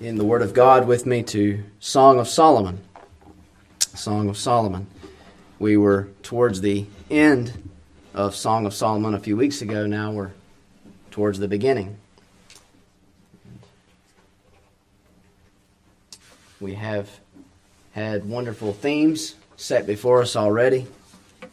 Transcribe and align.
in 0.00 0.16
the 0.16 0.24
Word 0.24 0.42
of 0.42 0.54
God 0.54 0.88
with 0.88 1.06
me 1.06 1.22
to 1.24 1.62
Song 1.78 2.18
of 2.18 2.26
Solomon. 2.26 2.80
Song 3.78 4.28
of 4.28 4.36
Solomon. 4.36 4.88
We 5.60 5.76
were 5.76 6.08
towards 6.24 6.60
the 6.60 6.86
end 7.08 7.70
of 8.12 8.34
Song 8.34 8.66
of 8.66 8.74
Solomon 8.74 9.14
a 9.14 9.20
few 9.20 9.36
weeks 9.36 9.62
ago. 9.62 9.86
Now 9.86 10.10
we're 10.10 10.32
towards 11.12 11.38
the 11.38 11.46
beginning. 11.46 11.96
We 16.60 16.74
have 16.74 17.08
had 17.92 18.24
wonderful 18.24 18.72
themes 18.72 19.36
set 19.56 19.86
before 19.86 20.22
us 20.22 20.34
already 20.34 20.88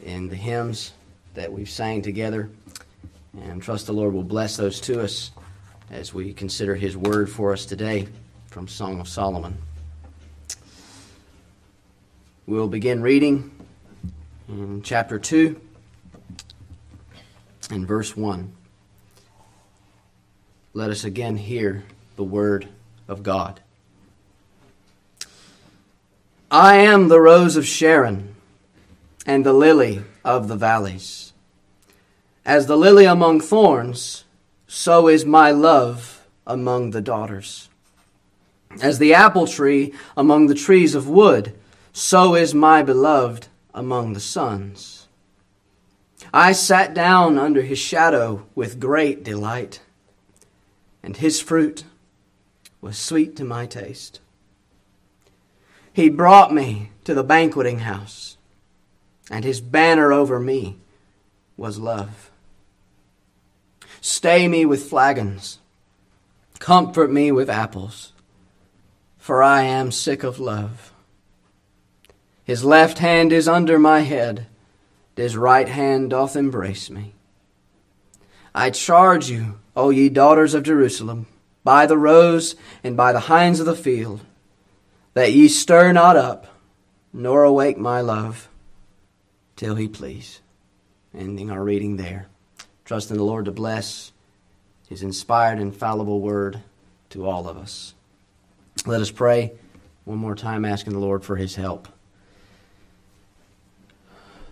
in 0.03 0.29
the 0.29 0.35
hymns 0.35 0.93
that 1.35 1.51
we've 1.51 1.69
sang 1.69 2.01
together. 2.01 2.49
And 3.39 3.61
trust 3.61 3.85
the 3.85 3.93
Lord 3.93 4.13
will 4.13 4.23
bless 4.23 4.57
those 4.57 4.81
to 4.81 5.03
us 5.03 5.29
as 5.91 6.13
we 6.13 6.33
consider 6.33 6.75
his 6.75 6.95
word 6.95 7.29
for 7.29 7.51
us 7.51 7.65
today 7.65 8.07
from 8.47 8.67
Song 8.67 8.99
of 8.99 9.07
Solomon. 9.07 9.57
We'll 12.45 12.67
begin 12.67 13.01
reading 13.01 13.51
in 14.47 14.81
chapter 14.83 15.17
2 15.17 15.59
and 17.71 17.87
verse 17.87 18.15
1. 18.15 18.53
Let 20.73 20.91
us 20.91 21.03
again 21.03 21.37
hear 21.37 21.83
the 22.15 22.23
word 22.23 22.67
of 23.07 23.23
God. 23.23 23.59
I 26.51 26.77
am 26.77 27.07
the 27.07 27.19
rose 27.19 27.55
of 27.55 27.65
Sharon 27.65 28.35
and 29.25 29.45
the 29.45 29.53
lily 29.53 30.03
of 30.23 30.47
the 30.47 30.55
valleys. 30.55 31.33
As 32.45 32.65
the 32.67 32.77
lily 32.77 33.05
among 33.05 33.41
thorns, 33.41 34.23
so 34.71 35.07
is 35.07 35.25
my 35.25 35.49
love 35.49 36.27
among 36.45 36.91
the 36.91 37.01
daughters. 37.01 37.69
As 38.83 38.99
the 38.99 39.15
apple 39.15 39.47
tree 39.47 39.95
among 40.15 40.45
the 40.45 40.53
trees 40.53 40.93
of 40.93 41.09
wood, 41.09 41.55
so 41.91 42.35
is 42.35 42.53
my 42.53 42.83
beloved 42.83 43.47
among 43.73 44.13
the 44.13 44.19
sons. 44.19 45.07
I 46.31 46.51
sat 46.51 46.93
down 46.93 47.39
under 47.39 47.63
his 47.63 47.79
shadow 47.79 48.45
with 48.53 48.79
great 48.79 49.23
delight, 49.23 49.81
and 51.01 51.17
his 51.17 51.41
fruit 51.41 51.83
was 52.79 52.95
sweet 52.95 53.35
to 53.37 53.43
my 53.43 53.65
taste. 53.65 54.19
He 55.91 56.09
brought 56.09 56.53
me 56.53 56.91
to 57.05 57.15
the 57.15 57.23
banqueting 57.23 57.79
house, 57.79 58.37
and 59.31 59.43
his 59.43 59.61
banner 59.61 60.13
over 60.13 60.39
me 60.39 60.77
was 61.57 61.79
love. 61.79 62.28
Stay 64.01 64.47
me 64.47 64.65
with 64.65 64.89
flagons. 64.89 65.59
Comfort 66.59 67.11
me 67.11 67.31
with 67.31 67.49
apples, 67.49 68.13
for 69.17 69.41
I 69.41 69.63
am 69.63 69.91
sick 69.91 70.23
of 70.23 70.39
love. 70.39 70.93
His 72.43 72.63
left 72.63 72.99
hand 72.99 73.31
is 73.31 73.47
under 73.47 73.79
my 73.79 74.01
head, 74.01 74.47
his 75.15 75.37
right 75.37 75.67
hand 75.67 76.09
doth 76.09 76.35
embrace 76.35 76.89
me. 76.89 77.13
I 78.55 78.71
charge 78.71 79.29
you, 79.29 79.59
O 79.75 79.89
ye 79.89 80.09
daughters 80.09 80.53
of 80.53 80.63
Jerusalem, 80.63 81.27
by 81.63 81.85
the 81.85 81.97
roes 81.97 82.55
and 82.83 82.97
by 82.97 83.13
the 83.13 83.21
hinds 83.21 83.59
of 83.59 83.65
the 83.65 83.75
field, 83.75 84.21
that 85.13 85.33
ye 85.33 85.47
stir 85.47 85.91
not 85.91 86.17
up, 86.17 86.47
nor 87.13 87.43
awake 87.43 87.77
my 87.77 88.01
love, 88.01 88.49
till 89.55 89.75
he 89.75 89.87
please. 89.87 90.41
Ending 91.13 91.51
our 91.51 91.63
reading 91.63 91.97
there. 91.97 92.27
Trust 92.89 93.11
in 93.11 93.17
the 93.17 93.23
Lord 93.23 93.45
to 93.45 93.51
bless 93.51 94.11
His 94.87 95.03
inspired, 95.03 95.59
infallible 95.59 96.21
word 96.21 96.59
to 97.11 97.27
all 97.27 97.47
of 97.47 97.55
us. 97.55 97.93
Let 98.83 98.99
us 98.99 99.11
pray 99.11 99.51
one 100.05 100.17
more 100.17 100.33
time, 100.33 100.65
asking 100.65 100.93
the 100.93 100.99
Lord 100.99 101.23
for 101.23 101.35
His 101.35 101.53
help. 101.53 101.87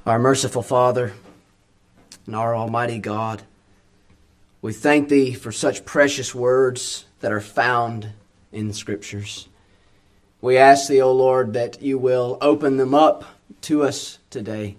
Our 0.05 0.19
merciful 0.19 0.61
Father 0.61 1.13
and 2.27 2.35
our 2.35 2.55
Almighty 2.55 2.99
God, 2.99 3.41
we 4.61 4.71
thank 4.71 5.09
Thee 5.09 5.33
for 5.33 5.51
such 5.51 5.83
precious 5.83 6.35
words 6.35 7.05
that 7.21 7.31
are 7.31 7.41
found 7.41 8.09
in 8.51 8.67
the 8.67 8.75
Scriptures. 8.75 9.47
We 10.41 10.57
ask 10.57 10.87
Thee, 10.87 11.01
O 11.01 11.11
Lord, 11.11 11.53
that 11.53 11.81
You 11.81 11.97
will 11.97 12.37
open 12.39 12.77
them 12.77 12.93
up 12.93 13.25
to 13.61 13.81
us 13.81 14.19
today, 14.29 14.75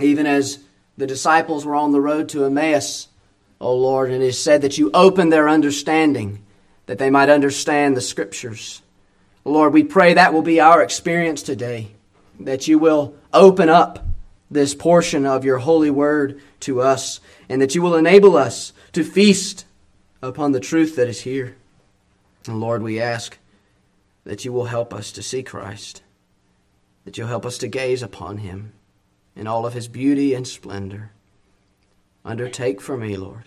even 0.00 0.24
as 0.24 0.60
the 0.98 1.06
disciples 1.06 1.64
were 1.64 1.76
on 1.76 1.92
the 1.92 2.00
road 2.00 2.28
to 2.28 2.44
Emmaus, 2.44 3.06
O 3.60 3.74
Lord, 3.74 4.10
and 4.10 4.20
it 4.20 4.26
is 4.26 4.42
said 4.42 4.62
that 4.62 4.78
you 4.78 4.90
opened 4.92 5.32
their 5.32 5.48
understanding 5.48 6.44
that 6.86 6.98
they 6.98 7.08
might 7.08 7.28
understand 7.28 7.96
the 7.96 8.00
Scriptures. 8.00 8.82
Lord, 9.44 9.72
we 9.72 9.84
pray 9.84 10.14
that 10.14 10.34
will 10.34 10.42
be 10.42 10.60
our 10.60 10.82
experience 10.82 11.42
today, 11.42 11.92
that 12.40 12.66
you 12.66 12.80
will 12.80 13.14
open 13.32 13.68
up 13.68 14.04
this 14.50 14.74
portion 14.74 15.24
of 15.24 15.44
your 15.44 15.58
holy 15.58 15.90
word 15.90 16.40
to 16.60 16.80
us, 16.80 17.20
and 17.48 17.62
that 17.62 17.76
you 17.76 17.80
will 17.80 17.94
enable 17.94 18.36
us 18.36 18.72
to 18.92 19.04
feast 19.04 19.66
upon 20.20 20.50
the 20.50 20.60
truth 20.60 20.96
that 20.96 21.08
is 21.08 21.20
here. 21.20 21.56
And 22.46 22.60
Lord, 22.60 22.82
we 22.82 23.00
ask 23.00 23.38
that 24.24 24.44
you 24.44 24.52
will 24.52 24.64
help 24.64 24.92
us 24.92 25.12
to 25.12 25.22
see 25.22 25.44
Christ, 25.44 26.02
that 27.04 27.16
you'll 27.16 27.28
help 27.28 27.46
us 27.46 27.58
to 27.58 27.68
gaze 27.68 28.02
upon 28.02 28.38
him 28.38 28.72
in 29.38 29.46
all 29.46 29.64
of 29.64 29.72
his 29.72 29.86
beauty 29.86 30.34
and 30.34 30.46
splendor. 30.46 31.12
Undertake 32.24 32.80
for 32.80 32.96
me, 32.96 33.16
Lord. 33.16 33.44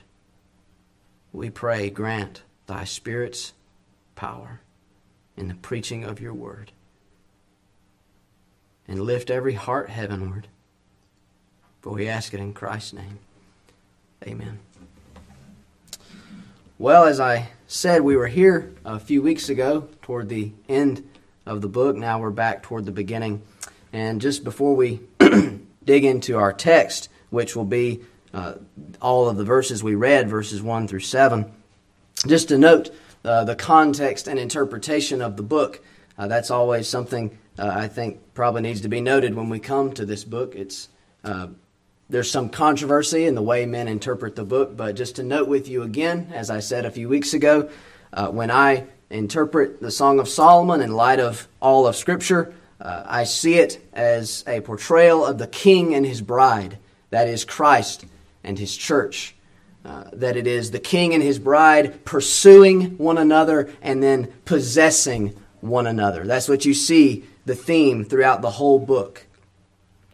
We 1.33 1.49
pray, 1.49 1.89
grant 1.89 2.43
thy 2.65 2.85
Spirit's 2.85 3.53
power 4.15 4.61
in 5.35 5.49
the 5.49 5.55
preaching 5.55 6.05
of 6.05 6.21
your 6.21 6.33
word. 6.33 6.71
And 8.87 9.01
lift 9.01 9.29
every 9.29 9.53
heart 9.53 9.89
heavenward. 9.89 10.47
For 11.81 11.93
we 11.93 12.07
ask 12.07 12.33
it 12.33 12.39
in 12.39 12.53
Christ's 12.53 12.93
name. 12.93 13.19
Amen. 14.25 14.59
Well, 16.79 17.05
as 17.05 17.19
I 17.19 17.49
said, 17.67 18.01
we 18.01 18.15
were 18.15 18.27
here 18.27 18.73
a 18.85 18.99
few 18.99 19.21
weeks 19.21 19.49
ago 19.49 19.89
toward 20.01 20.29
the 20.29 20.51
end 20.69 21.07
of 21.45 21.61
the 21.61 21.67
book. 21.67 21.95
Now 21.95 22.19
we're 22.19 22.31
back 22.31 22.63
toward 22.63 22.85
the 22.85 22.91
beginning. 22.91 23.41
And 23.93 24.21
just 24.21 24.43
before 24.43 24.75
we 24.75 25.01
dig 25.83 26.05
into 26.05 26.37
our 26.37 26.53
text, 26.53 27.09
which 27.29 27.55
will 27.55 27.65
be 27.65 28.01
uh, 28.33 28.55
all 29.01 29.27
of 29.27 29.37
the 29.37 29.43
verses 29.43 29.83
we 29.83 29.95
read, 29.95 30.29
verses 30.29 30.61
1 30.61 30.87
through 30.87 30.99
7. 30.99 31.51
Just 32.27 32.49
to 32.49 32.57
note 32.57 32.91
uh, 33.23 33.43
the 33.43 33.55
context 33.55 34.27
and 34.27 34.39
interpretation 34.39 35.21
of 35.21 35.37
the 35.37 35.43
book. 35.43 35.83
Uh, 36.17 36.27
that's 36.27 36.51
always 36.51 36.87
something 36.87 37.37
uh, 37.59 37.71
I 37.73 37.87
think 37.87 38.19
probably 38.33 38.61
needs 38.61 38.81
to 38.81 38.87
be 38.87 39.01
noted 39.01 39.35
when 39.35 39.49
we 39.49 39.59
come 39.59 39.93
to 39.93 40.05
this 40.05 40.23
book. 40.23 40.55
It's 40.55 40.89
uh, 41.23 41.47
there's 42.09 42.31
some 42.31 42.49
controversy 42.49 43.25
in 43.25 43.35
the 43.35 43.41
way 43.41 43.65
men 43.65 43.87
interpret 43.87 44.35
the 44.35 44.43
book, 44.43 44.75
but 44.75 44.95
just 44.95 45.15
to 45.17 45.23
note 45.23 45.47
with 45.47 45.69
you 45.69 45.83
again, 45.83 46.31
as 46.33 46.49
I 46.49 46.59
said 46.59 46.83
a 46.83 46.91
few 46.91 47.07
weeks 47.07 47.33
ago, 47.33 47.69
uh, 48.11 48.27
when 48.27 48.51
I 48.51 48.85
interpret 49.09 49.79
the 49.81 49.91
Song 49.91 50.19
of 50.19 50.27
Solomon 50.27 50.81
in 50.81 50.91
light 50.91 51.19
of 51.19 51.47
all 51.61 51.87
of 51.87 51.95
Scripture, 51.95 52.53
uh, 52.81 53.03
I 53.05 53.23
see 53.25 53.55
it 53.55 53.79
as 53.93 54.43
a 54.47 54.61
portrayal 54.61 55.25
of 55.25 55.37
the 55.37 55.47
king 55.47 55.93
and 55.93 56.05
his 56.05 56.21
bride, 56.21 56.77
that 57.11 57.27
is, 57.27 57.45
Christ 57.45 58.05
and 58.43 58.57
his 58.57 58.75
church. 58.75 59.35
Uh, 59.83 60.03
that 60.13 60.37
it 60.37 60.45
is 60.45 60.69
the 60.69 60.79
king 60.79 61.15
and 61.15 61.23
his 61.23 61.39
bride 61.39 62.05
pursuing 62.05 62.97
one 62.99 63.17
another 63.17 63.71
and 63.81 64.01
then 64.03 64.31
possessing 64.45 65.35
one 65.59 65.87
another. 65.87 66.23
That's 66.23 66.47
what 66.47 66.65
you 66.65 66.75
see 66.75 67.25
the 67.47 67.55
theme 67.55 68.05
throughout 68.05 68.43
the 68.43 68.51
whole 68.51 68.77
book. 68.77 69.25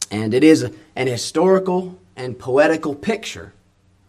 And 0.10 0.34
it 0.34 0.44
is 0.44 0.72
an 0.96 1.08
historical 1.08 2.00
and 2.16 2.40
poetical 2.40 2.96
picture. 2.96 3.54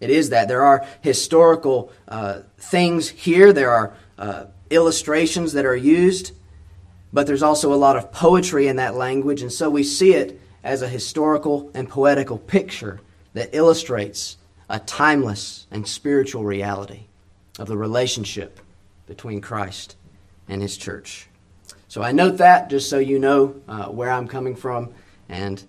It 0.00 0.10
is 0.10 0.30
that. 0.30 0.46
There 0.46 0.62
are 0.62 0.86
historical 1.00 1.92
uh, 2.06 2.42
things 2.58 3.08
here, 3.08 3.52
there 3.52 3.70
are 3.70 3.94
uh, 4.16 4.44
illustrations 4.70 5.54
that 5.54 5.66
are 5.66 5.76
used 5.76 6.32
but 7.12 7.26
there's 7.26 7.42
also 7.42 7.72
a 7.72 7.76
lot 7.76 7.96
of 7.96 8.12
poetry 8.12 8.68
in 8.68 8.76
that 8.76 8.94
language, 8.94 9.42
and 9.42 9.52
so 9.52 9.70
we 9.70 9.82
see 9.82 10.14
it 10.14 10.40
as 10.62 10.82
a 10.82 10.88
historical 10.88 11.70
and 11.74 11.88
poetical 11.88 12.38
picture 12.38 13.00
that 13.34 13.50
illustrates 13.52 14.36
a 14.68 14.78
timeless 14.80 15.66
and 15.70 15.86
spiritual 15.86 16.44
reality 16.44 17.04
of 17.58 17.68
the 17.68 17.76
relationship 17.76 18.60
between 19.06 19.40
Christ 19.40 19.96
and 20.48 20.60
His 20.60 20.76
church. 20.76 21.28
So 21.88 22.02
I 22.02 22.12
note 22.12 22.38
that 22.38 22.68
just 22.68 22.90
so 22.90 22.98
you 22.98 23.18
know 23.18 23.60
uh, 23.66 23.86
where 23.86 24.10
I'm 24.10 24.28
coming 24.28 24.54
from, 24.54 24.92
and 25.28 25.62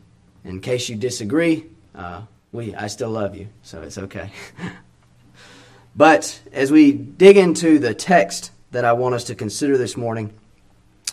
in 0.43 0.59
case 0.59 0.89
you 0.89 0.95
disagree, 0.95 1.65
uh, 1.95 2.23
we 2.51 2.75
I 2.75 2.87
still 2.87 3.11
love 3.11 3.35
you, 3.35 3.47
so 3.63 3.81
it's 3.81 3.97
okay. 3.97 4.31
but 5.95 6.41
as 6.51 6.71
we 6.71 6.91
dig 6.91 7.37
into 7.37 7.79
the 7.79 7.93
text 7.93 8.51
that 8.71 8.83
I 8.83 8.93
want 8.93 9.15
us 9.15 9.25
to 9.25 9.35
consider 9.35 9.77
this 9.77 9.95
morning, 9.95 10.33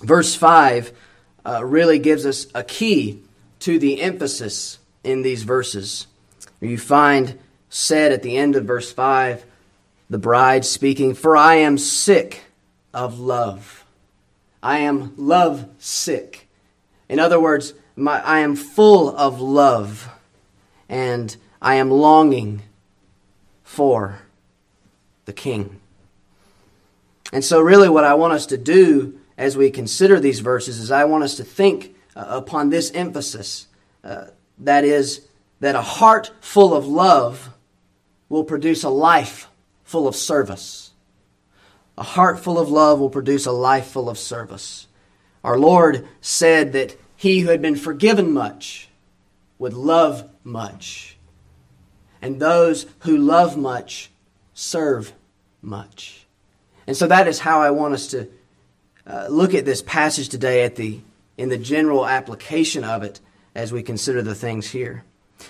verse 0.02 0.34
5 0.34 0.92
uh, 1.44 1.64
really 1.64 1.98
gives 1.98 2.26
us 2.26 2.46
a 2.54 2.62
key 2.62 3.22
to 3.60 3.78
the 3.78 4.00
emphasis 4.00 4.78
in 5.04 5.22
these 5.22 5.42
verses. 5.42 6.06
You 6.60 6.78
find 6.78 7.38
said 7.68 8.12
at 8.12 8.22
the 8.22 8.36
end 8.36 8.56
of 8.56 8.64
verse 8.64 8.92
5 8.92 9.44
the 10.08 10.18
bride 10.18 10.64
speaking, 10.64 11.14
For 11.14 11.36
I 11.36 11.56
am 11.56 11.78
sick 11.78 12.44
of 12.94 13.18
love. 13.18 13.84
I 14.62 14.78
am 14.78 15.14
love 15.16 15.68
sick. 15.78 16.48
In 17.08 17.18
other 17.18 17.40
words, 17.40 17.74
my, 17.94 18.20
I 18.20 18.40
am 18.40 18.56
full 18.56 19.16
of 19.16 19.40
love 19.40 20.08
and 20.88 21.36
I 21.60 21.76
am 21.76 21.90
longing 21.90 22.62
for 23.64 24.20
the 25.24 25.32
King. 25.32 25.80
And 27.32 27.44
so, 27.44 27.60
really, 27.60 27.88
what 27.88 28.04
I 28.04 28.14
want 28.14 28.32
us 28.32 28.46
to 28.46 28.56
do 28.56 29.18
as 29.38 29.56
we 29.56 29.70
consider 29.70 30.18
these 30.18 30.40
verses 30.40 30.78
is 30.78 30.90
I 30.90 31.04
want 31.04 31.24
us 31.24 31.36
to 31.36 31.44
think 31.44 31.94
uh, 32.14 32.24
upon 32.28 32.70
this 32.70 32.90
emphasis 32.92 33.66
uh, 34.02 34.26
that 34.58 34.84
is, 34.84 35.26
that 35.60 35.74
a 35.74 35.82
heart 35.82 36.32
full 36.40 36.74
of 36.74 36.86
love 36.86 37.50
will 38.28 38.44
produce 38.44 38.82
a 38.82 38.88
life 38.88 39.48
full 39.84 40.08
of 40.08 40.16
service. 40.16 40.92
A 41.98 42.02
heart 42.02 42.40
full 42.40 42.58
of 42.58 42.68
love 42.68 42.98
will 42.98 43.10
produce 43.10 43.46
a 43.46 43.52
life 43.52 43.86
full 43.88 44.08
of 44.08 44.18
service. 44.18 44.86
Our 45.44 45.58
Lord 45.58 46.06
said 46.20 46.72
that 46.72 46.96
he 47.16 47.40
who 47.40 47.50
had 47.50 47.62
been 47.62 47.76
forgiven 47.76 48.32
much 48.32 48.88
would 49.58 49.72
love 49.72 50.28
much. 50.44 51.16
And 52.20 52.40
those 52.40 52.86
who 53.00 53.16
love 53.16 53.56
much 53.56 54.10
serve 54.54 55.12
much. 55.62 56.26
And 56.86 56.96
so 56.96 57.06
that 57.06 57.28
is 57.28 57.40
how 57.40 57.60
I 57.60 57.70
want 57.70 57.94
us 57.94 58.08
to 58.08 58.28
uh, 59.06 59.26
look 59.28 59.54
at 59.54 59.64
this 59.64 59.82
passage 59.82 60.28
today 60.28 60.64
at 60.64 60.76
the, 60.76 61.00
in 61.36 61.48
the 61.48 61.58
general 61.58 62.06
application 62.06 62.84
of 62.84 63.02
it 63.02 63.20
as 63.54 63.72
we 63.72 63.82
consider 63.82 64.22
the 64.22 64.34
things 64.34 64.70
here. 64.70 65.04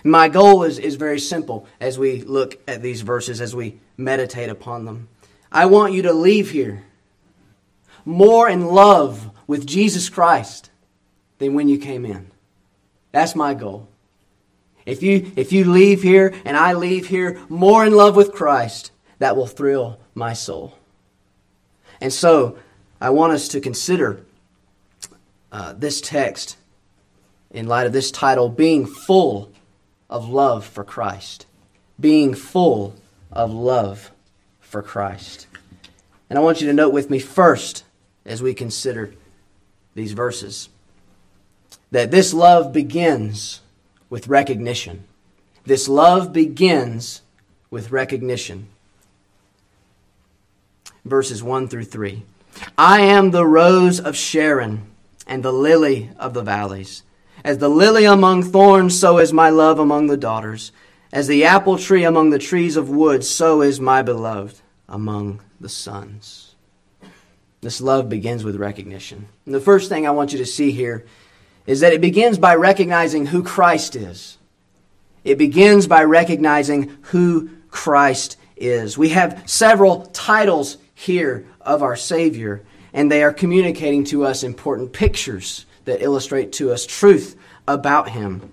My 0.05 0.29
goal 0.29 0.65
is, 0.65 0.79
is 0.79 0.97
very 0.97 1.21
simple 1.21 1.67
as 1.81 1.99
we 1.99 2.23
look 2.23 2.59
at 2.69 2.83
these 2.83 3.01
verses, 3.01 3.41
as 3.41 3.55
we 3.55 3.79
meditate 3.97 4.51
upon 4.51 4.85
them. 4.85 5.09
I 5.51 5.67
want 5.67 5.93
you 5.93 6.03
to 6.03 6.13
leave 6.13 6.51
here 6.51 6.85
more 8.05 8.49
in 8.49 8.67
love 8.67 9.31
with 9.47 9.67
Jesus 9.67 10.09
Christ 10.09 10.71
than 11.39 11.55
when 11.55 11.69
you 11.69 11.79
came 11.79 12.05
in. 12.05 12.31
That's 13.13 13.35
my 13.35 13.55
goal. 13.55 13.89
If 14.85 15.03
you, 15.03 15.33
if 15.37 15.53
you 15.53 15.65
leave 15.65 16.03
here 16.03 16.35
and 16.45 16.57
I 16.57 16.75
leave 16.75 17.07
here 17.07 17.41
more 17.49 17.85
in 17.85 17.95
love 17.95 18.15
with 18.15 18.33
Christ, 18.33 18.93
that 19.19 19.37
will 19.37 19.47
thrill 19.47 19.99
my 20.15 20.33
soul. 20.33 20.79
And 22.01 22.13
so, 22.13 22.59
I 23.07 23.11
want 23.11 23.33
us 23.33 23.47
to 23.49 23.61
consider 23.61 24.21
uh, 25.53 25.75
this 25.75 26.01
text 26.01 26.57
in 27.53 27.69
light 27.69 27.87
of 27.87 27.93
this 27.93 28.11
title 28.11 28.49
being 28.49 28.85
full 28.85 29.53
of 30.11 30.29
love 30.29 30.67
for 30.67 30.83
Christ. 30.83 31.47
Being 32.01 32.35
full 32.35 32.97
of 33.31 33.53
love 33.53 34.11
for 34.59 34.83
Christ. 34.83 35.47
And 36.29 36.37
I 36.37 36.43
want 36.43 36.61
you 36.61 36.67
to 36.67 36.73
note 36.73 36.93
with 36.93 37.09
me 37.09 37.21
first, 37.21 37.85
as 38.25 38.43
we 38.43 38.55
consider 38.55 39.15
these 39.95 40.11
verses, 40.11 40.69
that 41.93 42.11
this 42.11 42.35
love 42.35 42.73
begins 42.73 43.61
with 44.11 44.27
recognition. 44.27 45.05
This 45.65 45.87
love 45.87 46.33
begins 46.33 47.23
with 47.71 47.93
recognition. 47.93 48.67
Verses 51.05 51.41
1 51.41 51.69
through 51.69 51.85
3. 51.85 52.25
I 52.79 53.01
am 53.01 53.31
the 53.31 53.47
rose 53.47 54.01
of 54.01 54.17
Sharon 54.17 54.87
and 55.27 55.43
the 55.43 55.53
lily 55.53 56.11
of 56.19 56.35
the 56.35 56.43
valleys. 56.43 57.03
As 57.43 57.57
the 57.59 57.71
lily 57.71 58.05
among 58.05 58.43
thorns, 58.43 58.99
so 58.99 59.19
is 59.19 59.33
my 59.33 59.49
love 59.49 59.79
among 59.79 60.09
the 60.09 60.17
daughters. 60.17 60.73
As 61.11 61.27
the 61.27 61.45
apple 61.45 61.79
tree 61.79 62.05
among 62.05 62.31
the 62.31 62.39
trees 62.39 62.77
of 62.77 62.91
wood, 62.91 63.25
so 63.25 63.63
is 63.63 63.81
my 63.81 64.03
beloved 64.03 64.61
among 64.89 65.41
the 65.59 65.71
sons. 65.71 66.55
This 67.63 67.81
love 67.81 68.11
begins 68.11 68.45
with 68.45 68.57
recognition. 68.57 69.27
And 69.47 69.55
the 69.55 69.61
first 69.61 69.89
thing 69.89 70.07
I 70.07 70.11
want 70.11 70.33
you 70.33 70.39
to 70.39 70.47
see 70.47 70.71
here 70.71 71.07
is 71.67 71.81
that 71.81 71.95
it 71.95 72.03
begins 72.03 72.37
by 72.37 72.57
recognizing 72.57 73.27
who 73.27 73.43
Christ 73.43 73.97
is. 73.97 74.37
It 75.25 75.39
begins 75.39 75.87
by 75.87 76.05
recognizing 76.05 76.99
who 77.03 77.51
Christ 77.71 78.37
is. 78.55 78.99
We 78.99 79.09
have 79.11 79.43
several 79.47 80.07
titles 80.07 80.77
here 80.95 81.47
of 81.67 81.83
our 81.83 81.97
Savior, 81.97 82.63
and 82.93 83.11
they 83.11 83.23
are 83.23 83.33
communicating 83.33 84.05
to 84.05 84.25
us 84.25 84.43
important 84.43 84.93
pictures 84.93 85.67
that 85.85 86.03
illustrate 86.03 86.53
to 86.53 86.73
us 86.73 86.87
truth 86.87 87.37
about 87.69 88.11
Him. 88.11 88.53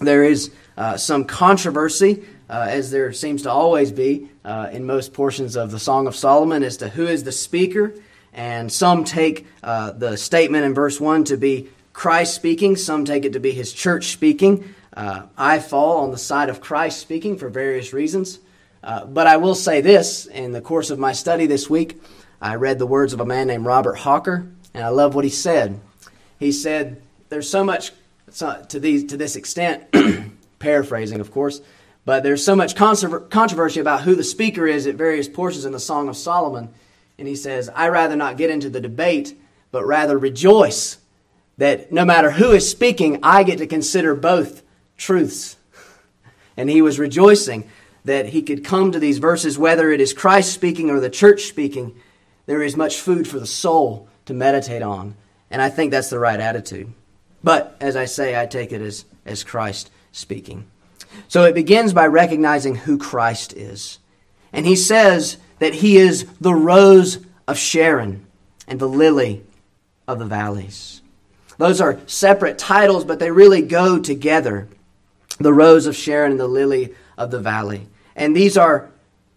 There 0.00 0.24
is 0.24 0.52
uh, 0.76 0.96
some 0.96 1.24
controversy, 1.24 2.24
uh, 2.48 2.66
as 2.68 2.90
there 2.90 3.12
seems 3.12 3.42
to 3.42 3.50
always 3.50 3.90
be 3.90 4.28
uh, 4.44 4.68
in 4.72 4.84
most 4.84 5.12
portions 5.12 5.56
of 5.56 5.70
the 5.70 5.78
Song 5.78 6.06
of 6.06 6.14
Solomon, 6.14 6.62
as 6.62 6.76
to 6.78 6.88
who 6.88 7.06
is 7.06 7.24
the 7.24 7.32
speaker. 7.32 7.94
And 8.32 8.70
some 8.70 9.04
take 9.04 9.46
uh, 9.62 9.92
the 9.92 10.16
statement 10.16 10.64
in 10.64 10.74
verse 10.74 11.00
1 11.00 11.24
to 11.24 11.36
be 11.36 11.68
Christ 11.92 12.34
speaking, 12.34 12.74
some 12.74 13.04
take 13.04 13.24
it 13.24 13.32
to 13.34 13.40
be 13.40 13.52
his 13.52 13.72
church 13.72 14.08
speaking. 14.08 14.74
Uh, 14.96 15.22
I 15.38 15.60
fall 15.60 15.98
on 15.98 16.10
the 16.10 16.18
side 16.18 16.48
of 16.48 16.60
Christ 16.60 16.98
speaking 16.98 17.38
for 17.38 17.48
various 17.48 17.92
reasons. 17.92 18.40
Uh, 18.82 19.06
but 19.06 19.26
I 19.26 19.38
will 19.38 19.54
say 19.54 19.80
this 19.80 20.26
in 20.26 20.52
the 20.52 20.60
course 20.60 20.90
of 20.90 20.98
my 20.98 21.12
study 21.12 21.46
this 21.46 21.70
week, 21.70 22.02
I 22.44 22.56
read 22.56 22.78
the 22.78 22.86
words 22.86 23.14
of 23.14 23.20
a 23.20 23.24
man 23.24 23.46
named 23.46 23.64
Robert 23.64 23.94
Hawker, 23.94 24.46
and 24.74 24.84
I 24.84 24.88
love 24.88 25.14
what 25.14 25.24
he 25.24 25.30
said. 25.30 25.80
He 26.38 26.52
said, 26.52 27.00
There's 27.30 27.48
so 27.48 27.64
much 27.64 27.92
to, 28.68 28.78
these, 28.78 29.04
to 29.04 29.16
this 29.16 29.34
extent, 29.34 29.84
paraphrasing, 30.58 31.20
of 31.20 31.30
course, 31.30 31.62
but 32.04 32.22
there's 32.22 32.44
so 32.44 32.54
much 32.54 32.76
controversy 32.76 33.80
about 33.80 34.02
who 34.02 34.14
the 34.14 34.22
speaker 34.22 34.66
is 34.66 34.86
at 34.86 34.96
various 34.96 35.26
portions 35.26 35.64
in 35.64 35.72
the 35.72 35.80
Song 35.80 36.06
of 36.10 36.18
Solomon. 36.18 36.68
And 37.18 37.26
he 37.26 37.34
says, 37.34 37.70
I 37.74 37.88
rather 37.88 38.14
not 38.14 38.36
get 38.36 38.50
into 38.50 38.68
the 38.68 38.80
debate, 38.80 39.40
but 39.72 39.86
rather 39.86 40.18
rejoice 40.18 40.98
that 41.56 41.92
no 41.92 42.04
matter 42.04 42.32
who 42.32 42.52
is 42.52 42.70
speaking, 42.70 43.20
I 43.22 43.42
get 43.44 43.56
to 43.56 43.66
consider 43.66 44.14
both 44.14 44.62
truths. 44.98 45.56
And 46.56 46.70
he 46.70 46.82
was 46.82 47.00
rejoicing 47.00 47.68
that 48.04 48.26
he 48.26 48.40
could 48.40 48.64
come 48.64 48.92
to 48.92 49.00
these 49.00 49.18
verses, 49.18 49.58
whether 49.58 49.90
it 49.90 50.00
is 50.00 50.12
Christ 50.12 50.52
speaking 50.52 50.88
or 50.88 51.00
the 51.00 51.10
church 51.10 51.44
speaking, 51.44 51.96
there 52.46 52.62
is 52.62 52.76
much 52.76 53.00
food 53.00 53.26
for 53.26 53.38
the 53.38 53.46
soul 53.46 54.08
to 54.26 54.34
meditate 54.34 54.82
on. 54.82 55.14
And 55.50 55.62
I 55.62 55.68
think 55.68 55.90
that's 55.90 56.10
the 56.10 56.18
right 56.18 56.40
attitude. 56.40 56.92
But 57.42 57.76
as 57.80 57.96
I 57.96 58.06
say, 58.06 58.40
I 58.40 58.46
take 58.46 58.72
it 58.72 58.80
as, 58.80 59.04
as 59.24 59.44
Christ 59.44 59.90
speaking. 60.12 60.66
So 61.28 61.44
it 61.44 61.54
begins 61.54 61.92
by 61.92 62.06
recognizing 62.06 62.74
who 62.74 62.98
Christ 62.98 63.52
is. 63.52 63.98
And 64.52 64.66
he 64.66 64.76
says 64.76 65.36
that 65.58 65.74
he 65.74 65.96
is 65.96 66.26
the 66.40 66.54
rose 66.54 67.24
of 67.46 67.58
Sharon 67.58 68.26
and 68.66 68.80
the 68.80 68.88
lily 68.88 69.44
of 70.08 70.18
the 70.18 70.26
valleys. 70.26 71.02
Those 71.58 71.80
are 71.80 72.00
separate 72.06 72.58
titles, 72.58 73.04
but 73.04 73.18
they 73.18 73.30
really 73.30 73.62
go 73.62 73.98
together. 73.98 74.68
The 75.38 75.52
rose 75.52 75.86
of 75.86 75.96
Sharon 75.96 76.32
and 76.32 76.40
the 76.40 76.48
lily 76.48 76.94
of 77.16 77.30
the 77.30 77.40
valley. 77.40 77.86
And 78.16 78.34
these 78.34 78.56
are 78.56 78.90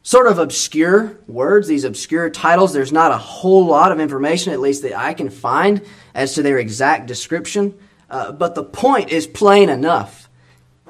sort 0.07 0.27
of 0.27 0.39
obscure 0.39 1.19
words, 1.27 1.67
these 1.67 1.83
obscure 1.83 2.29
titles. 2.29 2.71
There's 2.71 2.93
not 2.93 3.11
a 3.11 3.17
whole 3.17 3.65
lot 3.65 3.91
of 3.91 3.99
information, 3.99 4.53
at 4.53 4.61
least 4.61 4.83
that 4.83 4.97
I 4.97 5.13
can 5.13 5.29
find, 5.29 5.81
as 6.15 6.35
to 6.35 6.41
their 6.41 6.57
exact 6.57 7.07
description. 7.07 7.77
Uh, 8.09 8.31
but 8.31 8.55
the 8.55 8.63
point 8.63 9.09
is 9.09 9.27
plain 9.27 9.67
enough. 9.67 10.29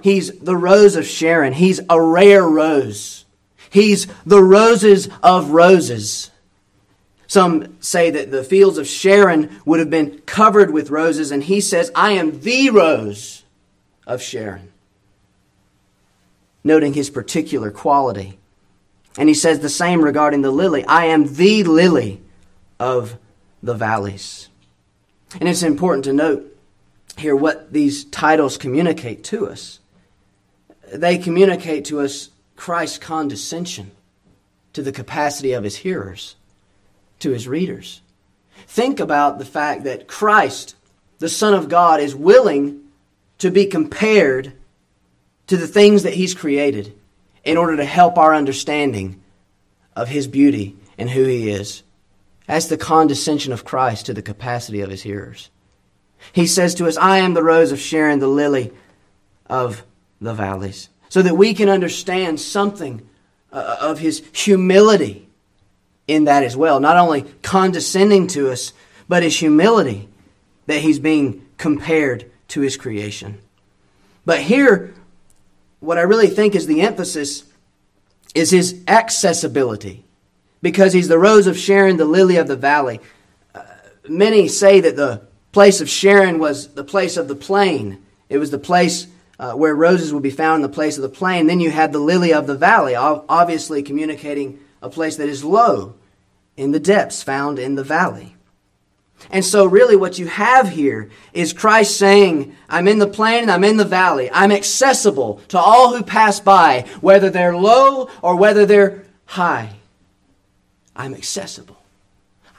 He's 0.04 0.38
the 0.38 0.56
rose 0.56 0.96
of 0.96 1.08
Sharon. 1.08 1.54
He's 1.54 1.82
a 1.90 2.00
rare 2.00 2.48
rose. 2.48 3.26
He's 3.72 4.06
the 4.24 4.44
roses 4.44 5.10
of 5.24 5.50
roses. 5.50 6.30
Some 7.26 7.82
say 7.82 8.12
that 8.12 8.30
the 8.30 8.44
fields 8.44 8.78
of 8.78 8.86
Sharon 8.86 9.60
would 9.66 9.80
have 9.80 9.90
been 9.90 10.20
covered 10.28 10.70
with 10.70 10.92
roses, 10.92 11.32
and 11.32 11.44
he 11.44 11.60
says, 11.60 11.90
I 11.96 12.12
am 12.12 12.42
the 12.42 12.70
rose 12.70 13.46
of 14.06 14.22
Sharon. 14.22 14.72
Noting 16.64 16.94
his 16.94 17.10
particular 17.10 17.72
quality. 17.72 18.38
And 19.18 19.28
he 19.28 19.36
says 19.36 19.60
the 19.60 19.70
same 19.70 20.04
regarding 20.04 20.42
the 20.42 20.52
lily 20.52 20.86
I 20.86 21.06
am 21.06 21.36
the 21.36 21.64
lily 21.64 22.22
of 22.80 23.18
the 23.64 23.74
valleys. 23.74 24.50
And 25.40 25.50
it's 25.50 25.64
important 25.64 26.06
to 26.06 26.14
note 26.14 26.56
here 27.18 27.36
what 27.36 27.74
these 27.74 28.06
titles 28.06 28.58
communicate 28.58 29.24
to 29.26 29.48
us. 29.48 29.80
They 30.94 31.18
communicate 31.18 31.86
to 31.86 32.00
us 32.00 32.30
Christ's 32.56 33.00
condescension 33.00 33.92
to 34.74 34.82
the 34.82 34.92
capacity 34.92 35.54
of 35.54 35.64
his 35.64 35.78
hearers, 35.78 36.36
to 37.20 37.32
his 37.32 37.48
readers. 37.48 38.02
Think 38.68 39.00
about 39.00 39.40
the 39.40 39.46
fact 39.46 39.84
that 39.84 40.08
Christ, 40.08 40.76
the 41.20 41.30
Son 41.30 41.54
of 41.54 41.70
God, 41.70 42.00
is 42.00 42.16
willing 42.16 42.84
to 43.40 43.50
be 43.50 43.66
compared 43.66 44.54
to 45.48 45.58
the 45.58 45.68
things 45.68 46.04
that 46.04 46.14
he's 46.14 46.34
created 46.34 46.97
in 47.48 47.56
order 47.56 47.78
to 47.78 47.86
help 47.86 48.18
our 48.18 48.36
understanding 48.36 49.24
of 49.96 50.10
his 50.10 50.28
beauty 50.28 50.76
and 50.98 51.10
who 51.10 51.24
he 51.24 51.50
is. 51.50 51.82
That's 52.46 52.68
the 52.68 52.78
condescension 52.78 53.54
of 53.54 53.64
Christ 53.64 54.08
to 54.08 54.14
the 54.14 54.22
capacity 54.22 54.82
of 54.82 54.90
his 54.90 55.02
hearers. 55.02 55.50
He 56.34 56.46
says 56.46 56.76
to 56.76 56.88
us, 56.88 56.98
I 56.98 57.20
am 57.20 57.34
the 57.34 57.44
rose 57.44 57.72
of 57.72 57.80
Sharon, 57.80 58.20
the 58.20 58.28
lily 58.28 58.74
of 59.46 59.84
the 60.20 60.34
valleys, 60.34 60.90
so 61.08 61.22
that 61.22 61.38
we 61.38 61.54
can 61.54 61.70
understand 61.70 62.42
something 62.42 63.08
uh, 63.54 63.78
of 63.80 64.00
his 64.00 64.22
humility 64.34 65.30
in 66.06 66.26
that 66.26 66.44
as 66.44 66.58
well. 66.58 66.82
Not 66.82 66.98
only 66.98 67.22
condescending 67.44 68.28
to 68.28 68.52
us, 68.52 68.74
but 69.08 69.24
his 69.24 69.40
humility 69.40 70.10
that 70.66 70.82
he's 70.82 71.00
being 71.00 71.46
compared 71.58 72.30
to 72.50 72.60
his 72.60 72.76
creation. 72.76 73.40
But 74.26 74.42
here, 74.42 74.94
what 75.80 75.98
I 75.98 76.02
really 76.02 76.28
think 76.28 76.56
is 76.56 76.68
the 76.68 76.82
emphasis 76.82 77.44
is 78.34 78.52
his 78.52 78.84
accessibility 78.88 80.06
because 80.62 80.94
he's 80.94 81.08
the 81.08 81.20
rose 81.20 81.48
of 81.48 81.58
Sharon, 81.58 81.98
the 81.98 82.06
lily 82.06 82.38
of 82.38 82.48
the 82.48 82.56
valley. 82.56 83.00
Uh, 83.54 83.64
many 84.08 84.48
say 84.48 84.80
that 84.82 84.96
the 84.96 85.28
place 85.52 85.82
of 85.82 85.90
Sharon 85.90 86.40
was 86.40 86.70
the 86.74 86.84
place 86.84 87.18
of 87.18 87.28
the 87.28 87.36
plain. 87.36 88.04
It 88.30 88.38
was 88.38 88.52
the 88.52 88.60
place 88.60 89.08
uh, 89.40 89.54
where 89.54 89.76
roses 89.76 90.14
would 90.14 90.24
be 90.24 90.30
found 90.30 90.58
in 90.58 90.62
the 90.70 90.76
place 90.76 90.98
of 90.98 91.04
the 91.04 91.10
plain. 91.10 91.48
Then 91.48 91.60
you 91.60 91.72
had 91.72 91.94
the 91.94 92.00
lily 92.00 92.34
of 92.34 92.48
the 92.48 92.56
valley, 92.56 92.96
obviously 92.96 93.84
communicating 93.84 94.60
a 94.82 94.90
place 94.90 95.18
that 95.18 95.30
is 95.30 95.44
low 95.44 95.96
in 96.56 96.72
the 96.72 96.80
depths, 96.80 97.22
found 97.22 97.60
in 97.60 97.76
the 97.76 97.84
valley. 97.84 98.37
And 99.30 99.44
so, 99.44 99.66
really, 99.66 99.96
what 99.96 100.20
you 100.20 100.28
have 100.28 100.70
here 100.70 101.10
is 101.34 101.52
Christ 101.52 101.98
saying, 101.98 102.56
I'm 102.70 102.88
in 102.88 103.00
the 103.00 103.08
plain 103.08 103.44
and 103.44 103.52
I'm 103.52 103.64
in 103.64 103.78
the 103.78 103.86
valley. 103.86 104.30
I'm 104.32 104.52
accessible 104.52 105.42
to 105.50 105.60
all 105.60 105.96
who 105.96 106.04
pass 106.04 106.40
by, 106.40 106.86
whether 107.02 107.30
they're 107.30 107.58
low 107.58 108.10
or 108.22 108.36
whether 108.36 108.66
they're 108.66 109.04
high. 109.26 109.74
I'm 110.96 111.14
accessible. 111.14 111.78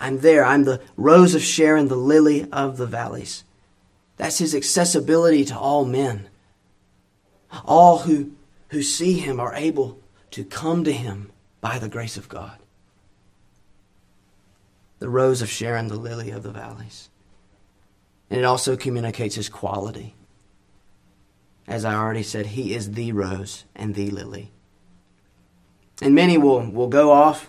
I'm 0.00 0.21
there. 0.21 0.45
I'm 0.45 0.65
the 0.65 0.81
rose 0.97 1.35
of 1.35 1.43
Sharon, 1.43 1.88
the 1.88 1.97
lily 1.97 2.47
of 2.53 2.77
the 2.77 2.87
valleys. 2.87 3.45
That's 4.17 4.38
his 4.38 4.55
accessibility 4.55 5.45
to 5.47 5.59
all 5.59 5.85
men. 5.85 6.29
All 7.65 7.99
who, 7.99 8.33
who 8.69 8.83
see 8.83 9.15
him 9.15 9.41
are 9.41 9.55
able 9.55 9.99
to 10.33 10.45
come 10.45 10.85
to 10.85 10.93
him 10.93 11.31
by 11.61 11.79
the 11.79 11.88
grace 11.88 12.17
of 12.17 12.29
God 12.29 12.58
the 14.99 15.09
rose 15.09 15.43
of 15.43 15.49
Sharon, 15.49 15.88
the 15.88 15.97
lily 15.97 16.31
of 16.31 16.43
the 16.43 16.50
valleys. 16.50 17.09
And 18.31 18.38
it 18.38 18.45
also 18.45 18.76
communicates 18.76 19.35
his 19.35 19.49
quality. 19.49 20.14
As 21.67 21.85
I 21.85 21.95
already 21.95 22.23
said, 22.23 22.47
he 22.47 22.75
is 22.75 22.93
the 22.93 23.12
rose 23.12 23.64
and 23.75 23.95
the 23.95 24.11
lily. 24.11 24.50
And 26.00 26.14
many 26.14 26.38
will, 26.38 26.61
will 26.71 26.88
go 26.88 27.11
off 27.11 27.49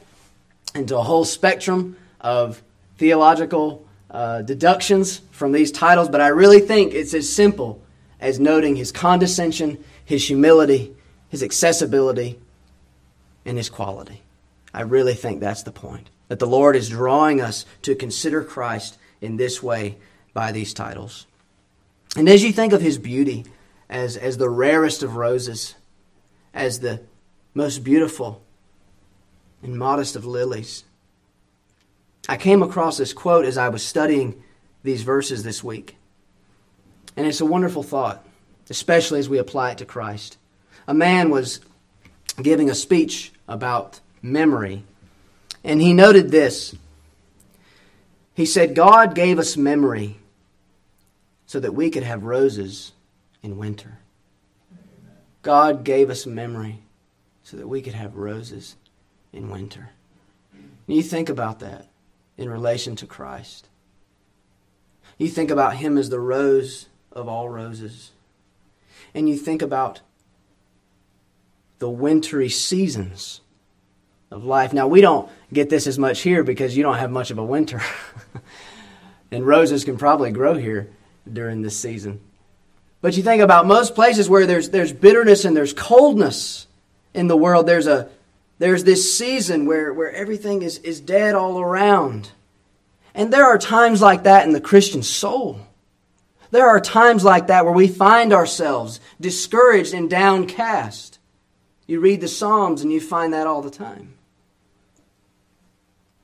into 0.76 0.98
a 0.98 1.04
whole 1.04 1.26
spectrum 1.26 1.98
of 2.20 2.62
theological 2.98 3.86
uh, 4.12 4.42
deductions 4.42 5.22
from 5.32 5.52
these 5.52 5.72
titles, 5.72 6.10
but 6.10 6.22
I 6.22 6.28
really 6.30 6.60
think 6.60 6.94
it's 6.94 7.14
as 7.14 7.32
simple 7.32 7.82
as 8.20 8.40
noting 8.40 8.76
his 8.76 8.92
condescension, 8.92 9.84
his 10.04 10.28
humility, 10.28 10.94
his 11.30 11.44
accessibility, 11.44 12.40
and 13.46 13.58
his 13.58 13.70
quality. 13.70 14.22
I 14.74 14.82
really 14.82 15.14
think 15.14 15.40
that's 15.40 15.64
the 15.64 15.72
point 15.72 16.10
that 16.30 16.40
the 16.40 16.48
Lord 16.48 16.78
is 16.78 16.90
drawing 16.90 17.42
us 17.42 17.66
to 17.82 17.96
consider 17.96 18.44
Christ 18.44 18.98
in 19.20 19.36
this 19.36 19.62
way 19.62 19.98
by 20.34 20.54
these 20.54 20.74
titles. 20.74 21.28
And 22.16 22.30
as 22.30 22.44
you 22.44 22.54
think 22.54 22.72
of 22.72 22.82
his 22.82 22.98
beauty 22.98 23.46
as, 23.90 24.16
as 24.16 24.38
the 24.38 24.50
rarest 24.50 25.04
of 25.04 25.16
roses, 25.16 25.76
as 26.54 26.80
the 26.80 27.02
most 27.54 27.84
beautiful 27.84 28.42
and 29.62 29.78
modest 29.78 30.16
of 30.16 30.26
lilies, 30.26 30.86
I 32.28 32.38
came 32.38 32.62
across 32.62 32.98
this 32.98 33.12
quote 33.12 33.46
as 33.46 33.58
I 33.58 33.70
was 33.70 33.84
studying 33.84 34.42
these 34.84 35.02
verses 35.02 35.44
this 35.44 35.64
week. 35.64 35.98
And 37.18 37.26
it's 37.26 37.42
a 37.42 37.46
wonderful 37.46 37.84
thought, 37.84 38.26
especially 38.70 39.20
as 39.20 39.28
we 39.28 39.40
apply 39.40 39.72
it 39.72 39.80
to 39.80 39.86
Christ. 39.86 40.38
A 40.88 40.94
man 40.94 41.32
was 41.32 41.60
giving 42.42 42.70
a 42.70 42.76
speech 42.76 43.32
about 43.48 44.00
memory 44.22 44.84
and 45.64 45.82
he 45.82 45.94
noted 45.94 46.32
this. 46.32 46.76
He 48.34 48.46
said, 48.46 48.76
God 48.76 49.16
gave 49.16 49.38
us 49.40 49.58
memory 49.58 50.18
so 51.46 51.60
that 51.60 51.74
we 51.74 51.90
could 51.90 52.04
have 52.04 52.24
roses 52.24 52.94
in 53.44 53.58
winter. 53.58 54.00
God 55.42 55.84
gave 55.84 56.10
us 56.10 56.26
memory 56.26 56.80
so 57.44 57.58
that 57.58 57.68
we 57.68 57.82
could 57.82 57.94
have 57.94 58.16
roses 58.16 58.76
in 59.34 59.50
winter. 59.50 59.90
You 60.88 61.04
think 61.04 61.30
about 61.30 61.60
that 61.60 61.88
in 62.38 62.50
relation 62.50 62.96
to 62.98 63.06
Christ. 63.06 63.68
You 65.18 65.28
think 65.28 65.52
about 65.52 65.76
him 65.76 65.98
as 65.98 66.10
the 66.10 66.20
rose 66.20 66.88
of 67.12 67.28
all 67.28 67.50
roses. 67.50 68.12
And 69.14 69.28
you 69.28 69.36
think 69.36 69.62
about 69.62 70.02
the 71.80 71.90
wintry 71.90 72.50
seasons 72.50 73.42
of 74.32 74.44
life. 74.46 74.74
Now, 74.74 74.88
we 74.88 75.02
don't 75.02 75.30
get 75.52 75.70
this 75.70 75.88
as 75.88 75.98
much 75.98 76.22
here 76.22 76.44
because 76.44 76.78
you 76.78 76.84
don't 76.84 76.98
have 76.98 77.12
much 77.12 77.32
of 77.32 77.38
a 77.38 77.44
winter. 77.44 77.82
and 79.32 79.46
roses 79.46 79.84
can 79.84 79.98
probably 79.98 80.32
grow 80.32 80.56
here 80.56 80.90
during 81.32 81.62
this 81.62 81.78
season. 81.78 82.20
But 83.02 83.16
you 83.16 83.24
think 83.24 83.42
about 83.42 83.66
most 83.66 83.96
places 83.96 84.30
where 84.30 84.46
there's, 84.46 84.70
there's 84.70 84.94
bitterness 84.94 85.46
and 85.46 85.56
there's 85.56 85.74
coldness 85.74 86.68
in 87.14 87.28
the 87.28 87.38
world, 87.38 87.66
there's, 87.66 87.88
a, 87.88 88.10
there's 88.60 88.84
this 88.84 89.18
season 89.18 89.66
where, 89.66 89.94
where 89.94 90.12
everything 90.12 90.62
is, 90.62 90.78
is 90.80 91.00
dead 91.00 91.34
all 91.34 91.60
around. 91.60 92.32
And 93.16 93.34
there 93.34 93.46
are 93.46 93.58
times 93.58 94.02
like 94.02 94.24
that 94.24 94.46
in 94.46 94.54
the 94.54 94.62
Christian 94.62 95.02
soul. 95.02 95.60
There 96.52 96.68
are 96.68 96.80
times 96.80 97.24
like 97.24 97.48
that 97.48 97.66
where 97.66 97.74
we 97.74 97.88
find 97.88 98.34
ourselves 98.34 99.00
discouraged 99.20 99.94
and 99.94 100.10
downcast. 100.10 101.20
You 101.88 102.00
read 102.00 102.22
the 102.22 102.28
Psalms 102.28 102.82
and 102.82 102.92
you 102.92 103.02
find 103.02 103.34
that 103.34 103.48
all 103.48 103.62
the 103.62 103.72
time. 103.72 104.14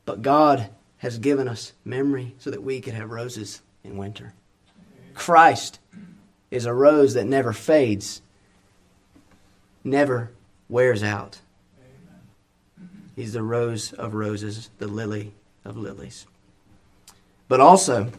But 0.06 0.22
God 0.22 0.70
has 0.98 1.18
given 1.18 1.48
us 1.48 1.74
memory 1.84 2.36
so 2.40 2.52
that 2.52 2.64
we 2.64 2.80
could 2.80 2.94
have 2.94 3.10
roses 3.10 3.62
in 3.84 3.98
winter. 3.98 4.34
Christ 5.14 5.80
is 6.52 6.66
a 6.66 6.74
rose 6.74 7.14
that 7.16 7.26
never 7.26 7.54
fades, 7.54 8.22
never 9.84 10.32
wears 10.70 11.04
out. 11.04 11.40
He's 13.16 13.34
the 13.34 13.44
rose 13.44 13.94
of 13.94 14.14
roses, 14.14 14.70
the 14.78 14.88
lily 14.88 15.34
of 15.64 15.78
lilies. 15.78 16.26
But 17.48 17.60
also, 17.60 18.12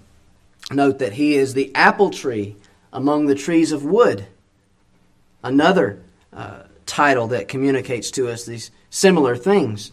note 0.70 0.98
that 0.98 1.14
he 1.14 1.34
is 1.34 1.54
the 1.54 1.74
apple 1.74 2.10
tree 2.10 2.56
among 2.92 3.26
the 3.26 3.34
trees 3.34 3.72
of 3.72 3.84
wood. 3.84 4.26
Another 5.42 6.02
uh, 6.32 6.62
title 6.86 7.26
that 7.28 7.48
communicates 7.48 8.10
to 8.12 8.28
us 8.28 8.44
these 8.44 8.70
similar 8.88 9.36
things 9.36 9.92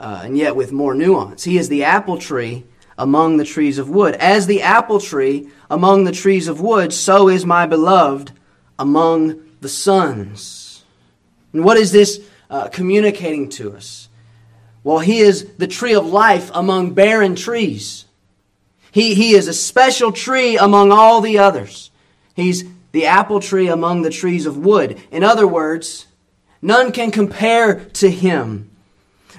uh, 0.00 0.22
and 0.24 0.36
yet 0.36 0.56
with 0.56 0.72
more 0.72 0.94
nuance. 0.94 1.44
He 1.44 1.58
is 1.58 1.68
the 1.68 1.84
apple 1.84 2.18
tree 2.18 2.64
among 2.96 3.36
the 3.36 3.44
trees 3.44 3.78
of 3.78 3.90
wood. 3.90 4.14
As 4.14 4.46
the 4.46 4.62
apple 4.62 4.98
tree 4.98 5.48
among 5.70 6.04
the 6.04 6.12
trees 6.12 6.48
of 6.48 6.60
wood, 6.60 6.92
so 6.92 7.28
is 7.28 7.46
my 7.46 7.66
beloved 7.66 8.32
among 8.78 9.42
the 9.60 9.68
sons. 9.68 10.84
And 11.52 11.64
what 11.64 11.76
is 11.76 11.92
this 11.92 12.20
uh, 12.48 12.68
communicating 12.68 13.50
to 13.50 13.74
us? 13.76 14.08
Well, 14.82 15.00
he 15.00 15.18
is 15.18 15.52
the 15.58 15.66
tree 15.66 15.94
of 15.94 16.06
life 16.06 16.50
among 16.54 16.94
barren 16.94 17.36
trees. 17.36 18.06
He, 18.92 19.14
he 19.14 19.34
is 19.34 19.48
a 19.48 19.54
special 19.54 20.12
tree 20.12 20.56
among 20.56 20.90
all 20.90 21.20
the 21.20 21.38
others. 21.38 21.90
He's 22.34 22.64
the 22.92 23.06
apple 23.06 23.40
tree 23.40 23.68
among 23.68 24.02
the 24.02 24.10
trees 24.10 24.46
of 24.46 24.56
wood. 24.56 24.98
In 25.10 25.22
other 25.22 25.46
words, 25.46 26.06
none 26.62 26.90
can 26.90 27.10
compare 27.10 27.84
to 27.84 28.10
him. 28.10 28.69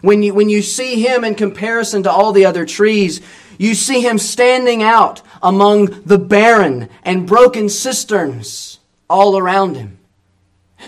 When 0.01 0.23
you, 0.23 0.33
when 0.33 0.49
you 0.49 0.61
see 0.61 1.01
him 1.01 1.23
in 1.23 1.35
comparison 1.35 2.03
to 2.03 2.11
all 2.11 2.31
the 2.31 2.45
other 2.45 2.65
trees, 2.65 3.21
you 3.57 3.75
see 3.75 4.01
him 4.01 4.17
standing 4.17 4.81
out 4.81 5.21
among 5.41 5.85
the 6.03 6.17
barren 6.17 6.89
and 7.03 7.27
broken 7.27 7.69
cisterns 7.69 8.79
all 9.09 9.37
around 9.37 9.75
him. 9.75 9.99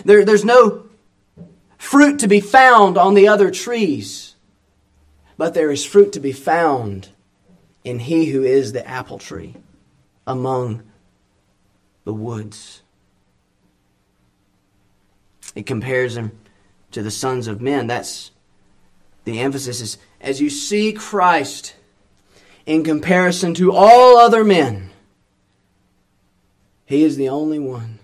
There, 0.04 0.24
there's 0.24 0.44
no 0.44 0.86
fruit 1.78 2.18
to 2.20 2.28
be 2.28 2.40
found 2.40 2.98
on 2.98 3.14
the 3.14 3.28
other 3.28 3.50
trees, 3.50 4.34
but 5.36 5.54
there 5.54 5.70
is 5.70 5.84
fruit 5.84 6.12
to 6.14 6.20
be 6.20 6.32
found 6.32 7.08
in 7.84 8.00
he 8.00 8.26
who 8.26 8.42
is 8.42 8.72
the 8.72 8.86
apple 8.88 9.18
tree 9.18 9.54
among 10.26 10.82
the 12.04 12.14
woods. 12.14 12.82
It 15.54 15.66
compares 15.66 16.16
him 16.16 16.32
to 16.90 17.02
the 17.02 17.10
sons 17.10 17.46
of 17.46 17.60
men. 17.60 17.86
That's 17.86 18.30
the 19.24 19.40
emphasis 19.40 19.80
is 19.80 19.98
as 20.20 20.40
you 20.40 20.50
see 20.50 20.92
Christ 20.92 21.74
in 22.66 22.84
comparison 22.84 23.54
to 23.54 23.72
all 23.72 24.16
other 24.16 24.44
men, 24.44 24.90
he 26.86 27.02
is 27.02 27.16
the 27.16 27.28
only 27.28 27.58
one 27.58 27.98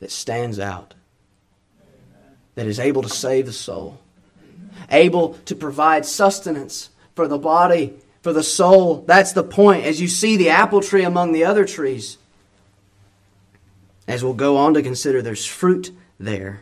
that 0.00 0.10
stands 0.10 0.58
out, 0.58 0.94
that 2.54 2.66
is 2.66 2.78
able 2.78 3.02
to 3.02 3.08
save 3.08 3.46
the 3.46 3.52
soul, 3.52 3.98
able 4.90 5.34
to 5.46 5.54
provide 5.54 6.04
sustenance 6.04 6.90
for 7.14 7.26
the 7.26 7.38
body, 7.38 7.94
for 8.22 8.32
the 8.32 8.42
soul. 8.42 9.04
That's 9.06 9.32
the 9.32 9.42
point. 9.42 9.84
As 9.84 10.00
you 10.00 10.08
see 10.08 10.36
the 10.36 10.50
apple 10.50 10.80
tree 10.80 11.04
among 11.04 11.32
the 11.32 11.44
other 11.44 11.64
trees, 11.64 12.18
as 14.06 14.22
we'll 14.22 14.34
go 14.34 14.56
on 14.56 14.74
to 14.74 14.82
consider, 14.82 15.22
there's 15.22 15.46
fruit 15.46 15.90
there. 16.18 16.60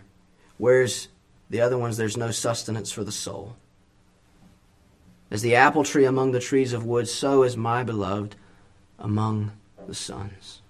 Where's 0.56 1.08
the 1.54 1.60
other 1.60 1.78
ones, 1.78 1.96
there's 1.96 2.16
no 2.16 2.32
sustenance 2.32 2.90
for 2.90 3.04
the 3.04 3.12
soul. 3.12 3.54
As 5.30 5.40
the 5.40 5.54
apple 5.54 5.84
tree 5.84 6.04
among 6.04 6.32
the 6.32 6.40
trees 6.40 6.72
of 6.72 6.84
wood, 6.84 7.06
so 7.06 7.44
is 7.44 7.56
my 7.56 7.84
beloved 7.84 8.34
among 8.98 9.52
the 9.86 9.94
sons. 9.94 10.62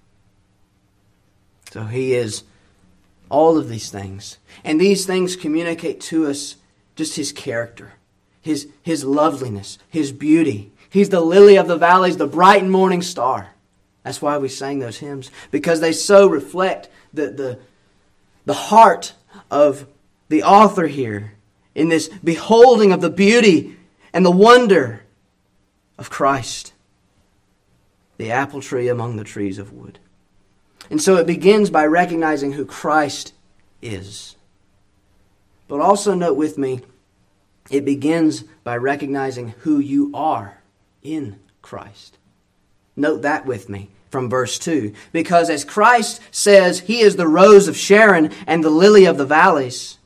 So 1.70 1.84
he 1.84 2.12
is 2.12 2.42
all 3.30 3.56
of 3.56 3.70
these 3.70 3.88
things. 3.88 4.36
And 4.62 4.78
these 4.78 5.06
things 5.06 5.36
communicate 5.36 6.02
to 6.02 6.26
us 6.26 6.56
just 6.96 7.16
his 7.16 7.32
character, 7.32 7.94
his, 8.42 8.68
his 8.82 9.04
loveliness, 9.04 9.78
his 9.88 10.12
beauty. 10.12 10.70
He's 10.90 11.08
the 11.08 11.22
lily 11.22 11.56
of 11.56 11.66
the 11.66 11.78
valleys, 11.78 12.18
the 12.18 12.26
bright 12.26 12.60
and 12.60 12.70
morning 12.70 13.00
star. 13.00 13.54
That's 14.02 14.20
why 14.20 14.36
we 14.36 14.50
sang 14.50 14.80
those 14.80 14.98
hymns, 14.98 15.30
because 15.50 15.80
they 15.80 15.92
so 15.92 16.26
reflect 16.26 16.90
the, 17.14 17.30
the, 17.30 17.58
the 18.44 18.52
heart 18.52 19.14
of 19.50 19.86
the 20.34 20.42
author 20.42 20.88
here 20.88 21.34
in 21.76 21.88
this 21.88 22.08
beholding 22.08 22.90
of 22.90 23.00
the 23.00 23.08
beauty 23.08 23.76
and 24.12 24.26
the 24.26 24.32
wonder 24.32 25.04
of 25.96 26.10
Christ, 26.10 26.72
the 28.16 28.32
apple 28.32 28.60
tree 28.60 28.88
among 28.88 29.14
the 29.14 29.22
trees 29.22 29.58
of 29.58 29.72
wood. 29.72 30.00
And 30.90 31.00
so 31.00 31.18
it 31.18 31.28
begins 31.28 31.70
by 31.70 31.86
recognizing 31.86 32.50
who 32.50 32.66
Christ 32.66 33.32
is. 33.80 34.34
But 35.68 35.80
also 35.80 36.14
note 36.14 36.36
with 36.36 36.58
me, 36.58 36.80
it 37.70 37.84
begins 37.84 38.42
by 38.64 38.76
recognizing 38.76 39.50
who 39.60 39.78
you 39.78 40.10
are 40.14 40.58
in 41.00 41.38
Christ. 41.62 42.18
Note 42.96 43.22
that 43.22 43.46
with 43.46 43.68
me 43.68 43.88
from 44.10 44.28
verse 44.28 44.58
2. 44.58 44.94
Because 45.12 45.48
as 45.48 45.64
Christ 45.64 46.20
says 46.32 46.80
he 46.80 47.02
is 47.02 47.14
the 47.14 47.28
rose 47.28 47.68
of 47.68 47.76
Sharon 47.76 48.32
and 48.48 48.64
the 48.64 48.70
lily 48.70 49.04
of 49.04 49.16
the 49.16 49.24
valleys, 49.24 49.98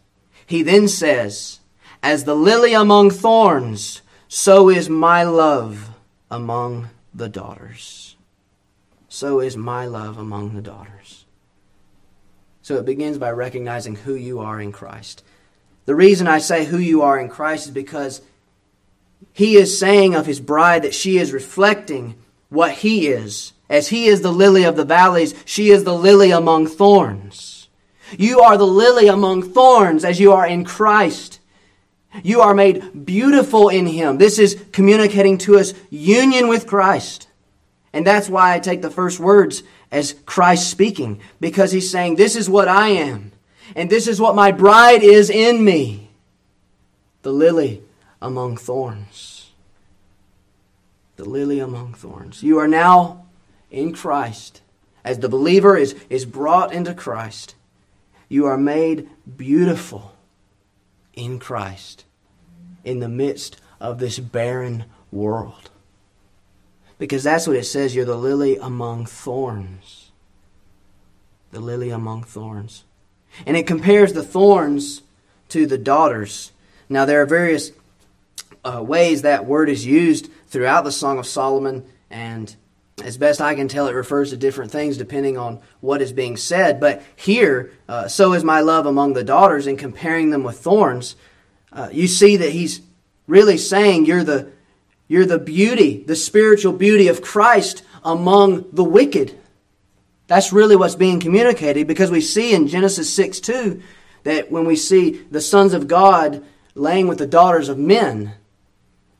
he 0.48 0.62
then 0.62 0.88
says, 0.88 1.60
As 2.02 2.24
the 2.24 2.34
lily 2.34 2.72
among 2.72 3.10
thorns, 3.10 4.00
so 4.28 4.70
is 4.70 4.88
my 4.88 5.22
love 5.22 5.90
among 6.30 6.88
the 7.12 7.28
daughters. 7.28 8.16
So 9.08 9.40
is 9.40 9.58
my 9.58 9.84
love 9.84 10.16
among 10.16 10.54
the 10.54 10.62
daughters. 10.62 11.26
So 12.62 12.76
it 12.76 12.86
begins 12.86 13.18
by 13.18 13.30
recognizing 13.30 13.96
who 13.96 14.14
you 14.14 14.40
are 14.40 14.58
in 14.58 14.72
Christ. 14.72 15.22
The 15.84 15.94
reason 15.94 16.26
I 16.26 16.38
say 16.38 16.64
who 16.64 16.78
you 16.78 17.02
are 17.02 17.18
in 17.18 17.28
Christ 17.28 17.66
is 17.66 17.72
because 17.72 18.22
he 19.34 19.56
is 19.56 19.78
saying 19.78 20.14
of 20.14 20.24
his 20.24 20.40
bride 20.40 20.82
that 20.82 20.94
she 20.94 21.18
is 21.18 21.32
reflecting 21.32 22.14
what 22.48 22.72
he 22.72 23.08
is 23.08 23.52
as 23.68 23.88
he 23.88 24.06
is 24.06 24.22
the 24.22 24.32
lily 24.32 24.64
of 24.64 24.76
the 24.76 24.84
valleys, 24.84 25.34
she 25.44 25.68
is 25.68 25.84
the 25.84 25.94
lily 25.94 26.30
among 26.30 26.66
thorns. 26.66 27.57
You 28.16 28.40
are 28.40 28.56
the 28.56 28.66
lily 28.66 29.08
among 29.08 29.42
thorns 29.42 30.04
as 30.04 30.20
you 30.20 30.32
are 30.32 30.46
in 30.46 30.64
Christ. 30.64 31.40
You 32.22 32.40
are 32.40 32.54
made 32.54 33.04
beautiful 33.04 33.68
in 33.68 33.86
him. 33.86 34.18
This 34.18 34.38
is 34.38 34.62
communicating 34.72 35.38
to 35.38 35.58
us 35.58 35.74
union 35.90 36.48
with 36.48 36.66
Christ. 36.66 37.28
And 37.92 38.06
that's 38.06 38.28
why 38.28 38.54
I 38.54 38.58
take 38.58 38.82
the 38.82 38.90
first 38.90 39.20
words 39.20 39.62
as 39.90 40.14
Christ 40.26 40.70
speaking, 40.70 41.20
because 41.40 41.72
he's 41.72 41.90
saying, 41.90 42.16
This 42.16 42.36
is 42.36 42.48
what 42.48 42.68
I 42.68 42.88
am, 42.88 43.32
and 43.74 43.88
this 43.88 44.06
is 44.06 44.20
what 44.20 44.34
my 44.34 44.52
bride 44.52 45.02
is 45.02 45.30
in 45.30 45.64
me 45.64 46.08
the 47.22 47.32
lily 47.32 47.82
among 48.22 48.56
thorns. 48.56 49.50
The 51.16 51.24
lily 51.28 51.58
among 51.58 51.94
thorns. 51.94 52.42
You 52.42 52.58
are 52.58 52.68
now 52.68 53.26
in 53.70 53.92
Christ, 53.92 54.62
as 55.04 55.18
the 55.18 55.28
believer 55.28 55.76
is, 55.76 55.94
is 56.08 56.24
brought 56.24 56.72
into 56.72 56.94
Christ, 56.94 57.54
you 58.28 58.46
are 58.46 58.58
made 58.58 59.08
beautiful 59.36 60.14
in 61.14 61.38
Christ 61.38 62.04
in 62.84 63.00
the 63.00 63.08
midst 63.08 63.60
of 63.80 63.98
this 63.98 64.18
barren 64.18 64.84
world. 65.10 65.70
Because 66.98 67.22
that's 67.22 67.46
what 67.46 67.56
it 67.56 67.64
says 67.64 67.94
you're 67.94 68.04
the 68.04 68.16
lily 68.16 68.56
among 68.56 69.06
thorns. 69.06 70.10
The 71.52 71.60
lily 71.60 71.90
among 71.90 72.24
thorns. 72.24 72.84
And 73.46 73.56
it 73.56 73.66
compares 73.66 74.12
the 74.12 74.22
thorns 74.22 75.02
to 75.50 75.66
the 75.66 75.78
daughters. 75.78 76.52
Now, 76.88 77.04
there 77.04 77.22
are 77.22 77.26
various 77.26 77.72
uh, 78.64 78.82
ways 78.82 79.22
that 79.22 79.46
word 79.46 79.68
is 79.68 79.86
used 79.86 80.30
throughout 80.48 80.84
the 80.84 80.92
Song 80.92 81.18
of 81.18 81.26
Solomon, 81.26 81.84
and 82.10 82.54
as 83.04 83.16
best 83.16 83.40
I 83.40 83.54
can 83.54 83.68
tell, 83.68 83.86
it 83.86 83.94
refers 83.94 84.30
to 84.30 84.36
different 84.36 84.70
things 84.70 84.96
depending 84.96 85.38
on 85.38 85.60
what 85.80 86.02
is 86.02 86.12
being 86.12 86.36
said. 86.36 86.80
But 86.80 87.02
here, 87.16 87.72
uh, 87.88 88.08
so 88.08 88.32
is 88.32 88.44
my 88.44 88.60
love 88.60 88.86
among 88.86 89.12
the 89.12 89.24
daughters, 89.24 89.66
and 89.66 89.78
comparing 89.78 90.30
them 90.30 90.42
with 90.42 90.58
thorns, 90.58 91.16
uh, 91.72 91.88
you 91.92 92.06
see 92.06 92.36
that 92.36 92.50
he's 92.50 92.80
really 93.26 93.56
saying 93.56 94.06
you're 94.06 94.24
the, 94.24 94.50
you're 95.06 95.26
the 95.26 95.38
beauty, 95.38 96.02
the 96.06 96.16
spiritual 96.16 96.72
beauty 96.72 97.08
of 97.08 97.22
Christ 97.22 97.84
among 98.04 98.66
the 98.72 98.84
wicked. 98.84 99.38
That's 100.26 100.52
really 100.52 100.76
what's 100.76 100.94
being 100.94 101.20
communicated 101.20 101.86
because 101.86 102.10
we 102.10 102.20
see 102.20 102.54
in 102.54 102.68
Genesis 102.68 103.12
6 103.14 103.40
2 103.40 103.82
that 104.24 104.50
when 104.50 104.66
we 104.66 104.76
see 104.76 105.22
the 105.30 105.40
sons 105.40 105.72
of 105.72 105.88
God 105.88 106.44
laying 106.74 107.08
with 107.08 107.18
the 107.18 107.26
daughters 107.26 107.68
of 107.68 107.78
men, 107.78 108.34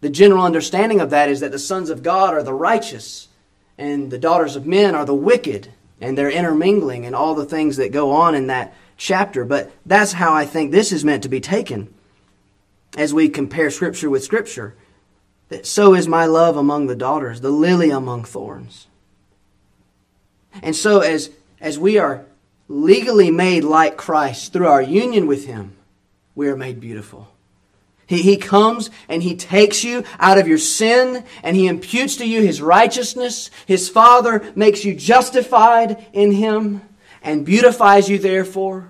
the 0.00 0.10
general 0.10 0.44
understanding 0.44 1.00
of 1.00 1.10
that 1.10 1.28
is 1.28 1.40
that 1.40 1.50
the 1.50 1.58
sons 1.58 1.90
of 1.90 2.02
God 2.02 2.34
are 2.34 2.42
the 2.42 2.52
righteous 2.52 3.27
and 3.78 4.10
the 4.10 4.18
daughters 4.18 4.56
of 4.56 4.66
men 4.66 4.94
are 4.94 5.04
the 5.04 5.14
wicked, 5.14 5.72
and 6.00 6.18
they're 6.18 6.30
intermingling 6.30 7.06
and 7.06 7.14
all 7.14 7.34
the 7.34 7.44
things 7.44 7.76
that 7.76 7.92
go 7.92 8.10
on 8.10 8.34
in 8.34 8.48
that 8.48 8.74
chapter. 8.96 9.44
But 9.44 9.70
that's 9.86 10.12
how 10.12 10.34
I 10.34 10.44
think 10.44 10.70
this 10.70 10.92
is 10.92 11.04
meant 11.04 11.22
to 11.22 11.28
be 11.28 11.40
taken 11.40 11.94
as 12.96 13.14
we 13.14 13.28
compare 13.28 13.70
Scripture 13.70 14.10
with 14.10 14.24
Scripture. 14.24 14.74
That 15.48 15.64
so 15.64 15.94
is 15.94 16.06
my 16.06 16.26
love 16.26 16.56
among 16.56 16.88
the 16.88 16.96
daughters, 16.96 17.40
the 17.40 17.50
lily 17.50 17.90
among 17.90 18.24
thorns. 18.24 18.86
And 20.62 20.76
so 20.76 21.00
as, 21.00 21.30
as 21.60 21.78
we 21.78 21.96
are 21.96 22.26
legally 22.68 23.30
made 23.30 23.64
like 23.64 23.96
Christ 23.96 24.52
through 24.52 24.66
our 24.66 24.82
union 24.82 25.26
with 25.26 25.46
Him, 25.46 25.74
we 26.34 26.48
are 26.48 26.56
made 26.56 26.80
beautiful. 26.80 27.28
He, 28.08 28.22
he 28.22 28.36
comes 28.38 28.90
and 29.06 29.22
he 29.22 29.36
takes 29.36 29.84
you 29.84 30.02
out 30.18 30.38
of 30.38 30.48
your 30.48 30.58
sin 30.58 31.24
and 31.42 31.54
he 31.54 31.66
imputes 31.66 32.16
to 32.16 32.26
you 32.26 32.42
his 32.42 32.62
righteousness. 32.62 33.50
His 33.66 33.90
Father 33.90 34.50
makes 34.56 34.82
you 34.82 34.94
justified 34.94 36.06
in 36.14 36.32
him 36.32 36.80
and 37.22 37.44
beautifies 37.44 38.08
you, 38.08 38.18
therefore, 38.18 38.88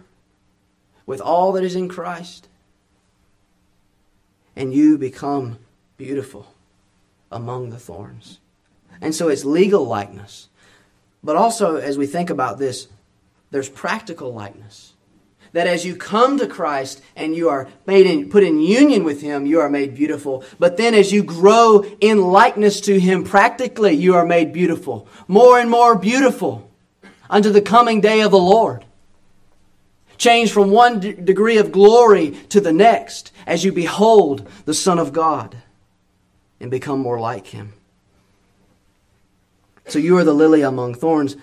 with 1.04 1.20
all 1.20 1.50
that 1.52 1.64
is 1.64 1.74
in 1.74 1.88
Christ. 1.88 2.46
And 4.54 4.72
you 4.72 4.96
become 4.96 5.58
beautiful 5.96 6.54
among 7.32 7.70
the 7.70 7.78
thorns. 7.78 8.38
And 9.00 9.12
so 9.14 9.28
it's 9.28 9.44
legal 9.44 9.84
likeness. 9.84 10.48
But 11.24 11.34
also, 11.34 11.76
as 11.76 11.98
we 11.98 12.06
think 12.06 12.30
about 12.30 12.60
this, 12.60 12.86
there's 13.50 13.68
practical 13.68 14.32
likeness 14.32 14.92
that 15.52 15.66
as 15.66 15.84
you 15.84 15.96
come 15.96 16.38
to 16.38 16.46
Christ 16.46 17.02
and 17.16 17.34
you 17.34 17.48
are 17.48 17.68
made 17.86 18.06
in, 18.06 18.28
put 18.28 18.42
in 18.42 18.60
union 18.60 19.04
with 19.04 19.22
Him, 19.22 19.46
you 19.46 19.60
are 19.60 19.70
made 19.70 19.94
beautiful. 19.94 20.44
But 20.58 20.76
then 20.76 20.94
as 20.94 21.12
you 21.12 21.22
grow 21.22 21.84
in 22.00 22.22
likeness 22.22 22.80
to 22.82 22.98
Him 22.98 23.24
practically, 23.24 23.92
you 23.92 24.14
are 24.14 24.26
made 24.26 24.52
beautiful. 24.52 25.08
More 25.26 25.58
and 25.58 25.70
more 25.70 25.96
beautiful 25.96 26.70
unto 27.30 27.50
the 27.50 27.62
coming 27.62 28.00
day 28.00 28.20
of 28.20 28.30
the 28.30 28.38
Lord. 28.38 28.84
Change 30.16 30.50
from 30.50 30.70
one 30.70 31.00
d- 31.00 31.12
degree 31.12 31.58
of 31.58 31.70
glory 31.70 32.32
to 32.48 32.60
the 32.60 32.72
next 32.72 33.32
as 33.46 33.64
you 33.64 33.72
behold 33.72 34.48
the 34.64 34.74
Son 34.74 34.98
of 34.98 35.12
God 35.12 35.56
and 36.60 36.70
become 36.70 36.98
more 36.98 37.20
like 37.20 37.48
Him. 37.48 37.72
So 39.86 39.98
you 39.98 40.18
are 40.18 40.24
the 40.24 40.34
lily 40.34 40.62
among 40.62 40.94
thorns. 40.94 41.36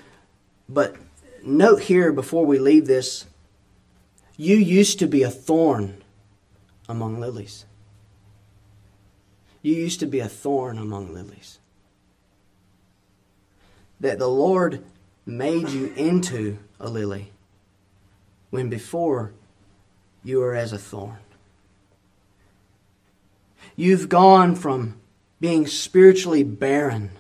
But 0.70 0.96
note 1.44 1.82
here 1.84 2.12
before 2.12 2.46
we 2.46 2.60
leave 2.60 2.86
this 2.86 3.26
you 4.38 4.58
used 4.58 5.00
to 5.00 5.08
be 5.08 5.24
a 5.24 5.30
thorn 5.30 6.04
among 6.90 7.20
lilies. 7.20 7.66
You 9.62 9.76
used 9.76 10.00
to 10.02 10.06
be 10.06 10.20
a 10.20 10.28
thorn 10.28 10.78
among 10.78 11.14
lilies. 11.14 11.60
That 14.00 14.20
the 14.20 14.28
Lord 14.28 14.84
made 15.26 15.70
you 15.70 15.94
into 15.96 16.58
a 16.80 16.90
lily 16.90 17.32
when 18.50 18.70
before 18.70 19.32
you 20.24 20.40
were 20.40 20.54
as 20.54 20.74
a 20.74 20.78
thorn. 20.78 21.18
You've 23.76 24.10
gone 24.10 24.56
from 24.56 25.00
being 25.40 25.66
spiritually 25.66 26.44
barren. 26.44 27.12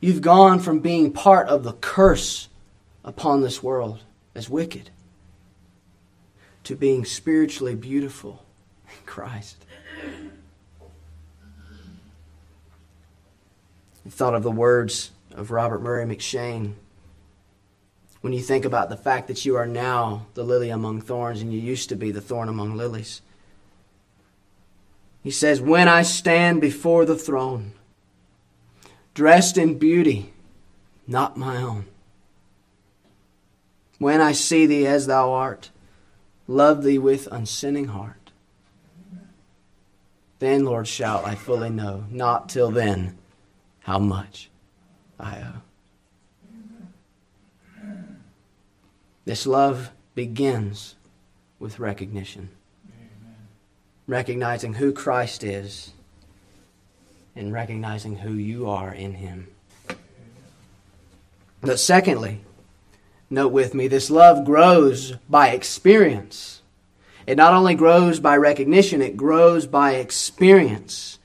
You've 0.00 0.22
gone 0.22 0.60
from 0.60 0.80
being 0.80 1.12
part 1.12 1.48
of 1.48 1.64
the 1.64 1.72
curse 1.74 2.48
upon 3.04 3.40
this 3.40 3.62
world 3.62 4.00
as 4.34 4.48
wicked 4.48 4.90
to 6.70 6.76
being 6.76 7.04
spiritually 7.04 7.74
beautiful 7.74 8.44
in 8.86 9.04
Christ. 9.04 9.56
I 14.06 14.08
thought 14.08 14.36
of 14.36 14.44
the 14.44 14.52
words 14.52 15.10
of 15.32 15.50
Robert 15.50 15.82
Murray 15.82 16.06
M'Cheyne. 16.06 16.74
when 18.20 18.32
you 18.32 18.38
think 18.38 18.64
about 18.64 18.88
the 18.88 18.96
fact 18.96 19.26
that 19.26 19.44
you 19.44 19.56
are 19.56 19.66
now 19.66 20.26
the 20.34 20.44
lily 20.44 20.70
among 20.70 21.00
thorns 21.00 21.42
and 21.42 21.52
you 21.52 21.58
used 21.58 21.88
to 21.88 21.96
be 21.96 22.12
the 22.12 22.20
thorn 22.20 22.48
among 22.48 22.76
lilies. 22.76 23.20
He 25.24 25.32
says, 25.32 25.60
When 25.60 25.88
I 25.88 26.02
stand 26.02 26.60
before 26.60 27.04
the 27.04 27.18
throne, 27.18 27.72
dressed 29.12 29.58
in 29.58 29.76
beauty, 29.76 30.32
not 31.08 31.36
my 31.36 31.56
own. 31.56 31.86
When 33.98 34.20
I 34.20 34.30
see 34.30 34.66
thee 34.66 34.86
as 34.86 35.08
thou 35.08 35.32
art, 35.32 35.70
love 36.50 36.82
thee 36.82 36.98
with 36.98 37.28
unsinning 37.30 37.86
heart. 37.86 38.32
Then, 40.40 40.64
Lord, 40.64 40.88
shall 40.88 41.24
I 41.24 41.34
fully 41.36 41.70
know, 41.70 42.04
not 42.10 42.48
till 42.48 42.70
then, 42.70 43.16
how 43.80 43.98
much 43.98 44.50
I 45.18 45.42
owe. 45.42 45.62
This 49.24 49.46
love 49.46 49.92
begins 50.14 50.96
with 51.60 51.78
recognition. 51.78 52.48
Amen. 52.88 53.36
Recognizing 54.08 54.74
who 54.74 54.92
Christ 54.92 55.44
is 55.44 55.92
and 57.36 57.52
recognizing 57.52 58.16
who 58.16 58.32
you 58.32 58.68
are 58.68 58.92
in 58.92 59.12
Him. 59.12 59.46
But 61.60 61.78
secondly, 61.78 62.40
note 63.30 63.52
with 63.52 63.74
me, 63.74 63.88
this 63.88 64.10
love 64.10 64.44
grows 64.44 65.12
by 65.28 65.48
experience. 65.48 66.62
It 67.26 67.36
not 67.36 67.54
only 67.54 67.74
grows 67.74 68.20
by 68.20 68.36
recognition, 68.36 69.00
it 69.00 69.16
grows 69.16 69.66
by 69.66 69.92
experience. 69.92 71.18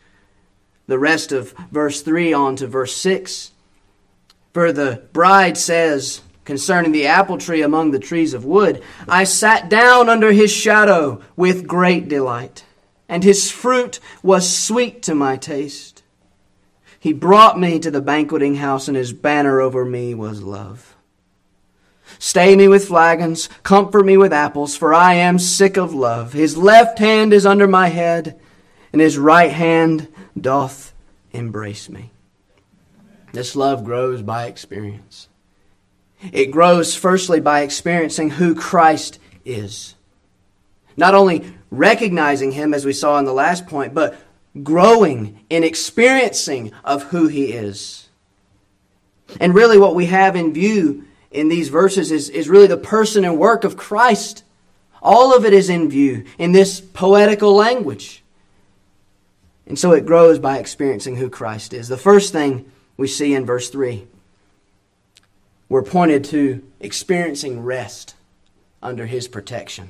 The 0.87 0.99
rest 0.99 1.31
of 1.31 1.53
verse 1.71 2.01
3 2.01 2.31
on 2.31 2.55
to 2.57 2.67
verse 2.67 2.95
6. 2.95 3.51
For 4.53 4.71
the 4.71 5.03
bride 5.11 5.57
says, 5.57 6.21
concerning 6.45 6.91
the 6.91 7.07
apple 7.07 7.37
tree 7.37 7.61
among 7.61 7.91
the 7.91 7.99
trees 7.99 8.33
of 8.33 8.45
wood. 8.45 8.81
I 9.07 9.23
sat 9.23 9.67
down 9.67 10.07
under 10.07 10.31
his 10.31 10.51
shadow 10.51 11.21
with 11.35 11.67
great 11.67 12.07
delight, 12.07 12.63
and 13.09 13.23
his 13.23 13.51
fruit 13.51 13.99
was 14.23 14.57
sweet 14.57 15.01
to 15.03 15.15
my 15.15 15.35
taste. 15.35 16.03
He 16.99 17.13
brought 17.13 17.59
me 17.59 17.79
to 17.79 17.91
the 17.91 18.01
banqueting 18.01 18.55
house, 18.55 18.87
and 18.87 18.95
his 18.95 19.11
banner 19.11 19.59
over 19.59 19.83
me 19.83 20.13
was 20.13 20.41
love. 20.41 20.94
Stay 22.19 22.55
me 22.55 22.67
with 22.67 22.87
flagons, 22.87 23.49
comfort 23.63 24.05
me 24.05 24.17
with 24.17 24.33
apples, 24.33 24.75
for 24.75 24.93
I 24.93 25.15
am 25.15 25.39
sick 25.39 25.77
of 25.77 25.93
love. 25.93 26.33
His 26.33 26.57
left 26.57 26.99
hand 26.99 27.33
is 27.33 27.45
under 27.45 27.67
my 27.67 27.87
head, 27.87 28.39
and 28.93 29.01
his 29.01 29.17
right 29.17 29.51
hand 29.51 30.07
doth 30.39 30.93
embrace 31.31 31.89
me. 31.89 32.11
This 33.33 33.55
love 33.55 33.83
grows 33.83 34.21
by 34.21 34.45
experience. 34.45 35.27
It 36.31 36.51
grows 36.51 36.95
firstly 36.95 37.39
by 37.39 37.61
experiencing 37.61 38.31
who 38.31 38.55
Christ 38.55 39.19
is. 39.43 39.95
Not 40.97 41.13
only 41.13 41.53
recognizing 41.69 42.51
him, 42.53 42.73
as 42.73 42.85
we 42.85 42.93
saw 42.93 43.19
in 43.19 43.25
the 43.25 43.33
last 43.33 43.67
point, 43.67 43.93
but 43.93 44.17
growing 44.63 45.41
in 45.49 45.63
experiencing 45.63 46.71
of 46.83 47.03
who 47.03 47.27
he 47.27 47.51
is. 47.51 48.07
And 49.39 49.53
really, 49.53 49.77
what 49.77 49.95
we 49.95 50.05
have 50.05 50.35
in 50.35 50.53
view 50.53 51.05
in 51.35 51.49
these 51.49 51.69
verses 51.69 52.11
is, 52.11 52.29
is 52.29 52.49
really 52.49 52.67
the 52.67 52.77
person 52.77 53.25
and 53.25 53.37
work 53.37 53.63
of 53.63 53.77
Christ. 53.77 54.43
All 55.01 55.35
of 55.35 55.45
it 55.45 55.53
is 55.53 55.69
in 55.69 55.89
view 55.89 56.25
in 56.37 56.53
this 56.53 56.79
poetical 56.81 57.53
language. 57.53 58.23
And 59.67 59.77
so 59.77 59.91
it 59.91 60.05
grows 60.05 60.39
by 60.39 60.57
experiencing 60.57 61.17
who 61.17 61.29
Christ 61.29 61.73
is. 61.73 61.87
The 61.87 61.97
first 61.97 62.31
thing 62.31 62.71
we 62.97 63.07
see 63.07 63.33
in 63.33 63.45
verse 63.45 63.69
3 63.69 64.07
we're 65.67 65.81
pointed 65.81 66.23
to 66.25 66.63
experiencing 66.79 67.63
rest 67.63 68.13
under 68.83 69.07
His 69.07 69.27
protection. 69.27 69.89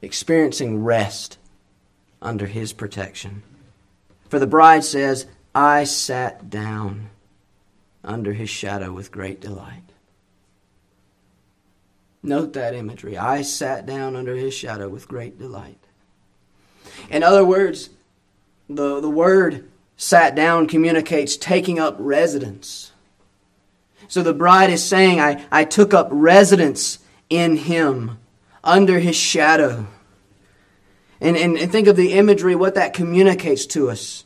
Experiencing 0.00 0.82
rest 0.82 1.36
under 2.22 2.46
His 2.46 2.72
protection. 2.72 3.42
For 4.30 4.38
the 4.38 4.46
bride 4.46 4.84
says, 4.84 5.26
I 5.54 5.84
sat 5.84 6.48
down 6.48 7.10
under 8.02 8.32
His 8.32 8.48
shadow 8.48 8.92
with 8.92 9.12
great 9.12 9.42
delight. 9.42 9.82
Note 12.22 12.52
that 12.54 12.74
imagery. 12.74 13.16
I 13.16 13.42
sat 13.42 13.86
down 13.86 14.16
under 14.16 14.34
His 14.34 14.54
shadow 14.54 14.88
with 14.88 15.08
great 15.08 15.38
delight. 15.38 15.78
In 17.10 17.22
other 17.22 17.44
words, 17.44 17.90
the, 18.68 19.00
the 19.00 19.10
word 19.10 19.68
sat 19.96 20.34
down 20.34 20.66
communicates 20.66 21.36
taking 21.36 21.78
up 21.78 21.96
residence 21.98 22.92
so 24.08 24.22
the 24.22 24.32
bride 24.32 24.70
is 24.70 24.82
saying, 24.82 25.20
I, 25.20 25.44
I 25.52 25.64
took 25.64 25.92
up 25.92 26.08
residence 26.10 26.98
in 27.28 27.56
him, 27.56 28.18
under 28.64 28.98
his 28.98 29.16
shadow. 29.16 29.86
And, 31.20 31.36
and, 31.36 31.58
and 31.58 31.70
think 31.70 31.88
of 31.88 31.96
the 31.96 32.14
imagery, 32.14 32.54
what 32.54 32.74
that 32.74 32.94
communicates 32.94 33.66
to 33.66 33.90
us. 33.90 34.24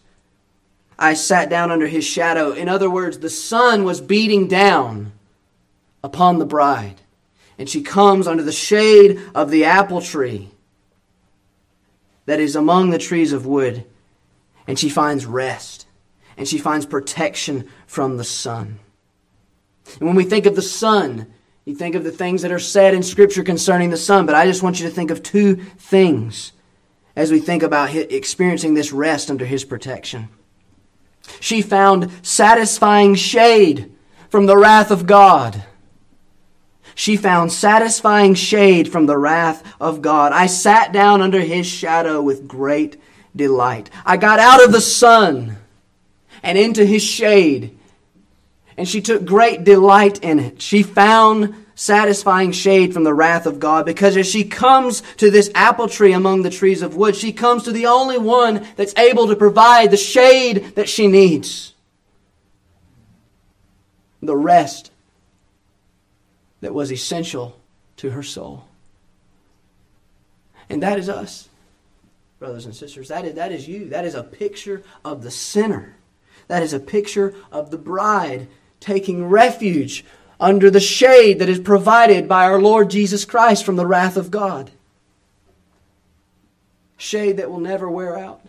I 0.98 1.14
sat 1.14 1.50
down 1.50 1.72
under 1.72 1.88
his 1.88 2.04
shadow. 2.04 2.52
In 2.52 2.68
other 2.68 2.88
words, 2.88 3.18
the 3.18 3.28
sun 3.30 3.82
was 3.82 4.00
beating 4.00 4.46
down 4.46 5.12
upon 6.04 6.38
the 6.38 6.46
bride. 6.46 7.00
And 7.58 7.68
she 7.68 7.82
comes 7.82 8.26
under 8.26 8.42
the 8.42 8.52
shade 8.52 9.20
of 9.34 9.50
the 9.50 9.64
apple 9.64 10.00
tree 10.00 10.50
that 12.26 12.40
is 12.40 12.56
among 12.56 12.90
the 12.90 12.98
trees 12.98 13.32
of 13.32 13.46
wood. 13.46 13.84
And 14.66 14.78
she 14.78 14.88
finds 14.88 15.26
rest. 15.26 15.86
And 16.36 16.48
she 16.48 16.58
finds 16.58 16.86
protection 16.86 17.68
from 17.86 18.16
the 18.16 18.24
sun. 18.24 18.78
And 19.98 20.06
when 20.06 20.16
we 20.16 20.24
think 20.24 20.46
of 20.46 20.56
the 20.56 20.62
sun, 20.62 21.32
you 21.64 21.74
think 21.74 21.94
of 21.94 22.04
the 22.04 22.10
things 22.10 22.42
that 22.42 22.52
are 22.52 22.58
said 22.58 22.94
in 22.94 23.02
Scripture 23.02 23.44
concerning 23.44 23.90
the 23.90 23.96
sun, 23.96 24.26
but 24.26 24.34
I 24.34 24.46
just 24.46 24.62
want 24.62 24.80
you 24.80 24.88
to 24.88 24.94
think 24.94 25.10
of 25.10 25.22
two 25.22 25.56
things 25.56 26.52
as 27.14 27.30
we 27.30 27.38
think 27.38 27.62
about 27.62 27.94
experiencing 27.94 28.74
this 28.74 28.92
rest 28.92 29.30
under 29.30 29.44
His 29.44 29.64
protection. 29.64 30.28
She 31.38 31.62
found 31.62 32.10
satisfying 32.22 33.14
shade 33.14 33.94
from 34.28 34.46
the 34.46 34.56
wrath 34.56 34.90
of 34.90 35.06
God. 35.06 35.62
She 36.94 37.16
found 37.16 37.52
satisfying 37.52 38.34
shade 38.34 38.90
from 38.90 39.06
the 39.06 39.18
wrath 39.18 39.62
of 39.80 40.02
God. 40.02 40.32
I 40.32 40.46
sat 40.46 40.92
down 40.92 41.22
under 41.22 41.40
His 41.40 41.66
shadow 41.66 42.20
with 42.20 42.48
great 42.48 43.00
delight. 43.34 43.90
I 44.04 44.16
got 44.16 44.38
out 44.38 44.64
of 44.64 44.72
the 44.72 44.80
sun 44.80 45.56
and 46.42 46.58
into 46.58 46.84
His 46.84 47.02
shade 47.02 47.78
and 48.76 48.88
she 48.88 49.00
took 49.00 49.24
great 49.24 49.64
delight 49.64 50.22
in 50.22 50.38
it. 50.38 50.62
She 50.62 50.82
found 50.82 51.54
satisfying 51.74 52.52
shade 52.52 52.92
from 52.92 53.04
the 53.04 53.14
wrath 53.14 53.46
of 53.46 53.58
God 53.58 53.86
because 53.86 54.16
as 54.16 54.28
she 54.28 54.44
comes 54.44 55.02
to 55.16 55.30
this 55.30 55.50
apple 55.54 55.88
tree 55.88 56.12
among 56.12 56.42
the 56.42 56.50
trees 56.50 56.82
of 56.82 56.96
wood, 56.96 57.16
she 57.16 57.32
comes 57.32 57.64
to 57.64 57.72
the 57.72 57.86
only 57.86 58.18
one 58.18 58.66
that's 58.76 58.96
able 58.96 59.28
to 59.28 59.36
provide 59.36 59.90
the 59.90 59.96
shade 59.96 60.74
that 60.76 60.88
she 60.88 61.06
needs. 61.06 61.74
The 64.20 64.36
rest 64.36 64.91
that 66.62 66.72
was 66.72 66.90
essential 66.90 67.60
to 67.98 68.10
her 68.10 68.22
soul. 68.22 68.64
And 70.70 70.82
that 70.82 70.98
is 70.98 71.10
us, 71.10 71.48
brothers 72.38 72.64
and 72.64 72.74
sisters. 72.74 73.08
That 73.08 73.26
is, 73.26 73.34
that 73.34 73.52
is 73.52 73.68
you. 73.68 73.90
That 73.90 74.06
is 74.06 74.14
a 74.14 74.22
picture 74.22 74.82
of 75.04 75.22
the 75.22 75.30
sinner. 75.30 75.96
That 76.48 76.62
is 76.62 76.72
a 76.72 76.80
picture 76.80 77.34
of 77.50 77.70
the 77.70 77.78
bride 77.78 78.48
taking 78.80 79.26
refuge 79.26 80.04
under 80.40 80.70
the 80.70 80.80
shade 80.80 81.40
that 81.40 81.48
is 81.48 81.58
provided 81.58 82.28
by 82.28 82.44
our 82.44 82.60
Lord 82.60 82.90
Jesus 82.90 83.24
Christ 83.24 83.64
from 83.64 83.76
the 83.76 83.86
wrath 83.86 84.16
of 84.16 84.30
God. 84.30 84.70
Shade 86.96 87.36
that 87.36 87.50
will 87.50 87.60
never 87.60 87.90
wear 87.90 88.16
out. 88.16 88.40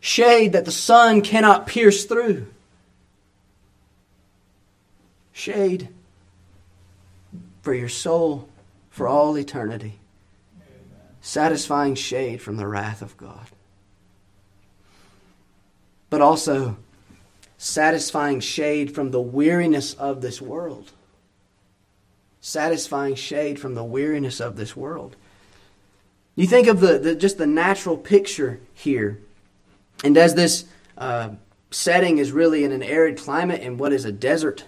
Shade 0.00 0.52
that 0.52 0.64
the 0.64 0.72
sun 0.72 1.22
cannot 1.22 1.66
pierce 1.66 2.04
through. 2.04 2.46
Shade 5.32 5.88
for 7.66 7.74
your 7.74 7.88
soul 7.88 8.48
for 8.90 9.08
all 9.08 9.36
eternity. 9.36 9.98
Satisfying 11.20 11.96
shade 11.96 12.40
from 12.40 12.58
the 12.58 12.68
wrath 12.68 13.02
of 13.02 13.16
God. 13.16 13.48
But 16.08 16.20
also 16.20 16.76
satisfying 17.58 18.38
shade 18.38 18.94
from 18.94 19.10
the 19.10 19.20
weariness 19.20 19.94
of 19.94 20.20
this 20.20 20.40
world. 20.40 20.92
Satisfying 22.40 23.16
shade 23.16 23.58
from 23.58 23.74
the 23.74 23.82
weariness 23.82 24.38
of 24.38 24.54
this 24.54 24.76
world. 24.76 25.16
You 26.36 26.46
think 26.46 26.68
of 26.68 26.78
the, 26.78 27.00
the 27.00 27.14
just 27.16 27.36
the 27.36 27.48
natural 27.48 27.96
picture 27.96 28.60
here. 28.74 29.18
And 30.04 30.16
as 30.16 30.36
this 30.36 30.66
uh, 30.96 31.30
setting 31.72 32.18
is 32.18 32.30
really 32.30 32.62
in 32.62 32.70
an 32.70 32.84
arid 32.84 33.18
climate 33.18 33.60
and 33.60 33.76
what 33.80 33.92
is 33.92 34.04
a 34.04 34.12
desert, 34.12 34.66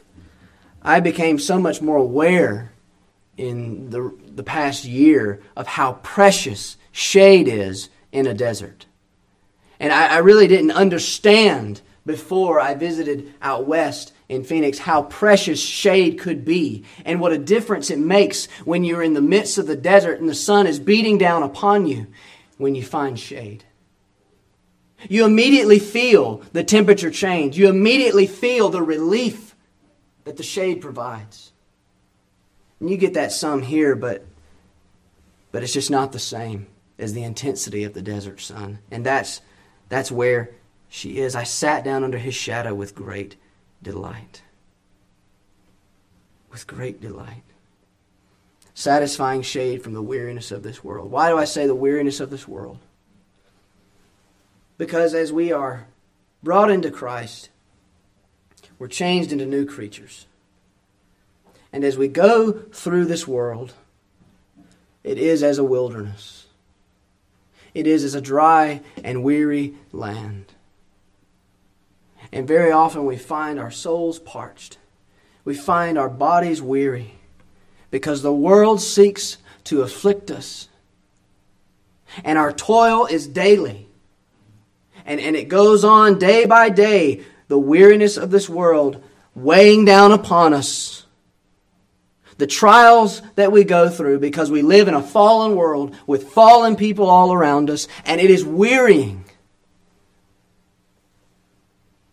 I 0.82 0.98
became 0.98 1.38
so 1.38 1.60
much 1.60 1.80
more 1.80 1.96
aware 1.96 2.72
in 3.38 3.88
the, 3.90 4.12
the 4.34 4.42
past 4.42 4.84
year 4.84 5.40
of 5.56 5.66
how 5.66 5.94
precious 6.02 6.76
shade 6.92 7.48
is 7.48 7.88
in 8.12 8.26
a 8.26 8.34
desert. 8.34 8.84
And 9.80 9.92
I, 9.92 10.16
I 10.16 10.18
really 10.18 10.48
didn't 10.48 10.72
understand 10.72 11.80
before 12.04 12.58
I 12.58 12.74
visited 12.74 13.32
out 13.40 13.66
west 13.66 14.12
in 14.28 14.42
Phoenix 14.42 14.78
how 14.78 15.02
precious 15.02 15.60
shade 15.60 16.18
could 16.18 16.44
be 16.44 16.84
and 17.04 17.20
what 17.20 17.32
a 17.32 17.38
difference 17.38 17.90
it 17.90 17.98
makes 17.98 18.46
when 18.64 18.82
you're 18.82 19.02
in 19.02 19.14
the 19.14 19.22
midst 19.22 19.56
of 19.56 19.66
the 19.66 19.76
desert 19.76 20.20
and 20.20 20.28
the 20.28 20.34
sun 20.34 20.66
is 20.66 20.80
beating 20.80 21.16
down 21.16 21.42
upon 21.42 21.86
you 21.86 22.08
when 22.56 22.74
you 22.74 22.82
find 22.82 23.18
shade. 23.18 23.64
You 25.08 25.24
immediately 25.24 25.78
feel 25.78 26.42
the 26.52 26.64
temperature 26.64 27.10
change. 27.10 27.56
You 27.56 27.68
immediately 27.68 28.26
feel 28.26 28.68
the 28.68 28.82
relief 28.82 29.54
that 30.24 30.36
the 30.36 30.42
shade 30.42 30.80
provides. 30.80 31.52
And 32.80 32.90
you 32.90 32.96
get 32.96 33.14
that 33.14 33.32
some 33.32 33.62
here, 33.62 33.96
but, 33.96 34.24
but 35.50 35.62
it's 35.62 35.72
just 35.72 35.90
not 35.90 36.12
the 36.12 36.18
same 36.18 36.66
as 36.98 37.12
the 37.12 37.24
intensity 37.24 37.84
of 37.84 37.94
the 37.94 38.02
desert 38.02 38.40
sun. 38.40 38.78
And 38.90 39.04
that's, 39.04 39.40
that's 39.88 40.12
where 40.12 40.50
she 40.88 41.18
is. 41.18 41.34
I 41.34 41.44
sat 41.44 41.84
down 41.84 42.04
under 42.04 42.18
his 42.18 42.34
shadow 42.34 42.74
with 42.74 42.94
great 42.94 43.36
delight. 43.82 44.42
With 46.50 46.66
great 46.66 47.00
delight. 47.00 47.42
Satisfying 48.74 49.42
shade 49.42 49.82
from 49.82 49.92
the 49.92 50.02
weariness 50.02 50.50
of 50.52 50.62
this 50.62 50.84
world. 50.84 51.10
Why 51.10 51.30
do 51.30 51.38
I 51.38 51.44
say 51.44 51.66
the 51.66 51.74
weariness 51.74 52.20
of 52.20 52.30
this 52.30 52.46
world? 52.46 52.78
Because 54.76 55.14
as 55.14 55.32
we 55.32 55.52
are 55.52 55.86
brought 56.42 56.70
into 56.70 56.90
Christ, 56.90 57.50
we're 58.78 58.86
changed 58.86 59.32
into 59.32 59.44
new 59.44 59.66
creatures. 59.66 60.26
And 61.72 61.84
as 61.84 61.98
we 61.98 62.08
go 62.08 62.52
through 62.52 63.04
this 63.06 63.28
world, 63.28 63.74
it 65.04 65.18
is 65.18 65.42
as 65.42 65.58
a 65.58 65.64
wilderness. 65.64 66.46
It 67.74 67.86
is 67.86 68.04
as 68.04 68.14
a 68.14 68.20
dry 68.20 68.80
and 69.04 69.22
weary 69.22 69.74
land. 69.92 70.52
And 72.32 72.46
very 72.46 72.72
often 72.72 73.06
we 73.06 73.16
find 73.16 73.58
our 73.58 73.70
souls 73.70 74.18
parched. 74.18 74.78
We 75.44 75.54
find 75.54 75.96
our 75.96 76.08
bodies 76.08 76.60
weary 76.60 77.14
because 77.90 78.22
the 78.22 78.32
world 78.32 78.80
seeks 78.80 79.38
to 79.64 79.82
afflict 79.82 80.30
us. 80.30 80.68
And 82.24 82.38
our 82.38 82.52
toil 82.52 83.06
is 83.06 83.26
daily. 83.26 83.86
And, 85.06 85.20
and 85.20 85.36
it 85.36 85.48
goes 85.48 85.84
on 85.84 86.18
day 86.18 86.44
by 86.44 86.68
day, 86.68 87.24
the 87.48 87.58
weariness 87.58 88.16
of 88.16 88.30
this 88.30 88.48
world 88.48 89.02
weighing 89.34 89.84
down 89.84 90.12
upon 90.12 90.52
us. 90.52 91.06
The 92.38 92.46
trials 92.46 93.20
that 93.34 93.52
we 93.52 93.64
go 93.64 93.88
through 93.88 94.20
because 94.20 94.50
we 94.50 94.62
live 94.62 94.88
in 94.88 94.94
a 94.94 95.02
fallen 95.02 95.54
world 95.54 95.94
with 96.06 96.30
fallen 96.30 96.76
people 96.76 97.10
all 97.10 97.32
around 97.32 97.68
us, 97.68 97.86
and 98.04 98.20
it 98.20 98.30
is 98.30 98.44
wearying 98.44 99.24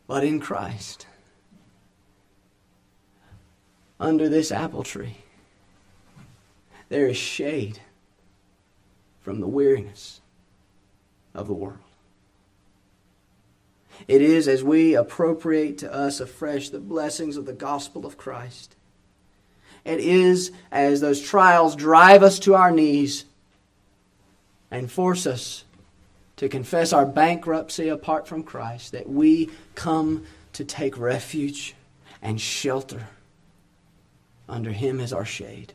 but 0.07 0.23
in 0.23 0.39
Christ. 0.39 1.07
Under 3.99 4.27
this 4.29 4.51
apple 4.51 4.83
tree, 4.83 5.17
there 6.89 7.07
is 7.07 7.17
shade 7.17 7.79
from 9.21 9.39
the 9.39 9.47
weariness 9.47 10.21
of 11.33 11.47
the 11.47 11.53
world. 11.53 11.79
It 14.07 14.21
is 14.21 14.47
as 14.47 14.63
we 14.63 14.93
appropriate 14.93 15.77
to 15.79 15.93
us 15.93 16.19
afresh 16.19 16.69
the 16.69 16.79
blessings 16.79 17.37
of 17.37 17.45
the 17.45 17.53
gospel 17.53 18.05
of 18.05 18.17
Christ. 18.17 18.75
It 19.85 19.99
is 19.99 20.51
as 20.71 20.99
those 20.99 21.21
trials 21.21 21.75
drive 21.75 22.23
us 22.23 22.39
to 22.39 22.55
our 22.55 22.71
knees 22.71 23.25
and 24.71 24.91
force 24.91 25.27
us 25.27 25.63
to 26.37 26.49
confess 26.49 26.91
our 26.91 27.05
bankruptcy 27.05 27.87
apart 27.87 28.27
from 28.27 28.43
Christ, 28.43 28.91
that 28.91 29.07
we 29.07 29.49
come 29.75 30.25
to 30.53 30.65
take 30.65 30.97
refuge 30.97 31.75
and 32.21 32.41
shelter 32.41 33.07
under 34.49 34.71
Him 34.71 34.99
as 34.99 35.13
our 35.13 35.23
shade, 35.23 35.73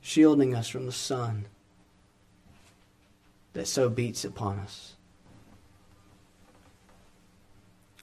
shielding 0.00 0.54
us 0.54 0.68
from 0.68 0.86
the 0.86 0.92
sun 0.92 1.46
that 3.54 3.66
so 3.66 3.88
beats 3.88 4.24
upon 4.24 4.58
us. 4.58 4.94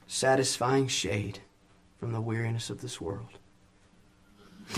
Satisfying 0.06 0.88
shade 0.88 1.38
from 1.98 2.12
the 2.12 2.20
weariness 2.20 2.68
of 2.70 2.80
this 2.80 3.00
world. 3.00 3.38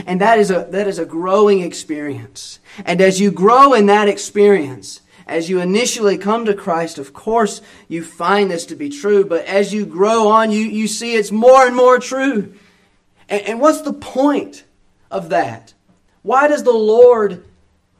And 0.06 0.20
that 0.20 0.38
is 0.38 0.50
a, 0.50 0.66
that 0.70 0.86
is 0.86 0.98
a 0.98 1.04
growing 1.04 1.60
experience. 1.60 2.58
And 2.84 3.00
as 3.00 3.20
you 3.20 3.30
grow 3.30 3.72
in 3.72 3.86
that 3.86 4.08
experience, 4.08 5.00
as 5.26 5.50
you 5.50 5.60
initially 5.60 6.16
come 6.16 6.44
to 6.46 6.54
Christ, 6.54 6.98
of 6.98 7.12
course, 7.12 7.60
you 7.86 8.02
find 8.02 8.50
this 8.50 8.66
to 8.66 8.76
be 8.76 8.88
true, 8.88 9.24
but 9.24 9.44
as 9.44 9.74
you 9.74 9.84
grow 9.84 10.28
on, 10.28 10.50
you, 10.50 10.60
you 10.60 10.88
see 10.88 11.14
it's 11.14 11.30
more 11.30 11.66
and 11.66 11.76
more 11.76 11.98
true. 11.98 12.54
And, 13.28 13.42
and 13.42 13.60
what's 13.60 13.82
the 13.82 13.92
point 13.92 14.64
of 15.10 15.28
that? 15.28 15.74
Why 16.22 16.48
does 16.48 16.62
the 16.62 16.72
Lord 16.72 17.44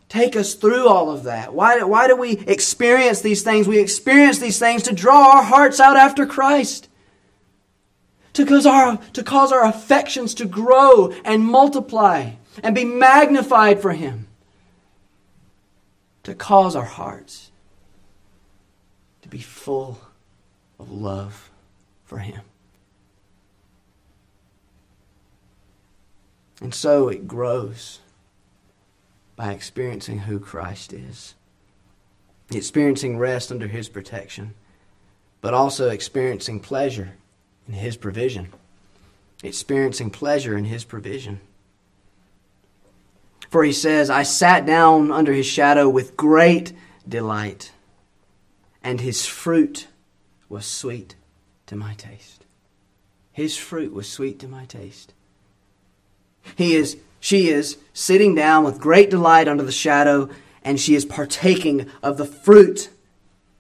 take 0.09 0.37
us 0.37 0.55
through 0.55 0.89
all 0.89 1.11
of 1.11 1.25
that? 1.25 1.53
Why, 1.53 1.83
why 1.83 2.09
do 2.09 2.17
we 2.17 2.33
experience 2.33 3.21
these 3.21 3.43
things? 3.43 3.69
We 3.69 3.79
experience 3.79 4.39
these 4.39 4.59
things 4.59 4.83
to 4.85 4.95
draw 4.95 5.37
our 5.37 5.43
hearts 5.43 5.81
out 5.81 5.97
after 5.97 6.27
Christ. 6.27 6.88
To 8.39 8.47
cause, 8.47 8.67
our, 8.67 8.99
to 9.15 9.25
cause 9.25 9.51
our 9.51 9.65
affections 9.65 10.33
to 10.35 10.45
grow 10.45 11.13
and 11.25 11.45
multiply 11.45 12.35
and 12.63 12.73
be 12.73 12.85
magnified 12.85 13.83
for 13.83 13.93
Him 13.95 14.29
to 16.23 16.37
cause 16.37 16.77
our 16.77 16.85
hearts 16.85 17.51
to 19.23 19.29
be 19.29 19.41
full 19.41 20.01
of 20.79 20.93
love 20.93 21.51
for 22.05 22.19
Him. 22.19 22.43
And 26.61 26.73
so 26.73 27.09
it 27.09 27.27
grows 27.27 27.99
by 29.35 29.51
experiencing 29.51 30.21
who 30.21 30.39
Christ 30.39 30.93
is, 30.93 31.35
experiencing 32.55 33.19
rest 33.19 33.51
under 33.51 33.67
His 33.67 33.89
protection, 33.89 34.55
but 35.41 35.55
also 35.55 35.91
experiencing 35.91 36.61
pleasure 36.61 37.15
in 37.69 37.75
His 37.75 37.97
provision, 37.97 38.49
experiencing 39.45 40.11
pleasure 40.11 40.57
in 40.57 40.65
His 40.65 40.83
provision. 40.83 41.41
For 43.51 43.65
he 43.65 43.73
says, 43.73 44.11
I 44.11 44.23
sat 44.25 44.67
down 44.67 45.11
under 45.11 45.33
his 45.33 45.47
shadow 45.47 45.89
with 45.89 46.17
great 46.17 46.73
delight, 47.09 47.73
and 48.83 49.01
his 49.01 49.25
fruit 49.25 49.89
was 50.49 50.67
sweet 50.67 51.17
to 51.67 51.77
my 51.77 51.95
taste. 51.95 52.45
His 53.33 53.57
fruit 53.57 53.93
was 53.93 54.09
sweet 54.09 54.39
to 54.41 54.49
my 54.49 54.67
taste. 54.67 55.15
He 56.57 56.75
is, 56.75 56.99
she 57.21 57.49
is 57.49 57.79
sitting 57.93 58.35
down 58.35 58.65
with 58.65 58.81
great 58.81 59.11
delight 59.11 59.49
under 59.49 59.63
the 59.63 59.73
shadow, 59.73 60.29
and 60.63 60.79
she 60.79 60.95
is 60.95 61.05
partaking 61.05 61.91
of 62.03 62.19
the 62.19 62.27
fruit 62.27 62.91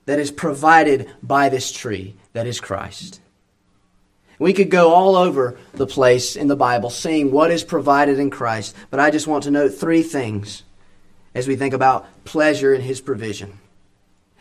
that 0.04 0.18
is 0.18 0.30
provided 0.30 1.10
by 1.22 1.48
this 1.48 1.72
tree, 1.72 2.16
that 2.32 2.46
is 2.46 2.60
Christ. 2.60 3.20
We 4.38 4.52
could 4.52 4.70
go 4.70 4.92
all 4.92 5.16
over 5.16 5.58
the 5.72 5.86
place 5.86 6.36
in 6.36 6.46
the 6.46 6.56
Bible 6.56 6.90
seeing 6.90 7.32
what 7.32 7.50
is 7.50 7.64
provided 7.64 8.18
in 8.18 8.30
Christ, 8.30 8.74
but 8.90 9.00
I 9.00 9.10
just 9.10 9.26
want 9.26 9.44
to 9.44 9.50
note 9.50 9.70
three 9.70 10.02
things 10.02 10.62
as 11.34 11.48
we 11.48 11.56
think 11.56 11.74
about 11.74 12.06
pleasure 12.24 12.72
in 12.72 12.80
His 12.80 13.00
provision. 13.00 13.58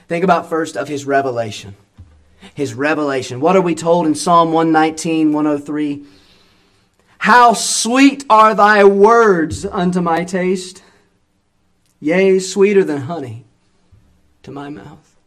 Think 0.08 0.24
about 0.24 0.50
first 0.50 0.78
of 0.78 0.88
His 0.88 1.06
revelation. 1.06 1.76
His 2.54 2.74
revelation. 2.74 3.40
What 3.40 3.56
are 3.56 3.62
we 3.62 3.76
told 3.76 4.06
in 4.06 4.16
Psalm 4.16 4.54
119, 4.54 5.34
103? 5.34 6.06
How 7.20 7.54
sweet 7.54 8.24
are 8.30 8.54
thy 8.54 8.84
words 8.84 9.66
unto 9.66 10.02
my 10.02 10.24
taste, 10.24 10.84
yea, 12.00 12.40
sweeter 12.40 12.84
than 12.84 13.02
honey 13.02 13.46
to 14.44 14.52
my 14.52 14.70
mouth. 14.70 15.18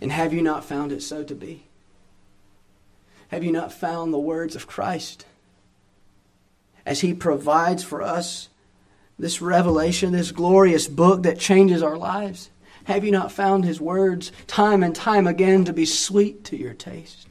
And 0.00 0.10
have 0.10 0.32
you 0.32 0.40
not 0.40 0.64
found 0.64 0.92
it 0.92 1.02
so 1.02 1.22
to 1.24 1.34
be? 1.34 1.66
Have 3.32 3.42
you 3.42 3.50
not 3.50 3.72
found 3.72 4.12
the 4.12 4.18
words 4.18 4.54
of 4.54 4.66
Christ? 4.66 5.24
As 6.84 7.00
He 7.00 7.14
provides 7.14 7.82
for 7.82 8.02
us 8.02 8.50
this 9.18 9.40
revelation, 9.40 10.12
this 10.12 10.30
glorious 10.30 10.86
book 10.86 11.22
that 11.22 11.38
changes 11.38 11.82
our 11.82 11.96
lives. 11.96 12.50
Have 12.84 13.04
you 13.04 13.10
not 13.10 13.32
found 13.32 13.64
His 13.64 13.80
words 13.80 14.32
time 14.46 14.82
and 14.82 14.94
time 14.94 15.26
again 15.26 15.64
to 15.64 15.72
be 15.72 15.86
sweet 15.86 16.44
to 16.44 16.58
your 16.58 16.74
taste? 16.74 17.28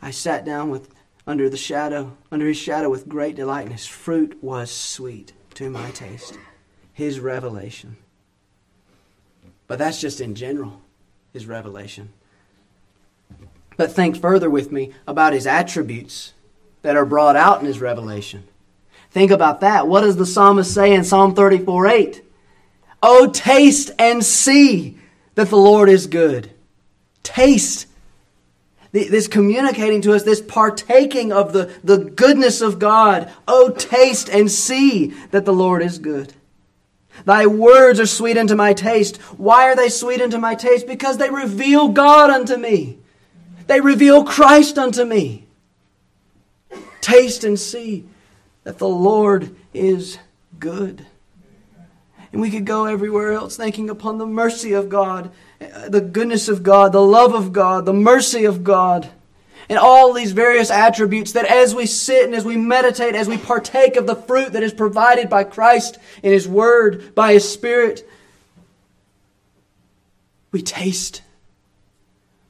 I 0.00 0.10
sat 0.10 0.46
down 0.46 0.70
with 0.70 0.88
under 1.26 1.50
the 1.50 1.56
shadow, 1.56 2.16
under 2.30 2.46
his 2.46 2.58
shadow 2.58 2.90
with 2.90 3.08
great 3.08 3.36
delight, 3.36 3.62
and 3.62 3.72
his 3.72 3.86
fruit 3.86 4.36
was 4.42 4.70
sweet 4.70 5.32
to 5.54 5.70
my 5.70 5.90
taste. 5.92 6.38
His 6.92 7.20
revelation. 7.20 7.96
But 9.66 9.78
that's 9.78 10.00
just 10.00 10.20
in 10.20 10.34
general, 10.34 10.82
his 11.32 11.46
revelation. 11.46 12.10
But 13.76 13.92
think 13.92 14.16
further 14.16 14.48
with 14.48 14.70
me 14.70 14.92
about 15.06 15.32
his 15.32 15.46
attributes 15.46 16.32
that 16.82 16.96
are 16.96 17.06
brought 17.06 17.36
out 17.36 17.60
in 17.60 17.66
his 17.66 17.80
revelation. 17.80 18.44
Think 19.10 19.30
about 19.30 19.60
that. 19.60 19.86
What 19.88 20.02
does 20.02 20.16
the 20.16 20.26
psalmist 20.26 20.72
say 20.72 20.92
in 20.92 21.04
Psalm 21.04 21.34
34 21.34 21.86
8? 21.86 22.22
Oh, 23.02 23.30
taste 23.30 23.90
and 23.98 24.24
see 24.24 24.98
that 25.34 25.50
the 25.50 25.56
Lord 25.56 25.88
is 25.88 26.06
good. 26.06 26.50
Taste. 27.22 27.86
this 28.92 29.28
communicating 29.28 30.00
to 30.02 30.14
us, 30.14 30.22
this 30.22 30.40
partaking 30.40 31.32
of 31.32 31.52
the, 31.52 31.72
the 31.82 31.98
goodness 31.98 32.60
of 32.60 32.78
God. 32.78 33.30
Oh, 33.46 33.70
taste 33.70 34.28
and 34.28 34.50
see 34.50 35.08
that 35.30 35.44
the 35.44 35.52
Lord 35.52 35.82
is 35.82 35.98
good. 35.98 36.32
Thy 37.24 37.46
words 37.46 38.00
are 38.00 38.06
sweet 38.06 38.36
unto 38.36 38.54
my 38.54 38.72
taste. 38.72 39.16
Why 39.38 39.64
are 39.64 39.76
they 39.76 39.88
sweet 39.88 40.20
unto 40.20 40.38
my 40.38 40.54
taste? 40.54 40.86
Because 40.86 41.18
they 41.18 41.30
reveal 41.30 41.88
God 41.88 42.30
unto 42.30 42.56
me. 42.56 42.98
They 43.66 43.80
reveal 43.80 44.24
Christ 44.24 44.78
unto 44.78 45.04
me. 45.04 45.46
Taste 47.00 47.44
and 47.44 47.58
see 47.58 48.06
that 48.64 48.78
the 48.78 48.88
Lord 48.88 49.54
is 49.72 50.18
good. 50.58 51.06
And 52.32 52.40
we 52.40 52.50
could 52.50 52.64
go 52.64 52.86
everywhere 52.86 53.32
else 53.32 53.56
thinking 53.56 53.90
upon 53.90 54.18
the 54.18 54.26
mercy 54.26 54.72
of 54.72 54.88
God, 54.88 55.30
the 55.88 56.00
goodness 56.00 56.48
of 56.48 56.62
God, 56.62 56.92
the 56.92 57.00
love 57.00 57.32
of 57.32 57.52
God, 57.52 57.86
the 57.86 57.92
mercy 57.92 58.44
of 58.44 58.64
God, 58.64 59.08
and 59.68 59.78
all 59.78 60.12
these 60.12 60.32
various 60.32 60.70
attributes 60.70 61.32
that 61.32 61.46
as 61.46 61.74
we 61.74 61.86
sit 61.86 62.24
and 62.24 62.34
as 62.34 62.44
we 62.44 62.56
meditate, 62.56 63.14
as 63.14 63.28
we 63.28 63.38
partake 63.38 63.96
of 63.96 64.06
the 64.06 64.16
fruit 64.16 64.52
that 64.52 64.62
is 64.62 64.74
provided 64.74 65.30
by 65.30 65.44
Christ 65.44 65.98
in 66.22 66.32
His 66.32 66.48
Word, 66.48 67.14
by 67.14 67.34
His 67.34 67.48
Spirit, 67.48 68.08
we 70.50 70.62
taste. 70.62 71.22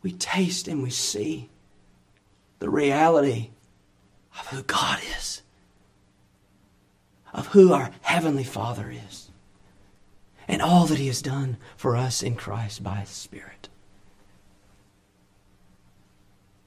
We 0.05 0.13
taste 0.13 0.69
and 0.69 0.83
we 0.83 0.91
see 0.91 1.49
the 2.59 2.69
reality 2.69 3.51
of 4.39 4.47
who 4.49 4.63
God 4.63 5.01
is, 5.19 5.41
of 7.33 7.49
who 7.49 7.73
our 7.73 7.91
Heavenly 8.03 8.45
Father 8.45 8.93
is 9.09 9.31
and 10.47 10.61
all 10.61 10.85
that 10.87 10.99
He 10.99 11.07
has 11.07 11.23
done 11.23 11.57
for 11.75 11.97
us 11.97 12.23
in 12.23 12.37
Christ 12.37 12.85
by 12.85 12.97
His 12.97 13.09
Spirit. 13.09 13.71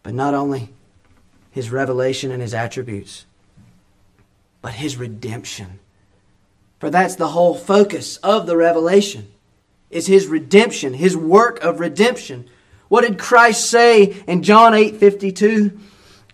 But 0.02 0.16
not 0.16 0.34
only 0.34 0.74
His 1.52 1.70
revelation 1.70 2.32
and 2.32 2.42
His 2.42 2.56
attributes, 2.56 3.28
but 4.64 4.74
His 4.74 4.98
redemption. 4.98 5.78
For 6.80 6.90
that's 6.90 7.16
the 7.16 7.28
whole 7.28 7.54
focus 7.54 8.18
of 8.18 8.48
the 8.48 8.58
revelation 8.58 9.32
is 9.92 10.08
His 10.08 10.26
redemption, 10.26 10.96
His 10.96 11.16
work 11.16 11.64
of 11.64 11.80
redemption. 11.80 12.50
What 12.90 13.02
did 13.02 13.20
Christ 13.20 13.70
say 13.70 14.24
in 14.28 14.44
John 14.44 14.74
8 14.74 14.98
52? 14.98 15.80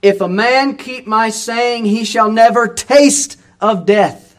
If 0.01 0.21
a 0.21 0.27
man 0.27 0.75
keep 0.75 1.07
my 1.07 1.29
saying, 1.29 1.85
he 1.85 2.03
shall 2.03 2.31
never 2.31 2.67
taste 2.67 3.39
of 3.61 3.85
death. 3.85 4.37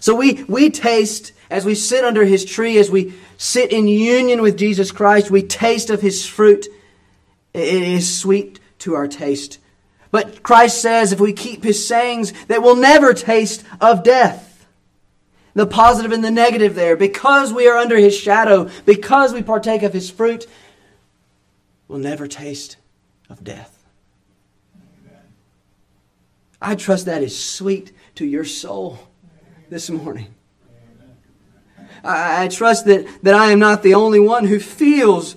So 0.00 0.14
we, 0.14 0.42
we 0.44 0.70
taste 0.70 1.32
as 1.50 1.64
we 1.64 1.74
sit 1.74 2.04
under 2.04 2.24
his 2.24 2.44
tree, 2.44 2.78
as 2.78 2.90
we 2.90 3.14
sit 3.36 3.72
in 3.72 3.86
union 3.86 4.42
with 4.42 4.58
Jesus 4.58 4.90
Christ, 4.90 5.30
we 5.30 5.42
taste 5.42 5.88
of 5.88 6.00
his 6.00 6.26
fruit. 6.26 6.66
It 7.52 7.82
is 7.82 8.18
sweet 8.18 8.58
to 8.80 8.94
our 8.94 9.06
taste. 9.06 9.60
But 10.10 10.42
Christ 10.42 10.80
says 10.82 11.12
if 11.12 11.20
we 11.20 11.32
keep 11.32 11.62
his 11.62 11.86
sayings, 11.86 12.32
that 12.48 12.62
we'll 12.62 12.76
never 12.76 13.14
taste 13.14 13.64
of 13.80 14.02
death. 14.02 14.66
The 15.54 15.66
positive 15.66 16.10
and 16.10 16.24
the 16.24 16.30
negative 16.30 16.74
there. 16.74 16.96
Because 16.96 17.52
we 17.52 17.68
are 17.68 17.78
under 17.78 17.96
his 17.96 18.16
shadow, 18.16 18.68
because 18.84 19.32
we 19.32 19.42
partake 19.42 19.82
of 19.82 19.92
his 19.92 20.10
fruit, 20.10 20.46
we'll 21.88 21.98
never 21.98 22.26
taste 22.26 22.76
of 23.28 23.44
death. 23.44 23.84
I 26.60 26.74
trust 26.74 27.06
that 27.06 27.22
is 27.22 27.38
sweet 27.38 27.92
to 28.14 28.24
your 28.24 28.44
soul 28.44 28.98
this 29.68 29.90
morning. 29.90 30.34
I, 32.02 32.44
I 32.44 32.48
trust 32.48 32.86
that, 32.86 33.06
that 33.22 33.34
I 33.34 33.52
am 33.52 33.58
not 33.58 33.82
the 33.82 33.94
only 33.94 34.20
one 34.20 34.46
who 34.46 34.58
feels 34.58 35.36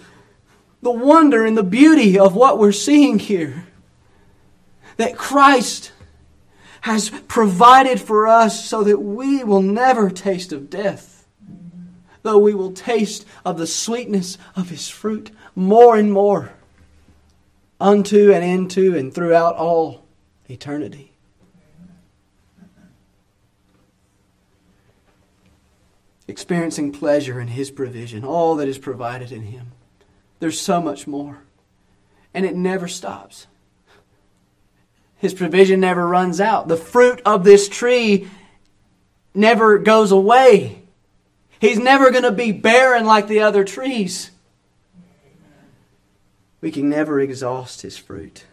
the 0.82 0.92
wonder 0.92 1.46
and 1.46 1.58
the 1.58 1.64
beauty 1.64 2.18
of 2.18 2.36
what 2.36 2.60
we're 2.60 2.72
seeing 2.72 3.20
here. 3.20 3.66
That 4.98 5.18
Christ 5.18 5.92
has 6.82 7.10
provided 7.28 8.00
for 8.00 8.28
us 8.28 8.66
so 8.66 8.84
that 8.84 9.00
we 9.00 9.44
will 9.44 9.62
never 9.62 10.10
taste 10.10 10.54
of 10.54 10.70
death, 10.70 11.28
though 12.24 12.38
we 12.38 12.54
will 12.54 12.72
taste 12.72 13.26
of 13.44 13.58
the 13.58 13.68
sweetness 13.68 14.38
of 14.56 14.70
His 14.70 14.88
fruit 14.88 15.32
more 15.58 15.98
and 15.98 16.14
more 16.14 16.54
unto 17.82 18.32
and 18.32 18.46
into 18.46 18.96
and 18.96 19.14
throughout 19.14 19.56
all 19.56 20.06
eternity. 20.48 21.08
experiencing 26.28 26.92
pleasure 26.92 27.40
in 27.40 27.48
His 27.48 27.72
provision, 27.72 28.24
all 28.24 28.56
that 28.58 28.68
is 28.68 28.78
provided 28.78 29.32
in 29.32 29.44
Him. 29.44 29.72
There's 30.40 30.60
so 30.60 30.82
much 30.82 31.08
more. 31.08 31.40
And 32.34 32.46
it 32.46 32.56
never 32.56 32.88
stops. 32.88 33.48
His 35.16 35.34
provision 35.34 35.80
never 35.80 36.06
runs 36.06 36.40
out. 36.40 36.68
The 36.68 36.78
fruit 36.78 37.22
of 37.26 37.44
this 37.44 37.70
tree 37.70 38.28
never 39.34 39.78
goes 39.78 40.12
away. 40.12 40.84
He's 41.60 41.80
never 41.80 42.12
going 42.12 42.24
to 42.24 42.32
be 42.32 42.52
barren 42.52 43.06
like 43.06 43.28
the 43.28 43.40
other 43.40 43.64
trees. 43.64 44.30
We 46.62 46.72
can 46.72 46.90
never 46.90 47.20
exhaust 47.20 47.82
His 47.82 47.98
fruit. 47.98 48.46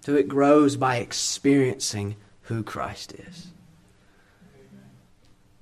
So 0.00 0.14
it 0.14 0.28
grows 0.28 0.76
by 0.76 0.96
experiencing 0.96 2.16
who 2.42 2.62
Christ 2.62 3.14
is. 3.14 3.52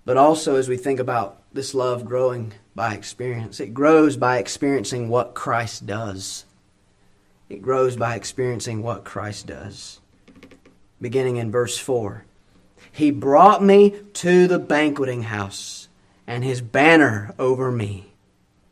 But 0.04 0.16
also, 0.16 0.56
as 0.56 0.68
we 0.68 0.76
think 0.76 0.98
about 0.98 1.42
this 1.52 1.74
love 1.74 2.04
growing 2.04 2.54
by 2.74 2.94
experience, 2.94 3.60
it 3.60 3.72
grows 3.72 4.16
by 4.16 4.38
experiencing 4.38 5.08
what 5.08 5.34
Christ 5.34 5.86
does. 5.86 6.44
It 7.48 7.62
grows 7.62 7.96
by 7.96 8.16
experiencing 8.16 8.82
what 8.82 9.04
Christ 9.04 9.46
does. 9.46 10.00
Beginning 11.00 11.36
in 11.36 11.50
verse 11.50 11.78
4 11.78 12.24
He 12.90 13.10
brought 13.10 13.62
me 13.62 13.94
to 14.14 14.48
the 14.48 14.58
banqueting 14.58 15.24
house, 15.24 15.88
and 16.26 16.42
his 16.42 16.60
banner 16.60 17.34
over 17.38 17.70
me 17.70 18.14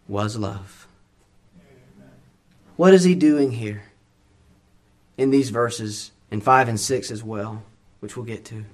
was 0.08 0.36
love. 0.36 0.79
What 2.80 2.94
is 2.94 3.04
he 3.04 3.14
doing 3.14 3.50
here 3.50 3.82
in 5.18 5.28
these 5.28 5.50
verses, 5.50 6.12
in 6.30 6.40
5 6.40 6.66
and 6.66 6.80
6 6.80 7.10
as 7.10 7.22
well, 7.22 7.62
which 7.98 8.16
we'll 8.16 8.24
get 8.24 8.46
to? 8.46 8.64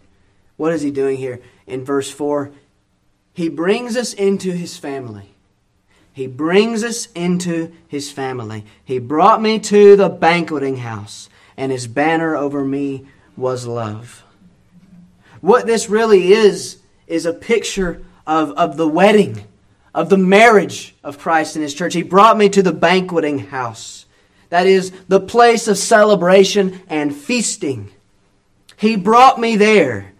What 0.56 0.72
is 0.72 0.82
he 0.82 0.92
doing 0.92 1.16
here? 1.16 1.40
In 1.66 1.84
verse 1.84 2.08
4, 2.08 2.52
he 3.34 3.48
brings 3.48 3.96
us 3.96 4.12
into 4.12 4.52
his 4.52 4.76
family. 4.76 5.34
He 6.12 6.28
brings 6.28 6.84
us 6.84 7.06
into 7.16 7.72
his 7.88 8.12
family. 8.12 8.64
He 8.84 9.00
brought 9.00 9.42
me 9.42 9.58
to 9.58 9.96
the 9.96 10.08
banqueting 10.08 10.76
house, 10.76 11.28
and 11.56 11.72
his 11.72 11.88
banner 11.88 12.36
over 12.36 12.64
me 12.64 13.08
was 13.36 13.66
love. 13.66 14.22
What 15.40 15.66
this 15.66 15.90
really 15.90 16.32
is, 16.32 16.78
is 17.08 17.26
a 17.26 17.32
picture 17.32 18.04
of, 18.24 18.52
of 18.52 18.76
the 18.76 18.86
wedding, 18.86 19.48
of 19.92 20.10
the 20.10 20.16
marriage 20.16 20.94
of 21.02 21.18
Christ 21.18 21.56
and 21.56 21.64
his 21.64 21.74
church. 21.74 21.94
He 21.94 22.04
brought 22.04 22.38
me 22.38 22.48
to 22.50 22.62
the 22.62 22.72
banqueting 22.72 23.40
house. 23.40 23.95
That 24.48 24.66
is 24.66 24.92
the 25.08 25.20
place 25.20 25.68
of 25.68 25.78
celebration 25.78 26.80
and 26.88 27.14
feasting. 27.14 27.90
He 28.76 28.96
brought 28.96 29.40
me 29.40 29.56
there. 29.56 30.12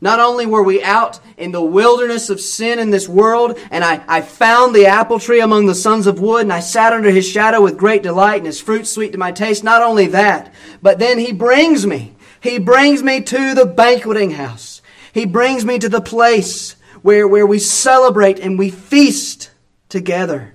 Not 0.00 0.20
only 0.20 0.46
were 0.46 0.62
we 0.62 0.82
out 0.82 1.18
in 1.36 1.50
the 1.50 1.62
wilderness 1.62 2.30
of 2.30 2.40
sin 2.40 2.78
in 2.78 2.90
this 2.90 3.08
world, 3.08 3.58
and 3.70 3.84
I, 3.84 4.02
I 4.06 4.20
found 4.20 4.74
the 4.74 4.86
apple 4.86 5.18
tree 5.18 5.40
among 5.40 5.66
the 5.66 5.74
sons 5.74 6.06
of 6.06 6.20
wood, 6.20 6.42
and 6.42 6.52
I 6.52 6.60
sat 6.60 6.92
under 6.92 7.10
his 7.10 7.28
shadow 7.28 7.60
with 7.60 7.76
great 7.76 8.04
delight, 8.04 8.36
and 8.36 8.46
his 8.46 8.60
fruit 8.60 8.86
sweet 8.86 9.12
to 9.12 9.18
my 9.18 9.32
taste. 9.32 9.64
Not 9.64 9.82
only 9.82 10.06
that, 10.08 10.54
but 10.80 11.00
then 11.00 11.18
he 11.18 11.32
brings 11.32 11.84
me. 11.84 12.14
He 12.40 12.58
brings 12.58 13.02
me 13.02 13.20
to 13.22 13.54
the 13.54 13.66
banqueting 13.66 14.30
house. 14.32 14.82
He 15.12 15.26
brings 15.26 15.64
me 15.64 15.80
to 15.80 15.88
the 15.88 16.00
place 16.00 16.76
where, 17.02 17.26
where 17.26 17.46
we 17.46 17.58
celebrate 17.58 18.38
and 18.38 18.56
we 18.56 18.70
feast 18.70 19.50
together 19.88 20.54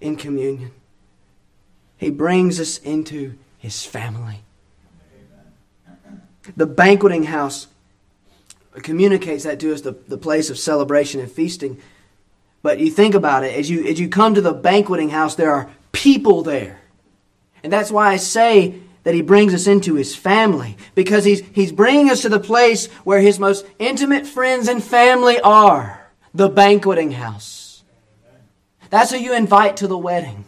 in 0.00 0.16
communion. 0.16 0.70
He 2.00 2.08
brings 2.08 2.58
us 2.58 2.78
into 2.78 3.34
his 3.58 3.84
family. 3.84 4.42
The 6.56 6.64
banqueting 6.64 7.24
house 7.24 7.66
communicates 8.82 9.44
that 9.44 9.60
to 9.60 9.74
us 9.74 9.82
the, 9.82 9.92
the 10.08 10.16
place 10.16 10.48
of 10.48 10.58
celebration 10.58 11.20
and 11.20 11.30
feasting. 11.30 11.78
But 12.62 12.78
you 12.80 12.90
think 12.90 13.14
about 13.14 13.44
it, 13.44 13.54
as 13.54 13.68
you, 13.68 13.86
as 13.86 14.00
you 14.00 14.08
come 14.08 14.34
to 14.34 14.40
the 14.40 14.54
banqueting 14.54 15.10
house, 15.10 15.34
there 15.34 15.52
are 15.52 15.70
people 15.92 16.42
there. 16.42 16.80
And 17.62 17.70
that's 17.70 17.90
why 17.90 18.08
I 18.08 18.16
say 18.16 18.80
that 19.02 19.14
he 19.14 19.20
brings 19.20 19.52
us 19.52 19.66
into 19.66 19.94
his 19.94 20.16
family, 20.16 20.78
because 20.94 21.26
he's, 21.26 21.42
he's 21.52 21.70
bringing 21.70 22.10
us 22.10 22.22
to 22.22 22.30
the 22.30 22.40
place 22.40 22.86
where 23.04 23.20
his 23.20 23.38
most 23.38 23.66
intimate 23.78 24.26
friends 24.26 24.68
and 24.68 24.82
family 24.82 25.38
are 25.40 26.10
the 26.32 26.48
banqueting 26.48 27.12
house. 27.12 27.82
That's 28.88 29.10
who 29.10 29.18
you 29.18 29.34
invite 29.34 29.76
to 29.78 29.86
the 29.86 29.98
wedding. 29.98 30.46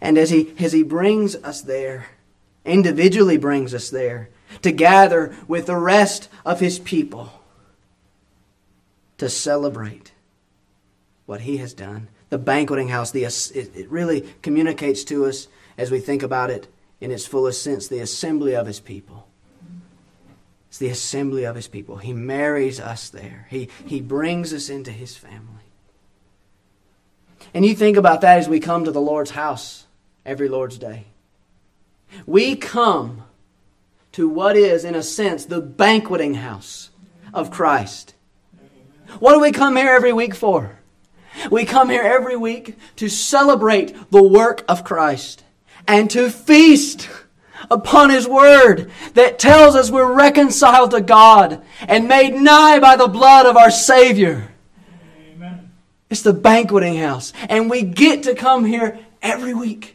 And 0.00 0.18
as 0.18 0.30
he, 0.30 0.54
as 0.58 0.72
he 0.72 0.82
brings 0.82 1.36
us 1.36 1.62
there, 1.62 2.06
individually 2.64 3.36
brings 3.36 3.74
us 3.74 3.90
there, 3.90 4.30
to 4.62 4.72
gather 4.72 5.34
with 5.48 5.66
the 5.66 5.76
rest 5.76 6.28
of 6.44 6.60
his 6.60 6.78
people 6.78 7.42
to 9.18 9.28
celebrate 9.28 10.12
what 11.26 11.42
he 11.42 11.56
has 11.58 11.72
done, 11.72 12.08
The 12.34 12.38
banqueting 12.38 12.88
house, 12.88 13.12
the, 13.12 13.24
it 13.24 13.88
really 13.88 14.22
communicates 14.42 15.04
to 15.04 15.26
us 15.26 15.46
as 15.78 15.90
we 15.92 16.00
think 16.00 16.22
about 16.24 16.50
it 16.50 16.66
in 17.00 17.12
its 17.12 17.26
fullest 17.26 17.62
sense 17.62 17.86
the 17.86 18.00
assembly 18.00 18.56
of 18.56 18.66
his 18.66 18.80
people. 18.80 19.28
It's 20.68 20.78
the 20.78 20.88
assembly 20.88 21.44
of 21.44 21.54
his 21.54 21.68
people. 21.68 21.98
He 21.98 22.12
marries 22.12 22.80
us 22.80 23.08
there, 23.08 23.46
he, 23.50 23.68
he 23.86 24.00
brings 24.00 24.52
us 24.52 24.68
into 24.68 24.90
his 24.90 25.16
family. 25.16 25.62
And 27.54 27.64
you 27.64 27.76
think 27.76 27.96
about 27.96 28.22
that 28.22 28.38
as 28.38 28.48
we 28.48 28.58
come 28.58 28.84
to 28.84 28.90
the 28.90 29.00
Lord's 29.00 29.30
house 29.30 29.83
every 30.24 30.48
Lord's 30.48 30.78
Day. 30.78 31.06
We 32.26 32.56
come 32.56 33.24
to 34.12 34.28
what 34.28 34.56
is, 34.56 34.84
in 34.84 34.94
a 34.94 35.02
sense, 35.02 35.44
the 35.44 35.60
banqueting 35.60 36.34
house 36.34 36.90
of 37.32 37.50
Christ. 37.50 38.14
What 39.18 39.32
do 39.32 39.40
we 39.40 39.52
come 39.52 39.76
here 39.76 39.92
every 39.92 40.12
week 40.12 40.34
for? 40.34 40.78
We 41.50 41.64
come 41.64 41.90
here 41.90 42.02
every 42.02 42.36
week 42.36 42.76
to 42.96 43.08
celebrate 43.08 44.10
the 44.10 44.22
work 44.22 44.64
of 44.68 44.84
Christ 44.84 45.42
and 45.86 46.08
to 46.10 46.30
feast 46.30 47.08
upon 47.70 48.10
His 48.10 48.28
Word 48.28 48.90
that 49.14 49.38
tells 49.38 49.74
us 49.74 49.90
we're 49.90 50.12
reconciled 50.12 50.92
to 50.92 51.00
God 51.00 51.62
and 51.80 52.08
made 52.08 52.34
nigh 52.34 52.78
by 52.78 52.96
the 52.96 53.08
blood 53.08 53.46
of 53.46 53.56
our 53.56 53.70
Savior. 53.70 54.48
Amen. 55.32 55.72
It's 56.08 56.22
the 56.22 56.32
banqueting 56.32 56.96
house. 56.96 57.32
And 57.48 57.68
we 57.68 57.82
get 57.82 58.22
to 58.24 58.34
come 58.34 58.64
here 58.64 58.98
every 59.22 59.54
week. 59.54 59.93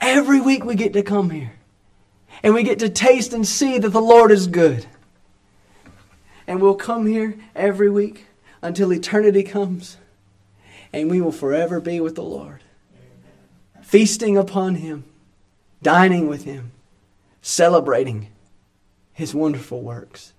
Every 0.00 0.40
week 0.40 0.64
we 0.64 0.74
get 0.74 0.92
to 0.94 1.02
come 1.02 1.30
here. 1.30 1.52
And 2.42 2.54
we 2.54 2.62
get 2.62 2.78
to 2.78 2.88
taste 2.88 3.32
and 3.32 3.46
see 3.46 3.78
that 3.78 3.90
the 3.90 4.00
Lord 4.00 4.30
is 4.30 4.46
good. 4.46 4.86
And 6.46 6.60
we'll 6.60 6.74
come 6.74 7.06
here 7.06 7.36
every 7.54 7.90
week 7.90 8.26
until 8.62 8.92
eternity 8.92 9.42
comes. 9.42 9.98
And 10.92 11.10
we 11.10 11.20
will 11.20 11.32
forever 11.32 11.80
be 11.80 12.00
with 12.00 12.14
the 12.14 12.22
Lord. 12.22 12.62
Feasting 13.82 14.38
upon 14.38 14.76
Him 14.76 15.04
dining 15.82 16.28
with 16.28 16.44
Him, 16.44 16.72
celebrating 17.42 18.28
His 19.12 19.34
wonderful 19.34 19.80
works. 19.82 20.32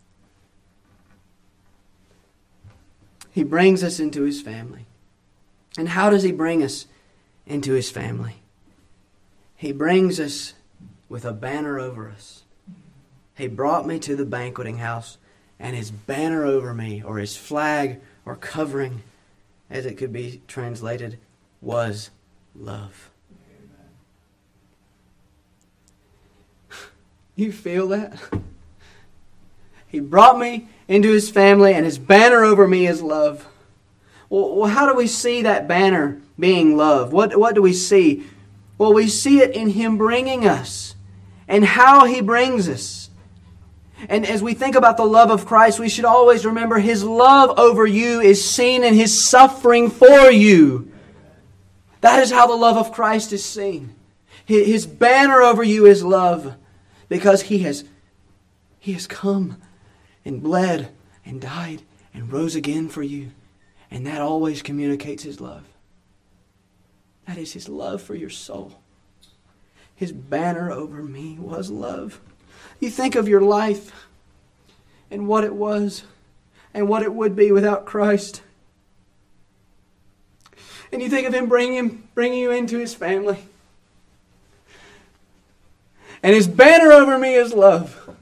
He 3.31 3.43
brings 3.43 3.83
us 3.83 3.99
into 3.99 4.23
His 4.23 4.41
family. 4.41 4.85
And 5.77 5.89
how 5.89 6.09
does 6.09 6.23
He 6.23 6.31
bring 6.31 6.61
us 6.61 6.85
into 7.45 7.73
His 7.73 7.89
family? 7.89 8.40
He 9.61 9.71
brings 9.71 10.19
us 10.19 10.55
with 11.07 11.23
a 11.23 11.31
banner 11.31 11.79
over 11.79 12.09
us. 12.09 12.45
He 13.37 13.47
brought 13.47 13.85
me 13.85 13.99
to 13.99 14.15
the 14.15 14.25
banqueting 14.25 14.79
house, 14.79 15.19
and 15.59 15.75
His 15.75 15.91
banner 15.91 16.43
over 16.43 16.73
me, 16.73 17.03
or 17.03 17.19
His 17.19 17.37
flag 17.37 18.01
or 18.25 18.35
covering, 18.35 19.03
as 19.69 19.85
it 19.85 19.99
could 19.99 20.11
be 20.11 20.41
translated, 20.47 21.19
was 21.61 22.09
love. 22.55 23.11
You 27.35 27.51
feel 27.51 27.87
that? 27.89 28.19
He 29.87 29.99
brought 29.99 30.39
me 30.39 30.69
into 30.87 31.11
his 31.11 31.29
family, 31.29 31.73
and 31.73 31.85
his 31.85 31.99
banner 31.99 32.43
over 32.43 32.67
me 32.67 32.87
is 32.87 33.01
love. 33.03 33.47
Well, 34.27 34.69
how 34.69 34.87
do 34.87 34.95
we 34.95 35.07
see 35.07 35.43
that 35.43 35.67
banner 35.67 36.19
being 36.39 36.75
love? 36.75 37.13
What, 37.13 37.35
what 37.37 37.53
do 37.55 37.61
we 37.61 37.73
see? 37.73 38.25
Well, 38.81 38.93
we 38.93 39.09
see 39.09 39.41
it 39.41 39.51
in 39.51 39.69
him 39.69 39.99
bringing 39.99 40.47
us 40.47 40.95
and 41.47 41.63
how 41.63 42.05
he 42.05 42.19
brings 42.19 42.67
us. 42.67 43.11
And 44.09 44.25
as 44.25 44.41
we 44.41 44.55
think 44.55 44.73
about 44.73 44.97
the 44.97 45.05
love 45.05 45.29
of 45.29 45.45
Christ, 45.45 45.79
we 45.79 45.87
should 45.87 46.03
always 46.03 46.47
remember 46.47 46.79
his 46.79 47.03
love 47.03 47.59
over 47.59 47.85
you 47.85 48.21
is 48.21 48.43
seen 48.43 48.83
in 48.83 48.95
his 48.95 49.23
suffering 49.23 49.91
for 49.91 50.31
you. 50.31 50.91
That 51.99 52.23
is 52.23 52.31
how 52.31 52.47
the 52.47 52.55
love 52.55 52.75
of 52.75 52.91
Christ 52.91 53.31
is 53.33 53.45
seen. 53.45 53.93
His 54.45 54.87
banner 54.87 55.43
over 55.43 55.61
you 55.61 55.85
is 55.85 56.03
love 56.03 56.55
because 57.07 57.43
he 57.43 57.59
has 57.59 57.83
he 58.79 58.93
has 58.93 59.05
come 59.05 59.61
and 60.25 60.41
bled 60.41 60.89
and 61.23 61.39
died 61.39 61.83
and 62.15 62.33
rose 62.33 62.55
again 62.55 62.89
for 62.89 63.03
you. 63.03 63.29
And 63.91 64.07
that 64.07 64.21
always 64.21 64.63
communicates 64.63 65.21
his 65.21 65.39
love. 65.39 65.70
That 67.27 67.37
is 67.37 67.53
his 67.53 67.69
love 67.69 68.01
for 68.01 68.15
your 68.15 68.29
soul. 68.29 68.79
His 69.95 70.11
banner 70.11 70.71
over 70.71 71.03
me 71.03 71.37
was 71.39 71.69
love. 71.69 72.19
You 72.79 72.89
think 72.89 73.15
of 73.15 73.27
your 73.27 73.41
life 73.41 73.91
and 75.11 75.27
what 75.27 75.43
it 75.43 75.53
was 75.53 76.03
and 76.73 76.87
what 76.87 77.03
it 77.03 77.13
would 77.13 77.35
be 77.35 77.51
without 77.51 77.85
Christ. 77.85 78.41
And 80.91 81.01
you 81.01 81.09
think 81.09 81.27
of 81.27 81.33
him 81.33 81.47
bringing, 81.47 81.77
him, 81.77 82.07
bringing 82.15 82.39
you 82.39 82.51
into 82.51 82.77
his 82.77 82.93
family. 82.93 83.37
And 86.23 86.35
his 86.35 86.47
banner 86.47 86.91
over 86.91 87.17
me 87.17 87.35
is 87.35 87.53
love. 87.53 88.15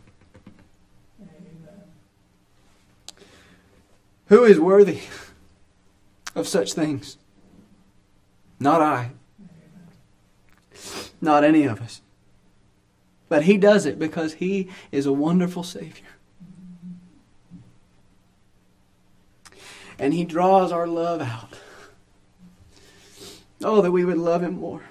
Amen. 1.21 1.83
Who 4.27 4.43
is 4.43 4.59
worthy 4.59 5.01
of 6.35 6.47
such 6.47 6.73
things? 6.73 7.17
Not 8.59 8.81
I. 8.81 9.11
Not 11.21 11.43
any 11.43 11.65
of 11.65 11.81
us. 11.81 12.01
But 13.27 13.43
he 13.43 13.57
does 13.57 13.85
it 13.85 13.99
because 13.99 14.35
he 14.35 14.69
is 14.91 15.05
a 15.05 15.13
wonderful 15.13 15.63
Savior. 15.63 16.05
And 19.97 20.13
he 20.13 20.23
draws 20.23 20.71
our 20.71 20.87
love 20.87 21.21
out. 21.21 21.59
Oh, 23.61 23.81
that 23.81 23.91
we 23.91 24.05
would 24.05 24.17
love 24.17 24.41
him 24.41 24.59
more. 24.59 24.81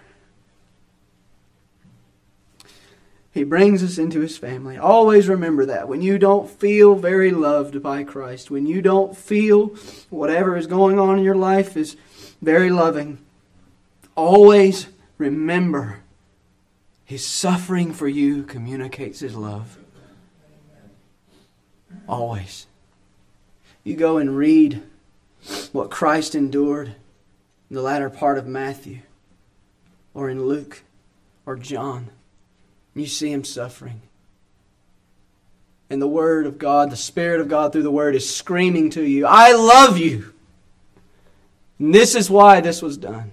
He 3.33 3.45
brings 3.45 3.83
us 3.83 3.99
into 3.99 4.21
his 4.21 4.37
family. 4.37 4.77
Always 4.77 5.29
remember 5.29 5.65
that. 5.67 5.89
When 5.89 6.03
you 6.03 6.19
don't 6.19 6.51
feel 6.51 6.95
very 6.95 7.31
loved 7.31 7.83
by 7.83 8.05
Christ, 8.05 8.51
when 8.51 8.67
you 8.67 8.83
don't 8.83 9.17
feel 9.17 9.69
whatever 10.11 10.57
is 10.57 10.67
going 10.67 10.99
on 10.99 11.19
in 11.19 11.25
your 11.25 11.37
life 11.37 11.77
is 11.77 11.97
very 12.43 12.71
loving, 12.71 13.19
always 14.19 14.89
remember 15.17 16.01
his 17.05 17.27
suffering 17.27 17.93
for 17.93 18.09
you 18.09 18.43
communicates 18.43 19.21
his 19.21 19.35
love. 19.35 19.79
Always. 22.07 22.67
You 23.85 23.97
go 23.97 24.19
and 24.19 24.37
read 24.37 24.83
what 25.73 25.91
Christ 25.91 26.35
endured 26.35 26.89
in 26.89 27.77
the 27.77 27.83
latter 27.83 28.11
part 28.11 28.37
of 28.37 28.47
Matthew 28.47 29.01
or 30.13 30.29
in 30.29 30.47
Luke 30.47 30.83
or 31.47 31.57
John 31.57 32.11
and 32.99 33.05
you 33.05 33.09
see 33.09 33.31
him 33.31 33.45
suffering. 33.45 34.03
And 35.89 36.03
the 36.03 36.09
Word 36.09 36.47
of 36.47 36.59
God, 36.59 36.91
the 36.91 36.97
Spirit 36.97 37.41
of 37.41 37.49
God 37.49 37.73
through 37.73 37.85
the 37.85 37.93
Word, 37.93 38.17
is 38.17 38.29
screaming 38.29 38.91
to 38.91 39.03
you, 39.05 39.25
I 39.25 39.53
love 39.53 39.99
you. 39.99 40.35
And 41.79 41.95
this 41.95 42.17
is 42.17 42.29
why 42.29 42.61
this 42.61 42.83
was 42.83 42.97
done. 42.97 43.31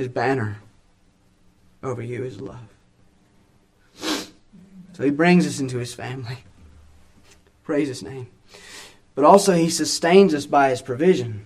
His 0.00 0.08
banner 0.08 0.56
over 1.82 2.00
you 2.00 2.24
is 2.24 2.40
love. 2.40 2.66
So 4.94 5.04
he 5.04 5.10
brings 5.10 5.46
us 5.46 5.60
into 5.60 5.76
his 5.76 5.92
family. 5.92 6.38
Praise 7.64 7.88
his 7.88 8.02
name. 8.02 8.28
But 9.14 9.26
also, 9.26 9.52
he 9.52 9.68
sustains 9.68 10.32
us 10.32 10.46
by 10.46 10.70
his 10.70 10.80
provision. 10.80 11.44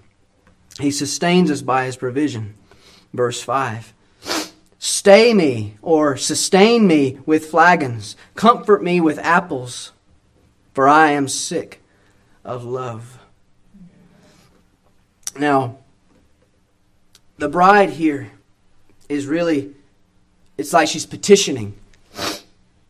He 0.78 0.92
sustains 0.92 1.50
us 1.50 1.62
by 1.62 1.86
his 1.86 1.96
provision. 1.96 2.54
Verse 3.12 3.42
5. 3.42 3.92
Stay 4.78 5.34
me 5.34 5.76
or 5.82 6.16
sustain 6.16 6.86
me 6.86 7.18
with 7.26 7.46
flagons. 7.46 8.14
Comfort 8.36 8.84
me 8.84 9.00
with 9.00 9.18
apples, 9.18 9.90
for 10.74 10.86
I 10.86 11.10
am 11.10 11.26
sick 11.26 11.82
of 12.44 12.64
love. 12.64 13.18
Now, 15.36 15.78
the 17.36 17.48
bride 17.48 17.90
here 17.90 18.30
is 19.08 19.26
really, 19.26 19.74
it's 20.56 20.72
like 20.72 20.88
she's 20.88 21.06
petitioning. 21.06 21.74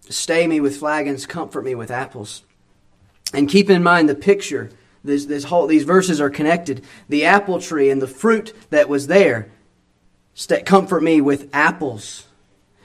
Stay 0.08 0.46
me 0.46 0.60
with 0.60 0.76
flagons, 0.76 1.26
comfort 1.26 1.64
me 1.64 1.74
with 1.74 1.90
apples. 1.90 2.42
And 3.32 3.48
keep 3.48 3.70
in 3.70 3.82
mind 3.82 4.08
the 4.08 4.14
picture. 4.14 4.70
This, 5.02 5.26
this 5.26 5.44
whole, 5.44 5.66
these 5.66 5.84
verses 5.84 6.20
are 6.20 6.30
connected. 6.30 6.84
The 7.08 7.24
apple 7.24 7.60
tree 7.60 7.90
and 7.90 8.00
the 8.00 8.06
fruit 8.06 8.54
that 8.70 8.88
was 8.88 9.06
there 9.06 9.50
comfort 10.64 11.02
me 11.02 11.20
with 11.20 11.48
apples. 11.52 12.26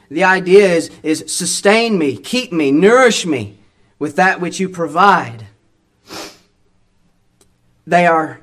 The 0.10 0.24
idea 0.24 0.68
is, 0.68 0.92
is 1.04 1.24
sustain 1.28 1.98
me, 1.98 2.18
keep 2.18 2.52
me, 2.52 2.72
nourish 2.72 3.26
me 3.26 3.58
with 4.00 4.16
that 4.16 4.42
which 4.42 4.60
you 4.60 4.70
provide. 4.70 5.46
They 7.86 8.08
are 8.08 8.42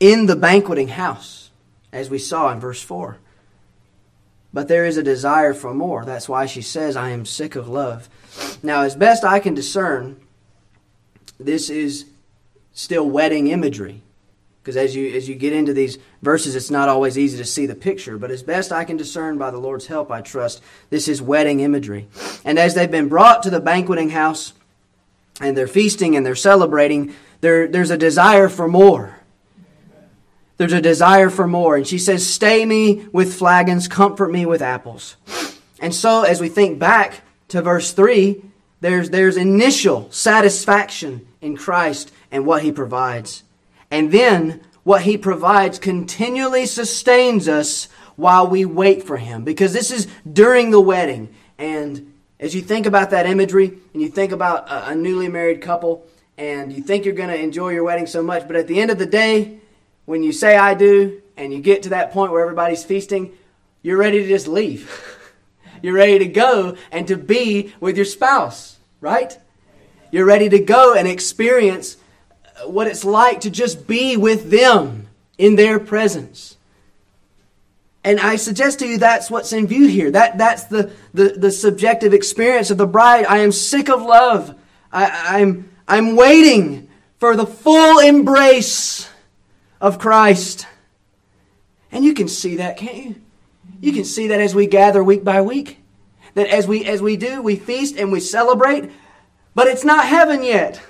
in 0.00 0.26
the 0.26 0.36
banqueting 0.36 0.88
house, 0.88 1.50
as 1.92 2.10
we 2.10 2.18
saw 2.18 2.52
in 2.52 2.60
verse 2.60 2.82
4. 2.82 3.18
But 4.54 4.68
there 4.68 4.86
is 4.86 4.96
a 4.96 5.02
desire 5.02 5.52
for 5.52 5.74
more. 5.74 6.04
That's 6.04 6.28
why 6.28 6.46
she 6.46 6.62
says, 6.62 6.96
I 6.96 7.10
am 7.10 7.26
sick 7.26 7.56
of 7.56 7.68
love. 7.68 8.08
Now, 8.62 8.82
as 8.82 8.94
best 8.94 9.24
I 9.24 9.40
can 9.40 9.52
discern, 9.52 10.16
this 11.40 11.68
is 11.68 12.06
still 12.72 13.10
wedding 13.10 13.48
imagery. 13.48 14.02
because 14.62 14.76
as 14.76 14.94
you 14.96 15.14
as 15.14 15.28
you 15.28 15.34
get 15.34 15.52
into 15.52 15.72
these 15.74 15.98
verses 16.22 16.56
it's 16.56 16.70
not 16.70 16.88
always 16.88 17.18
easy 17.18 17.36
to 17.36 17.44
see 17.44 17.66
the 17.66 17.74
picture 17.74 18.16
but 18.18 18.30
as 18.30 18.42
best 18.42 18.72
i 18.72 18.82
can 18.82 18.96
discern 18.96 19.38
by 19.38 19.50
the 19.50 19.58
lord's 19.58 19.86
help 19.86 20.10
i 20.10 20.20
trust 20.20 20.62
this 20.90 21.06
is 21.06 21.20
wedding 21.20 21.60
imagery 21.60 22.08
and 22.44 22.58
as 22.58 22.74
they've 22.74 22.90
been 22.90 23.08
brought 23.08 23.42
to 23.42 23.50
the 23.50 23.60
banqueting 23.60 24.10
house 24.10 24.54
and 25.40 25.56
they're 25.56 25.68
feasting 25.68 26.16
and 26.16 26.24
they're 26.24 26.34
celebrating 26.34 27.14
there, 27.42 27.68
there's 27.68 27.90
a 27.90 27.98
desire 27.98 28.48
for 28.48 28.66
more 28.66 29.18
there's 30.56 30.72
a 30.72 30.80
desire 30.80 31.30
for 31.30 31.46
more 31.46 31.76
and 31.76 31.86
she 31.86 31.98
says 31.98 32.26
stay 32.26 32.64
me 32.64 33.06
with 33.12 33.34
flagons 33.34 33.88
comfort 33.88 34.30
me 34.30 34.46
with 34.46 34.62
apples 34.62 35.16
and 35.80 35.94
so 35.94 36.22
as 36.22 36.40
we 36.40 36.48
think 36.48 36.78
back 36.78 37.22
to 37.48 37.62
verse 37.62 37.92
3 37.92 38.42
there's, 38.80 39.10
there's 39.10 39.36
initial 39.36 40.10
satisfaction 40.10 41.26
in 41.40 41.56
christ 41.56 42.12
and 42.30 42.46
what 42.46 42.62
he 42.62 42.72
provides 42.72 43.42
and 43.90 44.10
then 44.10 44.60
what 44.84 45.02
he 45.02 45.16
provides 45.16 45.78
continually 45.78 46.66
sustains 46.66 47.48
us 47.48 47.88
while 48.16 48.46
we 48.46 48.64
wait 48.64 49.02
for 49.02 49.16
him. 49.16 49.42
Because 49.42 49.72
this 49.72 49.90
is 49.90 50.06
during 50.30 50.70
the 50.70 50.80
wedding. 50.80 51.34
And 51.58 52.12
as 52.38 52.54
you 52.54 52.60
think 52.60 52.86
about 52.86 53.10
that 53.10 53.26
imagery 53.26 53.78
and 53.92 54.02
you 54.02 54.08
think 54.08 54.32
about 54.32 54.66
a, 54.68 54.94
newly 54.94 55.28
married 55.28 55.60
couple 55.62 56.06
and 56.36 56.72
you 56.72 56.82
think 56.82 57.04
you're 57.04 57.14
going 57.14 57.30
to 57.30 57.40
enjoy 57.40 57.70
your 57.70 57.84
wedding 57.84 58.06
so 58.06 58.22
much, 58.22 58.46
but 58.46 58.56
at 58.56 58.66
the 58.66 58.80
end 58.80 58.90
of 58.90 58.98
the 58.98 59.06
day, 59.06 59.58
when 60.04 60.22
you 60.22 60.32
say 60.32 60.56
I 60.56 60.74
do 60.74 61.22
and 61.36 61.52
you 61.52 61.60
get 61.60 61.84
to 61.84 61.90
that 61.90 62.12
point 62.12 62.32
where 62.32 62.42
everybody's 62.42 62.84
feasting, 62.84 63.32
you're 63.82 63.98
ready 63.98 64.22
to 64.22 64.28
just 64.28 64.48
leave. 64.48 64.90
you're 65.82 65.94
ready 65.94 66.18
to 66.18 66.26
go 66.26 66.76
and 66.90 67.06
to 67.08 67.16
be 67.16 67.74
with 67.80 67.96
your 67.96 68.04
spouse, 68.04 68.78
right? 69.00 69.38
You're 70.10 70.26
ready 70.26 70.48
to 70.48 70.58
go 70.58 70.94
and 70.94 71.08
experience 71.08 71.96
what 72.66 72.86
it's 72.86 73.04
like 73.04 73.40
to 73.40 73.50
just 73.50 73.86
be 73.86 74.16
with 74.16 74.50
them 74.50 75.08
in 75.38 75.56
their 75.56 75.78
presence. 75.80 76.56
And 78.04 78.20
I 78.20 78.36
suggest 78.36 78.80
to 78.80 78.86
you 78.86 78.98
that's 78.98 79.30
what's 79.30 79.52
in 79.52 79.66
view 79.66 79.88
here. 79.88 80.10
That, 80.10 80.36
that's 80.36 80.64
the, 80.64 80.92
the, 81.14 81.30
the 81.30 81.50
subjective 81.50 82.12
experience 82.12 82.70
of 82.70 82.76
the 82.76 82.86
bride. 82.86 83.24
I 83.24 83.38
am 83.38 83.50
sick 83.50 83.88
of 83.88 84.02
love. 84.02 84.54
I, 84.92 85.40
I'm, 85.40 85.70
I'm 85.88 86.14
waiting 86.14 86.88
for 87.18 87.34
the 87.34 87.46
full 87.46 87.98
embrace 88.00 89.08
of 89.84 89.98
Christ. 89.98 90.66
And 91.92 92.06
you 92.06 92.14
can 92.14 92.26
see 92.26 92.56
that, 92.56 92.78
can't 92.78 92.96
you? 92.96 93.14
You 93.82 93.92
can 93.92 94.04
see 94.04 94.28
that 94.28 94.40
as 94.40 94.54
we 94.54 94.66
gather 94.66 95.04
week 95.04 95.22
by 95.22 95.42
week. 95.42 95.78
That 96.32 96.46
as 96.48 96.66
we 96.66 96.86
as 96.86 97.02
we 97.02 97.18
do, 97.18 97.42
we 97.42 97.56
feast 97.56 97.96
and 97.96 98.10
we 98.10 98.18
celebrate, 98.18 98.90
but 99.54 99.66
it's 99.68 99.84
not 99.84 100.06
heaven 100.06 100.42
yet. 100.42 100.80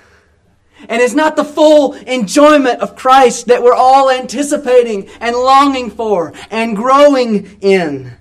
And 0.87 1.01
it's 1.01 1.13
not 1.13 1.35
the 1.35 1.43
full 1.43 1.93
enjoyment 1.93 2.79
of 2.79 2.95
Christ 2.95 3.47
that 3.47 3.61
we're 3.61 3.73
all 3.73 4.09
anticipating 4.09 5.09
and 5.19 5.35
longing 5.35 5.91
for 5.91 6.33
and 6.49 6.75
growing 6.75 7.57
in. 7.59 8.13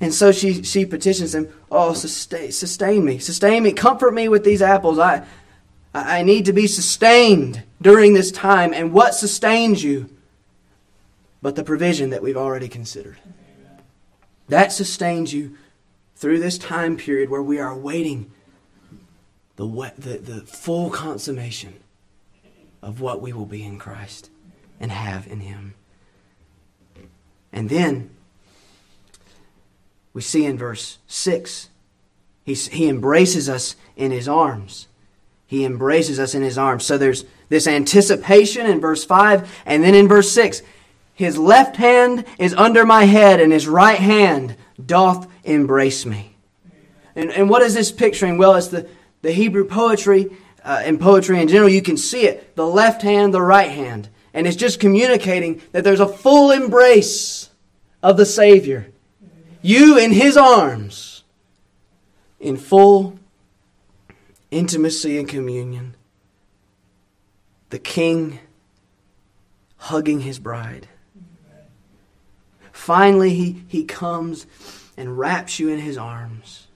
And 0.00 0.12
so 0.12 0.32
she, 0.32 0.64
she 0.64 0.84
petitions 0.84 1.34
him, 1.34 1.48
Oh, 1.70 1.92
sustain, 1.92 2.50
sustain 2.50 3.04
me, 3.04 3.18
sustain 3.18 3.62
me, 3.62 3.72
comfort 3.72 4.12
me 4.12 4.28
with 4.28 4.42
these 4.44 4.62
apples. 4.62 4.98
I, 4.98 5.24
I 5.94 6.24
need 6.24 6.46
to 6.46 6.52
be 6.52 6.66
sustained 6.66 7.62
during 7.80 8.14
this 8.14 8.30
time. 8.30 8.72
And 8.72 8.92
what 8.92 9.14
sustains 9.14 9.82
you? 9.82 10.08
But 11.40 11.56
the 11.56 11.64
provision 11.64 12.10
that 12.10 12.22
we've 12.22 12.36
already 12.36 12.68
considered. 12.68 13.18
That 14.48 14.72
sustains 14.72 15.32
you 15.32 15.56
through 16.16 16.40
this 16.40 16.58
time 16.58 16.96
period 16.96 17.30
where 17.30 17.42
we 17.42 17.60
are 17.60 17.76
waiting 17.76 18.30
the, 19.56 19.92
the, 19.98 20.18
the 20.18 20.40
full 20.42 20.90
consummation 20.90 21.74
of 22.82 23.00
what 23.00 23.20
we 23.20 23.32
will 23.32 23.46
be 23.46 23.64
in 23.64 23.78
Christ 23.78 24.30
and 24.80 24.90
have 24.90 25.26
in 25.26 25.40
Him. 25.40 25.74
And 27.52 27.68
then 27.68 28.10
we 30.12 30.22
see 30.22 30.44
in 30.44 30.58
verse 30.58 30.98
6, 31.06 31.70
he, 32.44 32.54
he 32.54 32.88
embraces 32.88 33.48
us 33.48 33.76
in 33.96 34.10
His 34.10 34.28
arms. 34.28 34.86
He 35.46 35.64
embraces 35.64 36.18
us 36.18 36.34
in 36.34 36.42
His 36.42 36.58
arms. 36.58 36.84
So 36.84 36.96
there's 36.98 37.24
this 37.48 37.66
anticipation 37.66 38.66
in 38.66 38.80
verse 38.80 39.04
5, 39.04 39.62
and 39.66 39.82
then 39.82 39.94
in 39.94 40.08
verse 40.08 40.30
6, 40.32 40.62
His 41.14 41.38
left 41.38 41.76
hand 41.76 42.24
is 42.38 42.54
under 42.54 42.84
my 42.84 43.04
head, 43.04 43.40
and 43.40 43.52
His 43.52 43.66
right 43.66 43.98
hand 43.98 44.56
doth 44.84 45.26
embrace 45.44 46.04
me. 46.06 46.36
And, 47.16 47.30
and 47.30 47.50
what 47.50 47.62
is 47.62 47.74
this 47.74 47.90
picturing? 47.90 48.38
Well, 48.38 48.54
it's 48.54 48.68
the, 48.68 48.88
the 49.22 49.32
Hebrew 49.32 49.66
poetry 49.66 50.30
uh, 50.64 50.82
and 50.84 51.00
poetry 51.00 51.40
in 51.40 51.48
general, 51.48 51.70
you 51.70 51.82
can 51.82 51.96
see 51.96 52.26
it 52.26 52.54
the 52.54 52.66
left 52.66 53.02
hand, 53.02 53.32
the 53.32 53.40
right 53.40 53.70
hand. 53.70 54.08
And 54.34 54.46
it's 54.46 54.56
just 54.56 54.80
communicating 54.80 55.62
that 55.72 55.82
there's 55.82 56.00
a 56.00 56.06
full 56.06 56.50
embrace 56.50 57.50
of 58.02 58.16
the 58.16 58.26
Savior. 58.26 58.92
You 59.62 59.98
in 59.98 60.12
His 60.12 60.36
arms, 60.36 61.24
in 62.38 62.56
full 62.56 63.18
intimacy 64.50 65.18
and 65.18 65.28
communion. 65.28 65.94
The 67.70 67.78
King 67.78 68.40
hugging 69.76 70.20
His 70.20 70.38
bride. 70.38 70.88
Finally, 72.72 73.34
he, 73.34 73.64
he 73.68 73.84
comes 73.84 74.46
and 74.96 75.18
wraps 75.18 75.58
you 75.58 75.68
in 75.68 75.78
His 75.78 75.98
arms. 75.98 76.68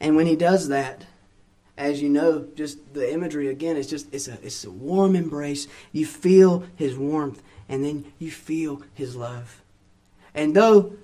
And 0.00 0.16
when 0.16 0.26
he 0.26 0.36
does 0.36 0.68
that, 0.68 1.06
as 1.76 2.00
you 2.00 2.08
know, 2.08 2.46
just 2.54 2.94
the 2.94 3.12
imagery 3.12 3.48
again, 3.48 3.76
it's 3.76 3.88
just 3.88 4.12
it's 4.12 4.28
a 4.28 4.38
it's 4.42 4.64
a 4.64 4.70
warm 4.70 5.14
embrace. 5.14 5.68
You 5.92 6.06
feel 6.06 6.64
his 6.74 6.96
warmth 6.96 7.42
and 7.68 7.84
then 7.84 8.12
you 8.18 8.30
feel 8.30 8.82
his 8.94 9.14
love. 9.14 9.62
And 10.34 10.54
though 10.54 10.94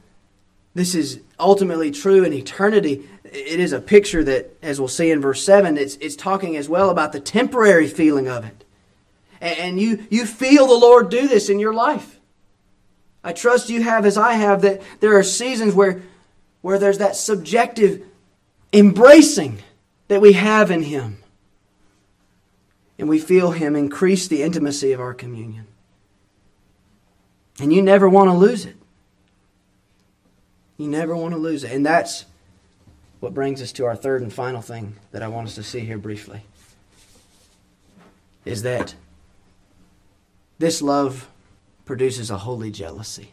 this 0.74 0.94
is 0.94 1.20
ultimately 1.38 1.90
true 1.90 2.24
in 2.24 2.32
eternity, 2.32 3.08
it 3.24 3.60
is 3.60 3.72
a 3.72 3.80
picture 3.80 4.24
that, 4.24 4.56
as 4.62 4.78
we'll 4.78 4.88
see 4.88 5.10
in 5.10 5.20
verse 5.20 5.44
7, 5.44 5.76
it's, 5.76 5.96
it's 5.96 6.16
talking 6.16 6.56
as 6.56 6.68
well 6.68 6.90
about 6.90 7.12
the 7.12 7.20
temporary 7.20 7.88
feeling 7.88 8.28
of 8.28 8.44
it. 8.44 8.64
And, 9.40 9.80
you, 9.80 10.06
you 10.08 10.24
feel 10.24 10.66
the 10.66 10.74
Lord 10.74 11.10
do 11.10 11.26
this 11.26 11.48
in 11.48 11.58
your 11.58 11.74
life. 11.74 12.20
I 13.24 13.32
trust 13.32 13.70
you 13.70 13.82
have, 13.82 14.06
as 14.06 14.16
I 14.16 14.34
have, 14.34 14.62
that 14.62 14.82
there 15.00 15.18
are 15.18 15.22
seasons 15.22 15.74
where, 15.74 16.02
where 16.60 16.78
there's 16.78 16.98
that 16.98 17.16
subjective 17.16 18.04
embracing 18.72 19.58
that 20.08 20.20
we 20.20 20.34
have 20.34 20.70
in 20.70 20.82
Him. 20.82 21.18
And 22.98 23.08
we 23.08 23.18
feel 23.18 23.50
Him 23.50 23.74
increase 23.74 24.28
the 24.28 24.42
intimacy 24.42 24.92
of 24.92 25.00
our 25.00 25.14
communion. 25.14 25.66
And 27.60 27.72
you 27.72 27.82
never 27.82 28.08
want 28.08 28.30
to 28.30 28.34
lose 28.34 28.64
it. 28.64 28.76
You 30.82 30.88
never 30.88 31.14
want 31.14 31.32
to 31.32 31.38
lose 31.38 31.62
it. 31.62 31.70
And 31.70 31.86
that's 31.86 32.24
what 33.20 33.32
brings 33.32 33.62
us 33.62 33.70
to 33.74 33.84
our 33.84 33.94
third 33.94 34.20
and 34.20 34.32
final 34.32 34.60
thing 34.60 34.96
that 35.12 35.22
I 35.22 35.28
want 35.28 35.46
us 35.46 35.54
to 35.54 35.62
see 35.62 35.78
here 35.78 35.96
briefly. 35.96 36.42
Is 38.44 38.62
that 38.62 38.96
this 40.58 40.82
love 40.82 41.28
produces 41.84 42.32
a 42.32 42.38
holy 42.38 42.72
jealousy. 42.72 43.30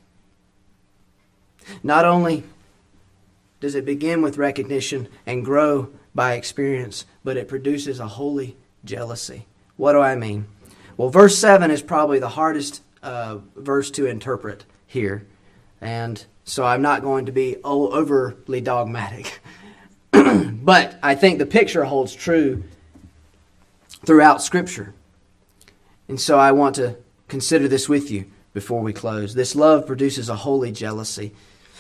Not 1.82 2.06
only 2.06 2.44
does 3.60 3.74
it 3.74 3.84
begin 3.84 4.22
with 4.22 4.38
recognition 4.38 5.08
and 5.26 5.44
grow 5.44 5.90
by 6.14 6.34
experience, 6.34 7.06
but 7.24 7.36
it 7.36 7.48
produces 7.48 8.00
a 8.00 8.10
holy 8.10 8.58
jealousy. 8.86 9.48
What 9.76 9.94
do 9.94 10.02
I 10.02 10.16
mean? 10.16 10.46
Well, 10.98 11.10
verse 11.10 11.36
7 11.40 11.72
is 11.72 11.82
probably 11.82 12.20
the 12.20 12.30
hardest 12.30 12.84
uh, 13.02 13.40
verse 13.56 13.90
to 13.92 14.06
interpret 14.06 14.66
here. 14.86 15.26
And 15.82 16.24
so 16.50 16.66
I'm 16.66 16.82
not 16.82 17.04
going 17.04 17.28
to 17.28 17.32
be 17.32 17.58
overly 17.64 18.60
dogmatic. 18.60 19.40
but 20.12 20.98
I 21.04 21.14
think 21.14 21.38
the 21.38 21.46
picture 21.46 21.84
holds 21.84 22.16
true 22.16 22.64
throughout 24.06 24.42
Scripture. 24.42 24.94
And 26.08 26.20
so 26.20 26.40
I 26.40 26.52
want 26.52 26.76
to 26.76 26.98
consider 27.28 27.68
this 27.68 27.88
with 27.88 28.10
you 28.10 28.26
before 28.54 28.82
we 28.82 28.94
close. 28.94 29.36
This 29.36 29.56
love 29.56 29.86
produces 29.86 30.28
a 30.28 30.36
holy 30.36 30.72
jealousy. 30.72 31.36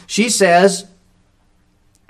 She 0.05 0.29
says, 0.29 0.85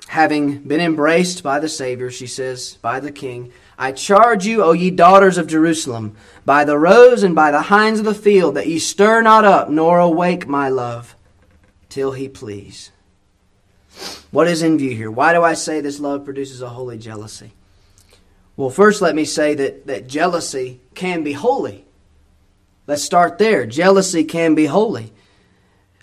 having 0.10 0.60
been 0.60 0.82
embraced 0.82 1.42
by 1.42 1.60
the 1.60 1.70
Savior, 1.70 2.12
she 2.12 2.28
says, 2.28 2.78
by 2.82 3.00
the 3.00 3.12
King, 3.12 3.54
I 3.78 3.94
charge 3.94 4.46
you, 4.46 4.64
O 4.64 4.74
ye 4.74 4.92
daughters 4.92 5.38
of 5.38 5.48
Jerusalem, 5.48 6.18
by 6.46 6.66
the 6.66 6.78
roes 6.78 7.24
and 7.24 7.34
by 7.34 7.52
the 7.52 7.64
hinds 7.64 8.00
of 8.00 8.06
the 8.06 8.14
field, 8.14 8.56
that 8.56 8.68
ye 8.68 8.80
stir 8.80 9.22
not 9.22 9.46
up, 9.46 9.70
nor 9.70 10.00
awake 10.00 10.46
my 10.46 10.68
love, 10.68 11.16
till 11.90 12.12
he 12.12 12.30
please. 12.30 12.92
What 14.32 14.48
is 14.48 14.62
in 14.62 14.78
view 14.78 14.96
here? 14.96 15.12
Why 15.12 15.34
do 15.34 15.44
I 15.44 15.56
say 15.56 15.82
this 15.82 16.00
love 16.00 16.24
produces 16.24 16.62
a 16.62 16.70
holy 16.70 16.98
jealousy? 16.98 17.52
Well, 18.56 18.70
first 18.70 19.02
let 19.02 19.16
me 19.16 19.26
say 19.26 19.56
that, 19.56 19.88
that 19.88 20.08
jealousy 20.08 20.80
can 20.94 21.24
be 21.24 21.34
holy. 21.34 21.86
Let's 22.88 23.04
start 23.04 23.38
there. 23.38 23.66
Jealousy 23.66 24.24
can 24.24 24.56
be 24.56 24.66
holy. 24.66 25.12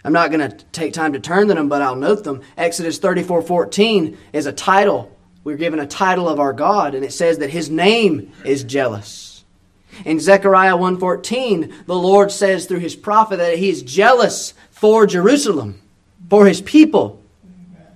I'm 0.05 0.13
not 0.13 0.31
going 0.31 0.51
to 0.51 0.65
take 0.67 0.93
time 0.93 1.15
to 1.15 1.21
turn 1.21 1.49
to 1.49 1.55
them, 1.55 1.69
but 1.69 1.83
I'll 1.83 1.97
note 1.97 2.23
them. 2.25 2.43
Exodus 2.57 2.99
34 2.99 3.43
14 3.43 4.17
is 4.33 4.47
a 4.47 4.53
title. 4.53 5.13
We're 5.43 5.57
given 5.57 5.81
a 5.81 5.87
title 5.87 6.29
of 6.29 6.41
our 6.41 6.53
God, 6.53 6.95
and 6.95 7.05
it 7.05 7.13
says 7.13 7.39
that 7.39 7.51
his 7.51 7.71
name 7.71 8.33
is 8.45 8.65
jealous. 8.65 9.45
In 10.05 10.21
Zechariah 10.21 10.77
1:14, 10.77 11.73
the 11.87 11.95
Lord 11.95 12.31
says 12.31 12.67
through 12.67 12.81
his 12.81 12.97
prophet 12.97 13.39
that 13.39 13.59
he 13.59 13.71
is 13.71 13.83
jealous 13.83 14.55
for 14.77 15.07
Jerusalem, 15.07 15.81
for 16.29 16.45
his 16.45 16.61
people. 16.61 17.23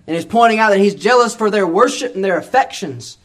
And 0.07 0.17
he's 0.17 0.25
pointing 0.25 0.59
out 0.59 0.71
that 0.71 0.79
he's 0.79 0.95
jealous 0.95 1.37
for 1.37 1.51
their 1.51 1.67
worship 1.67 2.15
and 2.15 2.25
their 2.25 2.39
affections. 2.39 3.19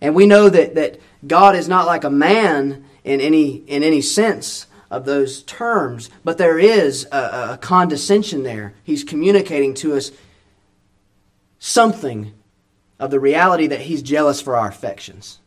And 0.00 0.16
we 0.16 0.26
know 0.26 0.48
that, 0.48 0.74
that 0.74 1.00
God 1.24 1.54
is 1.54 1.68
not 1.68 1.86
like 1.86 2.02
a 2.02 2.10
man 2.10 2.84
in 3.04 3.20
any, 3.20 3.50
in 3.68 3.84
any 3.84 4.00
sense 4.00 4.66
of 4.90 5.04
those 5.04 5.44
terms, 5.44 6.10
but 6.24 6.38
there 6.38 6.58
is 6.58 7.06
a, 7.12 7.52
a 7.52 7.58
condescension 7.60 8.42
there. 8.42 8.74
He's 8.82 9.04
communicating 9.04 9.74
to 9.74 9.94
us 9.94 10.10
something 11.60 12.32
of 12.98 13.12
the 13.12 13.20
reality 13.20 13.68
that 13.68 13.82
he's 13.82 14.02
jealous 14.02 14.40
for 14.40 14.56
our 14.56 14.68
affections, 14.68 15.38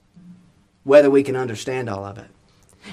whether 0.86 1.10
we 1.10 1.22
can 1.22 1.36
understand 1.36 1.90
all 1.90 2.06
of 2.06 2.18
it. 2.18 2.30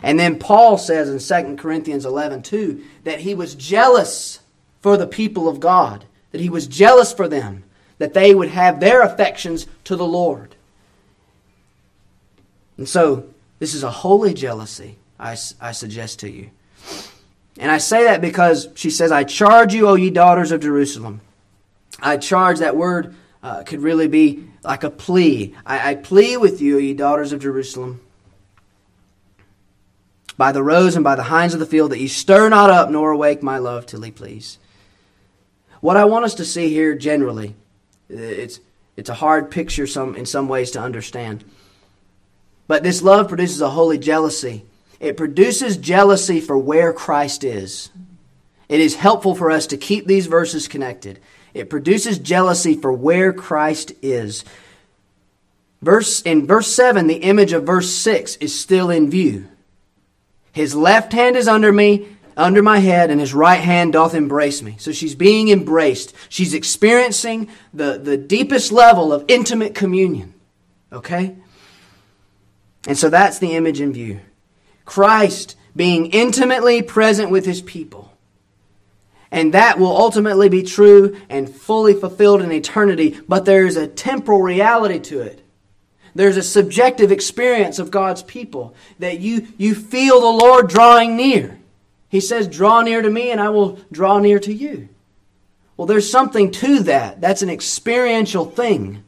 And 0.02 0.18
then 0.18 0.40
Paul 0.40 0.78
says 0.78 1.09
in 1.09 1.46
2 1.46 1.56
Corinthians 1.56 2.04
11 2.04 2.42
2 2.42 2.84
that 3.04 3.20
he 3.20 3.36
was 3.36 3.54
jealous 3.54 4.40
for 4.81 4.97
the 4.97 5.07
people 5.07 5.49
of 5.49 5.61
God, 5.61 6.05
that 6.33 6.41
he 6.41 6.51
was 6.51 6.66
jealous 6.66 7.12
for 7.12 7.29
them, 7.29 7.64
that 7.99 8.14
they 8.14 8.35
would 8.35 8.49
have 8.49 8.81
their 8.81 9.03
affections 9.03 9.66
to 9.85 9.97
the 9.97 10.07
Lord. 10.07 10.55
And 12.76 12.89
so, 12.89 13.29
this 13.59 13.74
is 13.74 13.83
a 13.83 13.91
holy 13.91 14.35
jealousy, 14.35 14.97
I, 15.18 15.37
I 15.61 15.72
suggest 15.72 16.20
to 16.20 16.31
you. 16.31 16.51
And 17.59 17.72
I 17.72 17.79
say 17.79 18.05
that 18.05 18.20
because 18.20 18.68
she 18.76 18.91
says, 18.91 19.11
I 19.11 19.24
charge 19.24 19.74
you, 19.74 19.89
O 19.89 19.95
ye 19.95 20.11
daughters 20.11 20.53
of 20.53 20.61
Jerusalem. 20.61 21.20
I 22.01 22.16
charge, 22.16 22.61
that 22.61 22.76
word 22.76 23.16
uh, 23.43 23.64
could 23.64 23.81
really 23.81 24.07
be 24.07 24.45
like 24.62 24.85
a 24.85 24.91
plea. 24.91 25.57
I, 25.66 25.91
I 25.91 25.95
plea 25.97 26.37
with 26.37 26.61
you, 26.61 26.79
ye 26.79 26.95
daughters 26.95 27.33
of 27.33 27.41
Jerusalem 27.41 28.01
by 30.37 30.53
the 30.53 30.62
roes 30.62 30.95
and 30.95 31.03
by 31.03 31.16
the 31.16 31.24
hinds 31.24 31.53
of 31.53 31.61
the 31.61 31.66
field, 31.66 31.91
that 31.91 31.99
ye 31.99 32.07
stir 32.07 32.49
not 32.49 32.70
up 32.70 32.91
nor 32.91 33.11
awake 33.11 33.43
my 33.43 33.59
love 33.59 33.85
till 33.85 34.03
he 34.03 34.12
please. 34.12 34.59
What 35.81 35.97
I 35.97 36.05
want 36.05 36.24
us 36.24 36.35
to 36.37 36.45
see 36.45 36.68
here 36.68 36.95
generally, 36.95 37.55
it's, 38.09 38.61
it's 38.97 39.11
a 39.11 39.14
hard 39.14 39.51
picture 39.51 39.87
some, 39.87 40.16
in 40.16 40.26
some 40.26 40.49
ways 40.49 40.72
to 40.72 40.81
understand. 40.81 41.45
But 42.66 42.83
this 42.83 43.03
love 43.03 43.29
produces 43.29 43.61
a 43.61 43.70
holy 43.70 43.99
jealousy. 43.99 44.64
It 45.01 45.16
produces 45.16 45.76
jealousy 45.76 46.41
for 46.41 46.59
where 46.59 46.93
Christ 46.93 47.45
is. 47.45 47.91
It 48.68 48.81
is 48.81 48.97
helpful 48.97 49.35
for 49.35 49.51
us 49.51 49.68
to 49.68 49.76
keep 49.76 50.07
these 50.07 50.26
verses 50.26 50.68
connected. 50.68 51.20
It 51.55 51.70
produces 51.70 52.18
jealousy 52.18 52.74
for 52.74 52.93
where 52.93 53.33
Christ 53.33 53.93
is. 54.03 54.45
Verse, 55.81 56.20
in 56.22 56.47
verse 56.47 56.70
7, 56.72 57.07
the 57.07 57.14
image 57.14 57.53
of 57.53 57.64
verse 57.64 57.91
6 57.91 58.37
is 58.37 58.59
still 58.59 58.91
in 58.91 59.11
view. 59.11 59.49
His 60.53 60.74
left 60.74 61.12
hand 61.12 61.37
is 61.37 61.47
under 61.47 61.72
me, 61.72 62.09
under 62.39 62.62
my 62.62 62.78
head, 62.78 63.11
and 63.11 63.20
his 63.20 63.34
right 63.34 63.61
hand 63.61 63.93
doth 63.93 64.14
embrace 64.14 64.62
me. 64.62 64.76
So 64.78 64.93
she's 64.93 65.14
being 65.14 65.49
embraced. 65.49 66.14
She's 66.28 66.55
experiencing 66.55 67.49
the, 67.74 67.99
the 67.99 68.16
deepest 68.16 68.72
level 68.72 69.12
of 69.12 69.24
intimate 69.28 69.74
communion. 69.74 70.34
Okay? 70.93 71.36
And 72.86 72.97
so 72.97 73.11
that's 73.11 73.39
the 73.39 73.57
image 73.57 73.80
in 73.80 73.93
view. 73.93 74.20
Christ 74.84 75.57
being 75.74 76.07
intimately 76.07 76.80
present 76.80 77.30
with 77.30 77.45
his 77.45 77.61
people. 77.61 78.12
And 79.30 79.53
that 79.53 79.78
will 79.78 79.95
ultimately 79.95 80.49
be 80.49 80.62
true 80.62 81.20
and 81.28 81.55
fully 81.55 81.93
fulfilled 81.93 82.41
in 82.41 82.51
eternity, 82.51 83.20
but 83.28 83.45
there 83.45 83.66
is 83.66 83.76
a 83.76 83.86
temporal 83.86 84.41
reality 84.41 84.99
to 85.01 85.20
it. 85.20 85.43
There's 86.14 86.39
a 86.39 86.43
subjective 86.43 87.12
experience 87.12 87.78
of 87.78 87.91
God's 87.91 88.22
people 88.22 88.74
that 88.99 89.20
you, 89.20 89.49
you 89.59 89.74
feel 89.74 90.20
the 90.20 90.45
Lord 90.45 90.68
drawing 90.68 91.16
near. 91.16 91.59
He 92.09 92.20
says, 92.20 92.48
Draw 92.48 92.82
near 92.82 93.02
to 93.02 93.11
me, 93.11 93.30
and 93.30 93.40
I 93.40 93.50
will 93.50 93.78
draw 93.92 94.18
near 94.18 94.38
to 94.40 94.52
you. 94.52 94.88
Well, 95.76 95.86
there's 95.86 96.11
something 96.11 96.50
to 96.52 96.80
that. 96.80 97.20
That's 97.20 97.42
an 97.42 97.50
experiential 97.50 98.44
thing. 98.44 99.04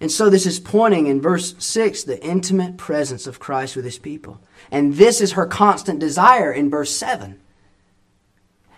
And 0.00 0.12
so 0.12 0.28
this 0.28 0.46
is 0.46 0.60
pointing 0.60 1.06
in 1.06 1.20
verse 1.20 1.54
6 1.58 2.04
the 2.04 2.22
intimate 2.24 2.76
presence 2.76 3.26
of 3.26 3.40
Christ 3.40 3.76
with 3.76 3.84
his 3.84 3.98
people. 3.98 4.40
And 4.70 4.94
this 4.94 5.20
is 5.20 5.32
her 5.32 5.46
constant 5.46 5.98
desire 5.98 6.52
in 6.52 6.70
verse 6.70 6.90
7. 6.90 7.40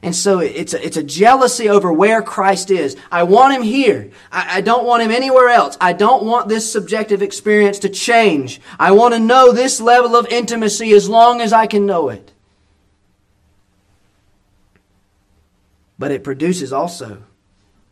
And 0.01 0.15
so 0.15 0.39
it's 0.39 0.75
a, 0.75 0.85
it's 0.85 0.97
a 0.97 1.03
jealousy 1.03 1.69
over 1.69 1.93
where 1.93 2.23
Christ 2.23 2.71
is. 2.71 2.97
I 3.11 3.25
want 3.25 3.55
him 3.55 3.63
here. 3.63 4.11
I, 4.31 4.59
I 4.59 4.61
don't 4.61 4.87
want 4.87 5.03
him 5.03 5.11
anywhere 5.11 5.49
else. 5.49 5.77
I 5.81 5.93
don't 5.93 6.25
want 6.25 6.49
this 6.49 6.71
subjective 6.71 7.21
experience 7.21 7.81
to 7.81 7.89
change. 7.89 8.61
I 8.79 8.93
want 8.93 9.15
to 9.15 9.21
know 9.21 9.51
this 9.51 9.81
level 9.81 10.15
of 10.15 10.27
intimacy 10.29 10.93
as 10.93 11.09
long 11.09 11.41
as 11.41 11.53
I 11.53 11.67
can 11.67 11.85
know 11.85 12.11
it. 12.11 12.33
But 15.99 16.13
it 16.13 16.23
produces 16.23 16.73
also 16.73 17.25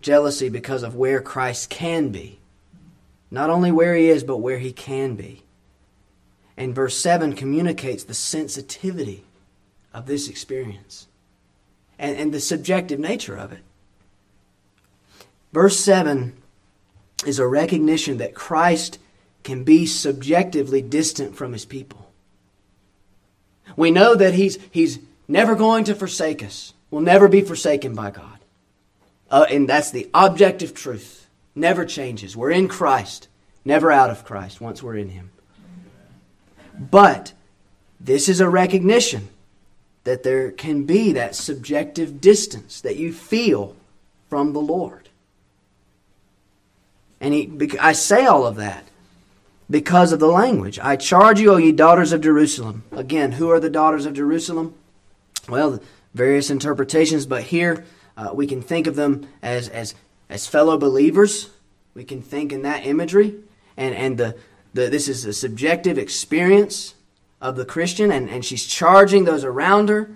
jealousy 0.00 0.48
because 0.48 0.84
of 0.84 0.94
where 0.94 1.20
Christ 1.20 1.70
can 1.70 2.10
be. 2.10 2.38
Not 3.32 3.50
only 3.50 3.72
where 3.72 3.96
he 3.96 4.08
is, 4.08 4.22
but 4.22 4.36
where 4.36 4.58
he 4.58 4.72
can 4.72 5.16
be. 5.16 5.42
And 6.56 6.72
verse 6.72 6.96
7 6.96 7.32
communicates 7.32 8.04
the 8.04 8.14
sensitivity 8.14 9.24
of 9.92 10.06
this 10.06 10.28
experience 10.28 11.08
and, 11.98 12.16
and 12.16 12.32
the 12.32 12.40
subjective 12.40 12.98
nature 12.98 13.36
of 13.36 13.52
it. 13.52 13.60
Verse 15.52 15.78
7 15.78 16.34
is 17.26 17.38
a 17.38 17.46
recognition 17.46 18.18
that 18.18 18.34
Christ 18.34 18.98
can 19.42 19.64
be 19.64 19.86
subjectively 19.86 20.82
distant 20.82 21.36
from 21.36 21.52
his 21.52 21.64
people. 21.64 22.10
We 23.76 23.90
know 23.90 24.14
that 24.14 24.34
he's, 24.34 24.58
he's 24.70 24.98
never 25.28 25.54
going 25.54 25.84
to 25.84 25.94
forsake 25.94 26.42
us, 26.42 26.72
We'll 26.90 27.02
never 27.02 27.28
be 27.28 27.40
forsaken 27.40 27.94
by 27.94 28.10
God. 28.10 28.38
Uh, 29.30 29.46
and 29.50 29.68
that's 29.68 29.90
the 29.90 30.08
objective 30.14 30.72
truth. 30.72 31.28
Never 31.54 31.84
changes. 31.84 32.36
We're 32.36 32.52
in 32.52 32.68
Christ, 32.68 33.28
never 33.64 33.90
out 33.90 34.10
of 34.10 34.24
Christ 34.24 34.60
once 34.60 34.82
we're 34.82 34.96
in 34.96 35.08
Him. 35.08 35.30
But 36.78 37.32
this 37.98 38.28
is 38.28 38.40
a 38.40 38.48
recognition 38.48 39.28
that 40.06 40.22
there 40.22 40.52
can 40.52 40.84
be 40.84 41.12
that 41.12 41.34
subjective 41.34 42.20
distance 42.20 42.80
that 42.80 42.94
you 42.94 43.12
feel 43.12 43.74
from 44.30 44.52
the 44.52 44.60
Lord. 44.60 45.08
And 47.20 47.34
he, 47.34 47.50
I 47.80 47.92
say 47.92 48.24
all 48.24 48.46
of 48.46 48.54
that 48.54 48.84
because 49.68 50.12
of 50.12 50.20
the 50.20 50.28
language. 50.28 50.78
I 50.78 50.94
charge 50.94 51.40
you, 51.40 51.54
O 51.54 51.56
ye 51.56 51.72
daughters 51.72 52.12
of 52.12 52.20
Jerusalem. 52.20 52.84
Again, 52.92 53.32
who 53.32 53.50
are 53.50 53.58
the 53.58 53.68
daughters 53.68 54.06
of 54.06 54.14
Jerusalem? 54.14 54.74
Well, 55.48 55.80
various 56.14 56.50
interpretations, 56.50 57.26
but 57.26 57.42
here 57.42 57.84
uh, 58.16 58.30
we 58.32 58.46
can 58.46 58.62
think 58.62 58.86
of 58.86 58.94
them 58.94 59.26
as, 59.42 59.68
as, 59.68 59.96
as 60.28 60.46
fellow 60.46 60.78
believers. 60.78 61.50
We 61.94 62.04
can 62.04 62.22
think 62.22 62.52
in 62.52 62.62
that 62.62 62.86
imagery. 62.86 63.34
And, 63.76 63.92
and 63.96 64.18
the, 64.18 64.36
the, 64.72 64.88
this 64.88 65.08
is 65.08 65.24
a 65.24 65.32
subjective 65.32 65.98
experience 65.98 66.94
of 67.40 67.56
the 67.56 67.64
Christian, 67.64 68.10
and, 68.10 68.30
and 68.30 68.44
she's 68.44 68.66
charging 68.66 69.24
those 69.24 69.44
around 69.44 69.88
her 69.88 70.10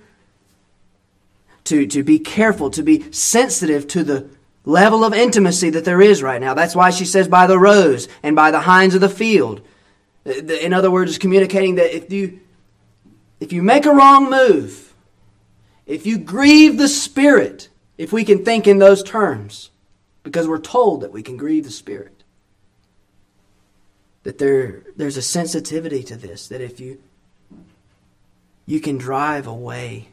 to, 1.65 1.87
to 1.87 2.03
be 2.03 2.19
careful, 2.19 2.71
to 2.71 2.83
be 2.83 3.11
sensitive 3.13 3.87
to 3.89 4.03
the 4.03 4.29
level 4.65 5.05
of 5.05 5.13
intimacy 5.13 5.71
that 5.71 5.85
there 5.85 6.01
is 6.01 6.23
right 6.23 6.41
now. 6.41 6.55
That's 6.55 6.75
why 6.75 6.91
she 6.91 7.05
says, 7.05 7.29
by 7.29 7.47
the 7.47 7.59
roes 7.59 8.09
and 8.23 8.35
by 8.35 8.51
the 8.51 8.61
hinds 8.61 8.95
of 8.95 9.01
the 9.01 9.09
field. 9.09 9.61
Uh, 10.27 10.33
in 10.33 10.73
other 10.73 10.91
words, 10.91 11.19
communicating 11.19 11.77
that 11.77 11.95
if 11.95 12.13
you, 12.13 12.41
if 13.39 13.53
you 13.53 13.63
make 13.63 13.87
a 13.87 13.93
wrong 13.93 14.31
move, 14.31 14.95
if 15.87 16.07
you 16.07 16.19
grieve 16.19 16.79
the 16.79 16.89
Spirit, 16.89 17.69
if 17.99 18.13
we 18.13 18.25
can 18.25 18.45
think 18.45 18.67
in 18.67 18.79
those 18.79 19.03
terms, 19.03 19.71
because 20.23 20.47
we're 20.47 20.59
told 20.59 21.01
that 21.03 21.13
we 21.13 21.23
can 21.23 21.37
grieve 21.37 21.65
the 21.65 21.71
Spirit, 21.71 22.23
that 24.23 24.39
there, 24.39 24.85
there's 24.97 25.17
a 25.17 25.23
sensitivity 25.23 26.03
to 26.03 26.17
this, 26.17 26.49
that 26.49 26.61
if 26.61 26.79
you 26.79 26.99
you 28.71 28.79
can 28.79 28.97
drive 28.97 29.49
away 29.49 30.07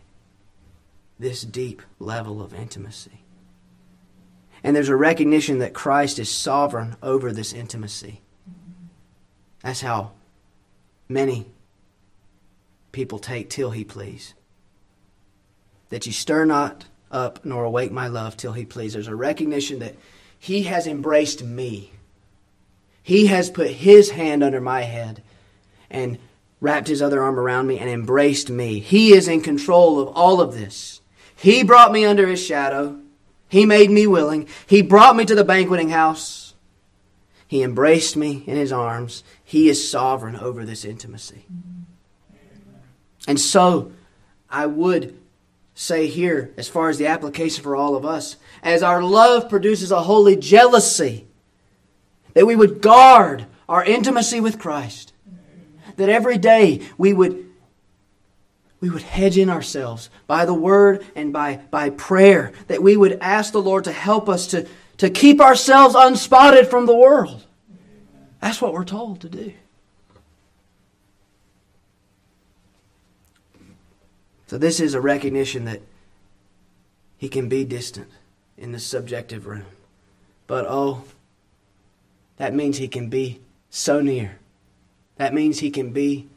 this 1.20 1.44
deep 1.44 1.80
level 2.00 2.42
of 2.42 2.56
intimacy. 2.56 3.22
And 4.64 4.76
there's 4.76 4.90
a 4.90 4.96
recognition 4.96 5.60
that 5.60 5.76
Christ 5.76 6.18
is 6.18 6.32
sovereign 6.32 6.96
over 7.04 7.32
this 7.32 7.54
intimacy. 7.54 8.20
That's 9.62 9.82
how 9.82 10.14
many 11.08 11.46
people 12.92 13.20
take 13.20 13.52
till 13.52 13.70
he 13.70 13.84
please. 13.84 14.34
That 15.90 16.08
you 16.08 16.12
stir 16.12 16.44
not 16.46 16.88
up 17.12 17.46
nor 17.46 17.64
awake 17.64 17.92
my 17.92 18.08
love 18.08 18.38
till 18.38 18.54
he 18.54 18.66
please. 18.66 18.94
There's 18.94 19.08
a 19.08 19.16
recognition 19.16 19.78
that 19.80 19.96
he 20.40 20.64
has 20.64 20.88
embraced 20.88 21.44
me. 21.44 21.92
He 23.04 23.28
has 23.28 23.52
put 23.52 23.70
his 23.70 24.10
hand 24.10 24.44
under 24.44 24.60
my 24.60 24.82
head 24.82 25.22
and 25.92 26.18
wrapped 26.60 26.88
his 26.88 27.02
other 27.02 27.22
arm 27.22 27.40
around 27.40 27.68
me 27.68 27.80
and 27.80 27.90
embraced 27.90 28.50
me. 28.50 28.80
He 28.80 29.14
is 29.14 29.28
in 29.28 29.42
control 29.42 30.00
of 30.00 30.10
all 30.10 30.42
of 30.42 30.54
this. 30.54 31.02
He 31.36 31.64
brought 31.64 31.92
me 31.92 32.06
under 32.06 32.28
his 32.28 32.44
shadow. 32.44 33.00
He 33.48 33.66
made 33.66 33.92
me 33.92 34.08
willing. 34.08 34.48
He 34.66 34.82
brought 34.82 35.16
me 35.16 35.26
to 35.26 35.36
the 35.36 35.44
banqueting 35.44 35.90
house. 35.90 36.56
He 37.48 37.64
embraced 37.64 38.18
me 38.18 38.44
in 38.46 38.58
his 38.58 38.72
arms. 38.72 39.24
He 39.44 39.70
is 39.70 39.90
sovereign 39.90 40.36
over 40.36 40.66
this 40.66 40.84
intimacy. 40.84 41.46
And 43.28 43.40
so, 43.40 43.92
I 44.50 44.66
would 44.66 45.18
say 45.74 46.08
here, 46.08 46.54
as 46.58 46.68
far 46.68 46.90
as 46.90 46.98
the 46.98 47.08
application 47.08 47.64
for 47.64 47.76
all 47.76 47.96
of 47.96 48.06
us, 48.06 48.38
as 48.64 48.82
our 48.82 49.04
love 49.04 49.48
produces 49.48 49.92
a 49.92 50.04
holy 50.04 50.36
jealousy, 50.36 51.28
that 52.34 52.48
we 52.48 52.56
would 52.56 52.82
guard 52.82 53.46
our 53.70 53.84
intimacy 53.84 54.40
with 54.40 54.60
Christ. 54.60 55.14
That 55.98 56.10
every 56.10 56.38
day 56.38 56.82
we 56.98 57.14
would 57.14 57.48
we 58.80 58.90
would 58.90 59.02
hedge 59.02 59.38
in 59.38 59.50
ourselves 59.50 60.10
by 60.28 60.46
the 60.46 60.54
word 60.54 61.06
and 61.16 61.34
by, 61.34 61.58
by 61.72 61.90
prayer, 61.90 62.54
that 62.68 62.84
we 62.84 62.96
would 62.96 63.18
ask 63.22 63.52
the 63.52 63.62
Lord 63.62 63.86
to 63.86 63.92
help 63.92 64.30
us 64.30 64.48
to, 64.48 64.68
to 64.98 65.10
keep 65.10 65.42
ourselves 65.42 65.96
unspotted 65.96 66.68
from 66.68 66.86
the 66.86 66.96
world. 66.96 67.44
That's 68.40 68.62
what 68.62 68.74
we're 68.74 68.86
told 68.86 69.22
to 69.22 69.30
do. 69.30 69.54
So, 74.46 74.58
this 74.58 74.80
is 74.80 74.94
a 74.94 75.02
recognition 75.02 75.66
that 75.66 75.82
He 77.18 77.28
can 77.28 77.50
be 77.50 77.66
distant 77.66 78.10
in 78.58 78.72
the 78.72 78.80
subjective 78.80 79.46
realm. 79.46 79.66
But 80.46 80.66
oh, 80.70 81.04
that 82.38 82.54
means 82.54 82.78
He 82.78 82.88
can 82.88 83.10
be 83.10 83.42
so 83.70 84.00
near. 84.00 84.40
That 85.18 85.34
means 85.34 85.60
He 85.60 85.70
can 85.70 85.92
be, 85.92 86.28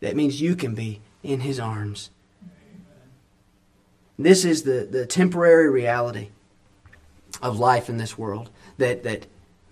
that 0.00 0.16
means 0.16 0.40
you 0.40 0.56
can 0.56 0.74
be 0.74 1.00
in 1.22 1.40
His 1.40 1.58
arms. 1.58 2.10
This 4.18 4.44
is 4.44 4.62
the, 4.62 4.86
the 4.90 5.06
temporary 5.06 5.70
reality 5.70 6.30
of 7.40 7.58
life 7.58 7.88
in 7.88 7.98
this 7.98 8.18
world. 8.18 8.50
That, 8.78 9.04
that 9.04 9.26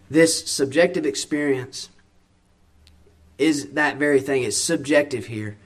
this 0.09 0.49
subjective 0.49 1.05
experience 1.05 1.89
is 3.39 3.71
that 3.73 3.97
very 3.97 4.21
thing. 4.21 4.43
It's 4.43 4.57
subjective 4.57 5.27
here. 5.27 5.57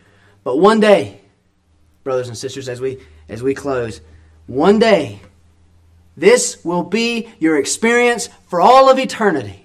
But 0.44 0.59
one 0.59 0.80
day, 0.80 1.20
brothers 2.05 2.28
and 2.28 2.36
sisters, 2.36 2.68
as 2.68 2.80
we 2.80 2.98
as 3.28 3.42
we 3.42 3.55
close, 3.55 4.01
one 4.46 4.78
day 4.78 5.20
this 6.16 6.64
will 6.64 6.82
be 6.82 7.28
your 7.38 7.59
experience 7.59 8.28
for 8.48 8.61
all 8.61 8.90
of 8.90 8.98
eternity. 8.98 9.64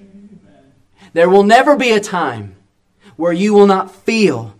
There 1.13 1.29
will 1.29 1.43
never 1.43 1.75
be 1.75 1.91
a 1.91 1.99
time 1.99 2.54
where 3.15 3.33
you 3.33 3.53
will 3.53 3.67
not 3.67 3.93
feel 3.93 4.55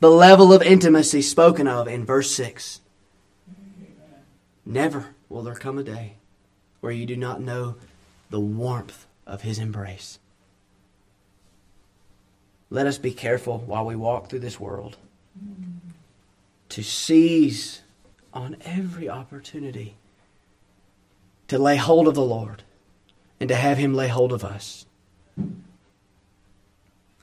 the 0.00 0.10
level 0.10 0.52
of 0.52 0.62
intimacy 0.62 1.22
spoken 1.22 1.68
of 1.68 1.86
in 1.86 2.04
verse 2.04 2.30
6. 2.30 2.80
Never 4.64 5.14
will 5.28 5.42
there 5.42 5.54
come 5.54 5.78
a 5.78 5.82
day 5.82 6.14
where 6.80 6.92
you 6.92 7.06
do 7.06 7.16
not 7.16 7.40
know 7.40 7.76
the 8.30 8.40
warmth 8.40 9.06
of 9.26 9.42
his 9.42 9.58
embrace. 9.58 10.18
Let 12.70 12.86
us 12.86 12.98
be 12.98 13.12
careful 13.12 13.58
while 13.58 13.84
we 13.84 13.96
walk 13.96 14.28
through 14.28 14.38
this 14.40 14.60
world 14.60 14.96
to 16.70 16.82
seize 16.82 17.82
on 18.32 18.56
every 18.64 19.08
opportunity 19.08 19.96
to 21.48 21.58
lay 21.58 21.76
hold 21.76 22.06
of 22.06 22.14
the 22.14 22.22
Lord 22.22 22.62
and 23.40 23.48
to 23.48 23.56
have 23.56 23.76
him 23.76 23.92
lay 23.92 24.06
hold 24.06 24.32
of 24.32 24.44
us. 24.44 24.86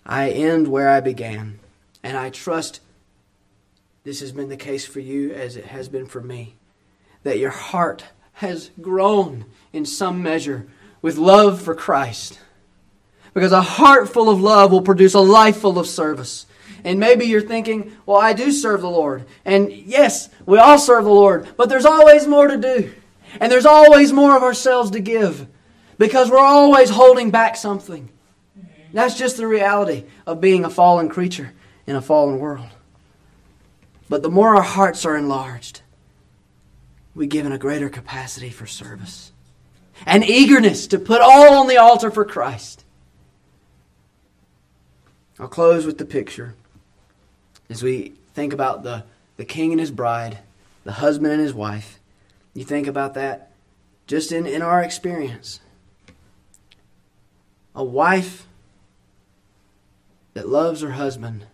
I 0.07 0.29
end 0.29 0.69
where 0.69 0.89
I 0.89 1.01
began, 1.01 1.59
and 2.01 2.15
I 2.17 2.29
trust 2.29 2.79
this 4.05 4.21
has 4.21 4.31
been 4.31 4.47
the 4.47 4.55
case 4.55 4.85
for 4.85 5.01
you 5.01 5.33
as 5.33 5.57
it 5.57 5.65
has 5.65 5.89
been 5.89 6.05
for 6.05 6.21
me, 6.21 6.55
that 7.23 7.39
your 7.39 7.51
heart 7.51 8.05
has 8.33 8.71
grown 8.79 9.45
in 9.73 9.85
some 9.85 10.23
measure 10.23 10.65
with 11.01 11.17
love 11.17 11.61
for 11.61 11.75
Christ. 11.75 12.39
Because 13.33 13.51
a 13.51 13.61
heart 13.61 14.07
full 14.07 14.29
of 14.29 14.39
love 14.39 14.71
will 14.71 14.81
produce 14.81 15.13
a 15.13 15.19
life 15.19 15.57
full 15.57 15.77
of 15.77 15.87
service. 15.87 16.45
And 16.85 17.01
maybe 17.01 17.25
you're 17.25 17.41
thinking, 17.41 17.91
well, 18.05 18.17
I 18.17 18.31
do 18.31 18.51
serve 18.53 18.81
the 18.81 18.89
Lord. 18.89 19.25
And 19.43 19.69
yes, 19.71 20.29
we 20.45 20.57
all 20.57 20.79
serve 20.79 21.03
the 21.03 21.09
Lord, 21.09 21.49
but 21.57 21.67
there's 21.67 21.85
always 21.85 22.27
more 22.27 22.47
to 22.47 22.57
do. 22.57 22.93
And 23.41 23.51
there's 23.51 23.65
always 23.65 24.13
more 24.13 24.37
of 24.37 24.43
ourselves 24.43 24.91
to 24.91 25.01
give 25.01 25.47
because 25.97 26.31
we're 26.31 26.37
always 26.37 26.89
holding 26.89 27.29
back 27.29 27.57
something. 27.57 28.09
That's 28.97 29.13
just 29.13 29.37
the 29.37 29.45
reality 29.45 30.05
of 30.25 30.41
being 30.41 30.65
a 30.65 30.71
fallen 30.71 31.07
creature 31.07 31.53
in 31.85 31.95
a 31.95 32.01
fallen 32.01 32.39
world. 32.39 32.69
But 34.09 34.23
the 34.23 34.29
more 34.31 34.55
our 34.55 34.63
hearts 34.63 35.05
are 35.05 35.15
enlarged, 35.15 35.81
we 37.13 37.27
give 37.27 37.45
in 37.45 37.51
a 37.51 37.59
greater 37.59 37.89
capacity 37.89 38.49
for 38.49 38.65
service 38.65 39.31
an 40.07 40.23
eagerness 40.23 40.87
to 40.87 40.97
put 40.97 41.21
all 41.21 41.59
on 41.59 41.67
the 41.67 41.77
altar 41.77 42.09
for 42.09 42.25
Christ. 42.25 42.85
I'll 45.39 45.47
close 45.47 45.85
with 45.85 45.99
the 45.99 46.05
picture 46.05 46.55
as 47.69 47.83
we 47.83 48.13
think 48.33 48.51
about 48.51 48.81
the, 48.81 49.03
the 49.35 49.45
king 49.45 49.73
and 49.73 49.79
his 49.79 49.91
bride, 49.91 50.39
the 50.85 50.93
husband 50.93 51.33
and 51.33 51.41
his 51.41 51.53
wife. 51.53 51.99
You 52.55 52.63
think 52.63 52.87
about 52.87 53.13
that 53.13 53.51
just 54.07 54.31
in, 54.31 54.47
in 54.47 54.63
our 54.63 54.81
experience. 54.81 55.59
A 57.75 57.83
wife 57.83 58.47
that 60.37 60.47
loves 60.47 60.81
her 60.81 60.91
husband 60.91 61.47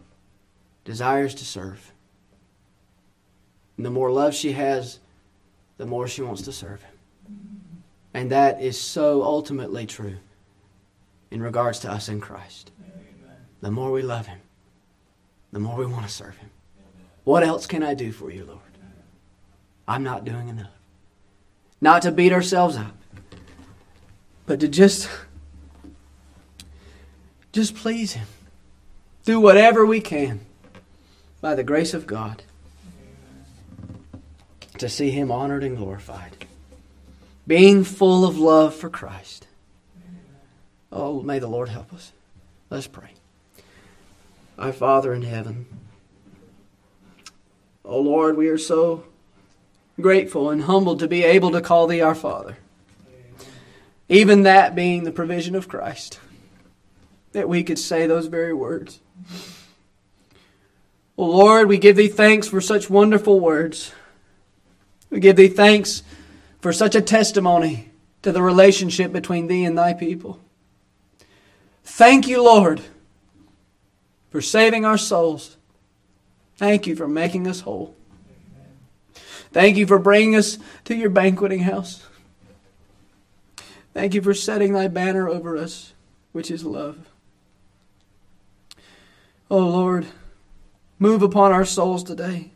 desires 0.83 1.33
to 1.33 1.45
serve. 1.45 1.93
And 3.77 3.85
the 3.85 3.89
more 3.89 4.11
love 4.11 4.35
she 4.35 4.51
has, 4.51 4.99
the 5.77 5.85
more 5.85 6.05
she 6.05 6.21
wants 6.21 6.41
to 6.41 6.51
serve 6.51 6.81
him. 6.81 6.91
And 8.13 8.29
that 8.33 8.61
is 8.61 8.77
so 8.77 9.23
ultimately 9.23 9.85
true 9.85 10.17
in 11.31 11.41
regards 11.41 11.79
to 11.79 11.91
us 11.93 12.09
in 12.09 12.19
Christ. 12.19 12.71
The 13.61 13.71
more 13.71 13.89
we 13.89 14.01
love 14.01 14.27
Him, 14.27 14.39
the 15.53 15.59
more 15.59 15.77
we 15.77 15.85
want 15.85 16.05
to 16.05 16.11
serve 16.11 16.35
Him. 16.35 16.49
What 17.23 17.43
else 17.43 17.65
can 17.65 17.83
I 17.83 17.93
do 17.93 18.11
for 18.11 18.31
you, 18.31 18.43
Lord? 18.43 18.59
I'm 19.87 20.03
not 20.03 20.25
doing 20.25 20.49
enough. 20.49 20.75
Not 21.79 22.01
to 22.01 22.11
beat 22.11 22.33
ourselves 22.33 22.75
up, 22.75 22.97
but 24.45 24.59
to 24.59 24.67
just 24.67 25.09
just 27.53 27.75
please 27.75 28.13
him. 28.13 28.27
Do 29.25 29.39
whatever 29.39 29.85
we 29.85 30.01
can 30.01 30.41
by 31.41 31.55
the 31.55 31.63
grace 31.63 31.93
of 31.93 32.07
God 32.07 32.43
to 34.77 34.89
see 34.89 35.11
him 35.11 35.31
honored 35.31 35.63
and 35.63 35.77
glorified 35.77 36.43
being 37.45 37.83
full 37.83 38.25
of 38.25 38.37
love 38.37 38.73
for 38.73 38.89
Christ. 38.89 39.47
Oh, 40.91 41.21
may 41.21 41.39
the 41.39 41.47
Lord 41.47 41.69
help 41.69 41.93
us. 41.93 42.11
Let's 42.69 42.87
pray. 42.87 43.09
Our 44.57 44.71
Father 44.71 45.13
in 45.13 45.23
heaven, 45.23 45.65
oh 47.83 47.99
Lord, 47.99 48.37
we 48.37 48.47
are 48.49 48.57
so 48.57 49.05
grateful 49.99 50.49
and 50.49 50.63
humbled 50.63 50.99
to 50.99 51.07
be 51.07 51.23
able 51.23 51.51
to 51.51 51.61
call 51.61 51.87
Thee 51.87 52.01
our 52.01 52.15
Father. 52.15 52.57
Even 54.07 54.43
that 54.43 54.75
being 54.75 55.03
the 55.03 55.11
provision 55.11 55.55
of 55.55 55.67
Christ, 55.67 56.19
that 57.31 57.49
we 57.49 57.63
could 57.63 57.79
say 57.79 58.05
those 58.05 58.27
very 58.27 58.53
words. 58.53 58.99
Lord, 61.15 61.67
we 61.67 61.77
give 61.77 61.95
Thee 61.95 62.07
thanks 62.07 62.47
for 62.47 62.61
such 62.61 62.89
wonderful 62.89 63.39
words. 63.39 63.93
We 65.09 65.19
give 65.19 65.35
Thee 65.35 65.47
thanks 65.47 66.03
for 66.59 66.73
such 66.73 66.95
a 66.95 67.01
testimony 67.01 67.91
to 68.23 68.31
the 68.31 68.41
relationship 68.41 69.11
between 69.11 69.47
thee 69.47 69.65
and 69.65 69.77
thy 69.77 69.93
people. 69.93 70.39
Thank 71.83 72.27
you, 72.27 72.41
Lord, 72.41 72.81
for 74.31 74.41
saving 74.41 74.85
our 74.85 74.97
souls. 74.97 75.57
Thank 76.55 76.87
you 76.87 76.95
for 76.95 77.07
making 77.07 77.47
us 77.47 77.59
whole. 77.59 77.95
Thank 79.51 79.77
you 79.77 79.85
for 79.85 79.99
bringing 79.99 80.35
us 80.35 80.57
to 80.85 80.95
your 80.95 81.09
banqueting 81.09 81.59
house. 81.59 82.07
Thank 83.93 84.15
you 84.15 84.21
for 84.21 84.33
setting 84.33 84.73
thy 84.73 84.87
banner 84.87 85.29
over 85.29 85.57
us, 85.57 85.93
which 86.31 86.49
is 86.49 86.63
love. 86.63 87.12
Oh 89.53 89.67
Lord, 89.67 90.07
move 90.97 91.21
upon 91.21 91.51
our 91.51 91.63
souls 91.63 92.03
today. 92.03 92.53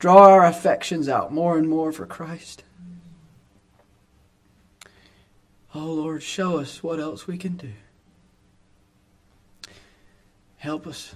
Draw 0.00 0.32
our 0.32 0.44
affections 0.44 1.08
out 1.08 1.32
more 1.32 1.56
and 1.56 1.68
more 1.68 1.92
for 1.92 2.06
Christ. 2.06 2.64
Oh 5.76 5.92
Lord, 5.92 6.24
show 6.24 6.58
us 6.58 6.82
what 6.82 6.98
else 6.98 7.28
we 7.28 7.38
can 7.38 7.56
do. 7.56 7.70
Help 10.56 10.88
us 10.88 11.14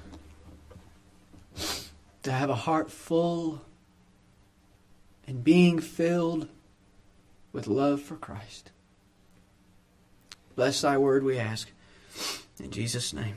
to 2.22 2.30
have 2.30 2.50
a 2.50 2.54
heart 2.54 2.92
full 2.92 3.62
and 5.26 5.42
being 5.42 5.80
filled 5.80 6.46
with 7.52 7.66
love 7.66 8.00
for 8.00 8.14
Christ. 8.14 8.70
Bless 10.54 10.80
thy 10.80 10.96
word, 10.96 11.24
we 11.24 11.40
ask. 11.40 11.72
In 12.60 12.70
Jesus' 12.70 13.12
name. 13.12 13.34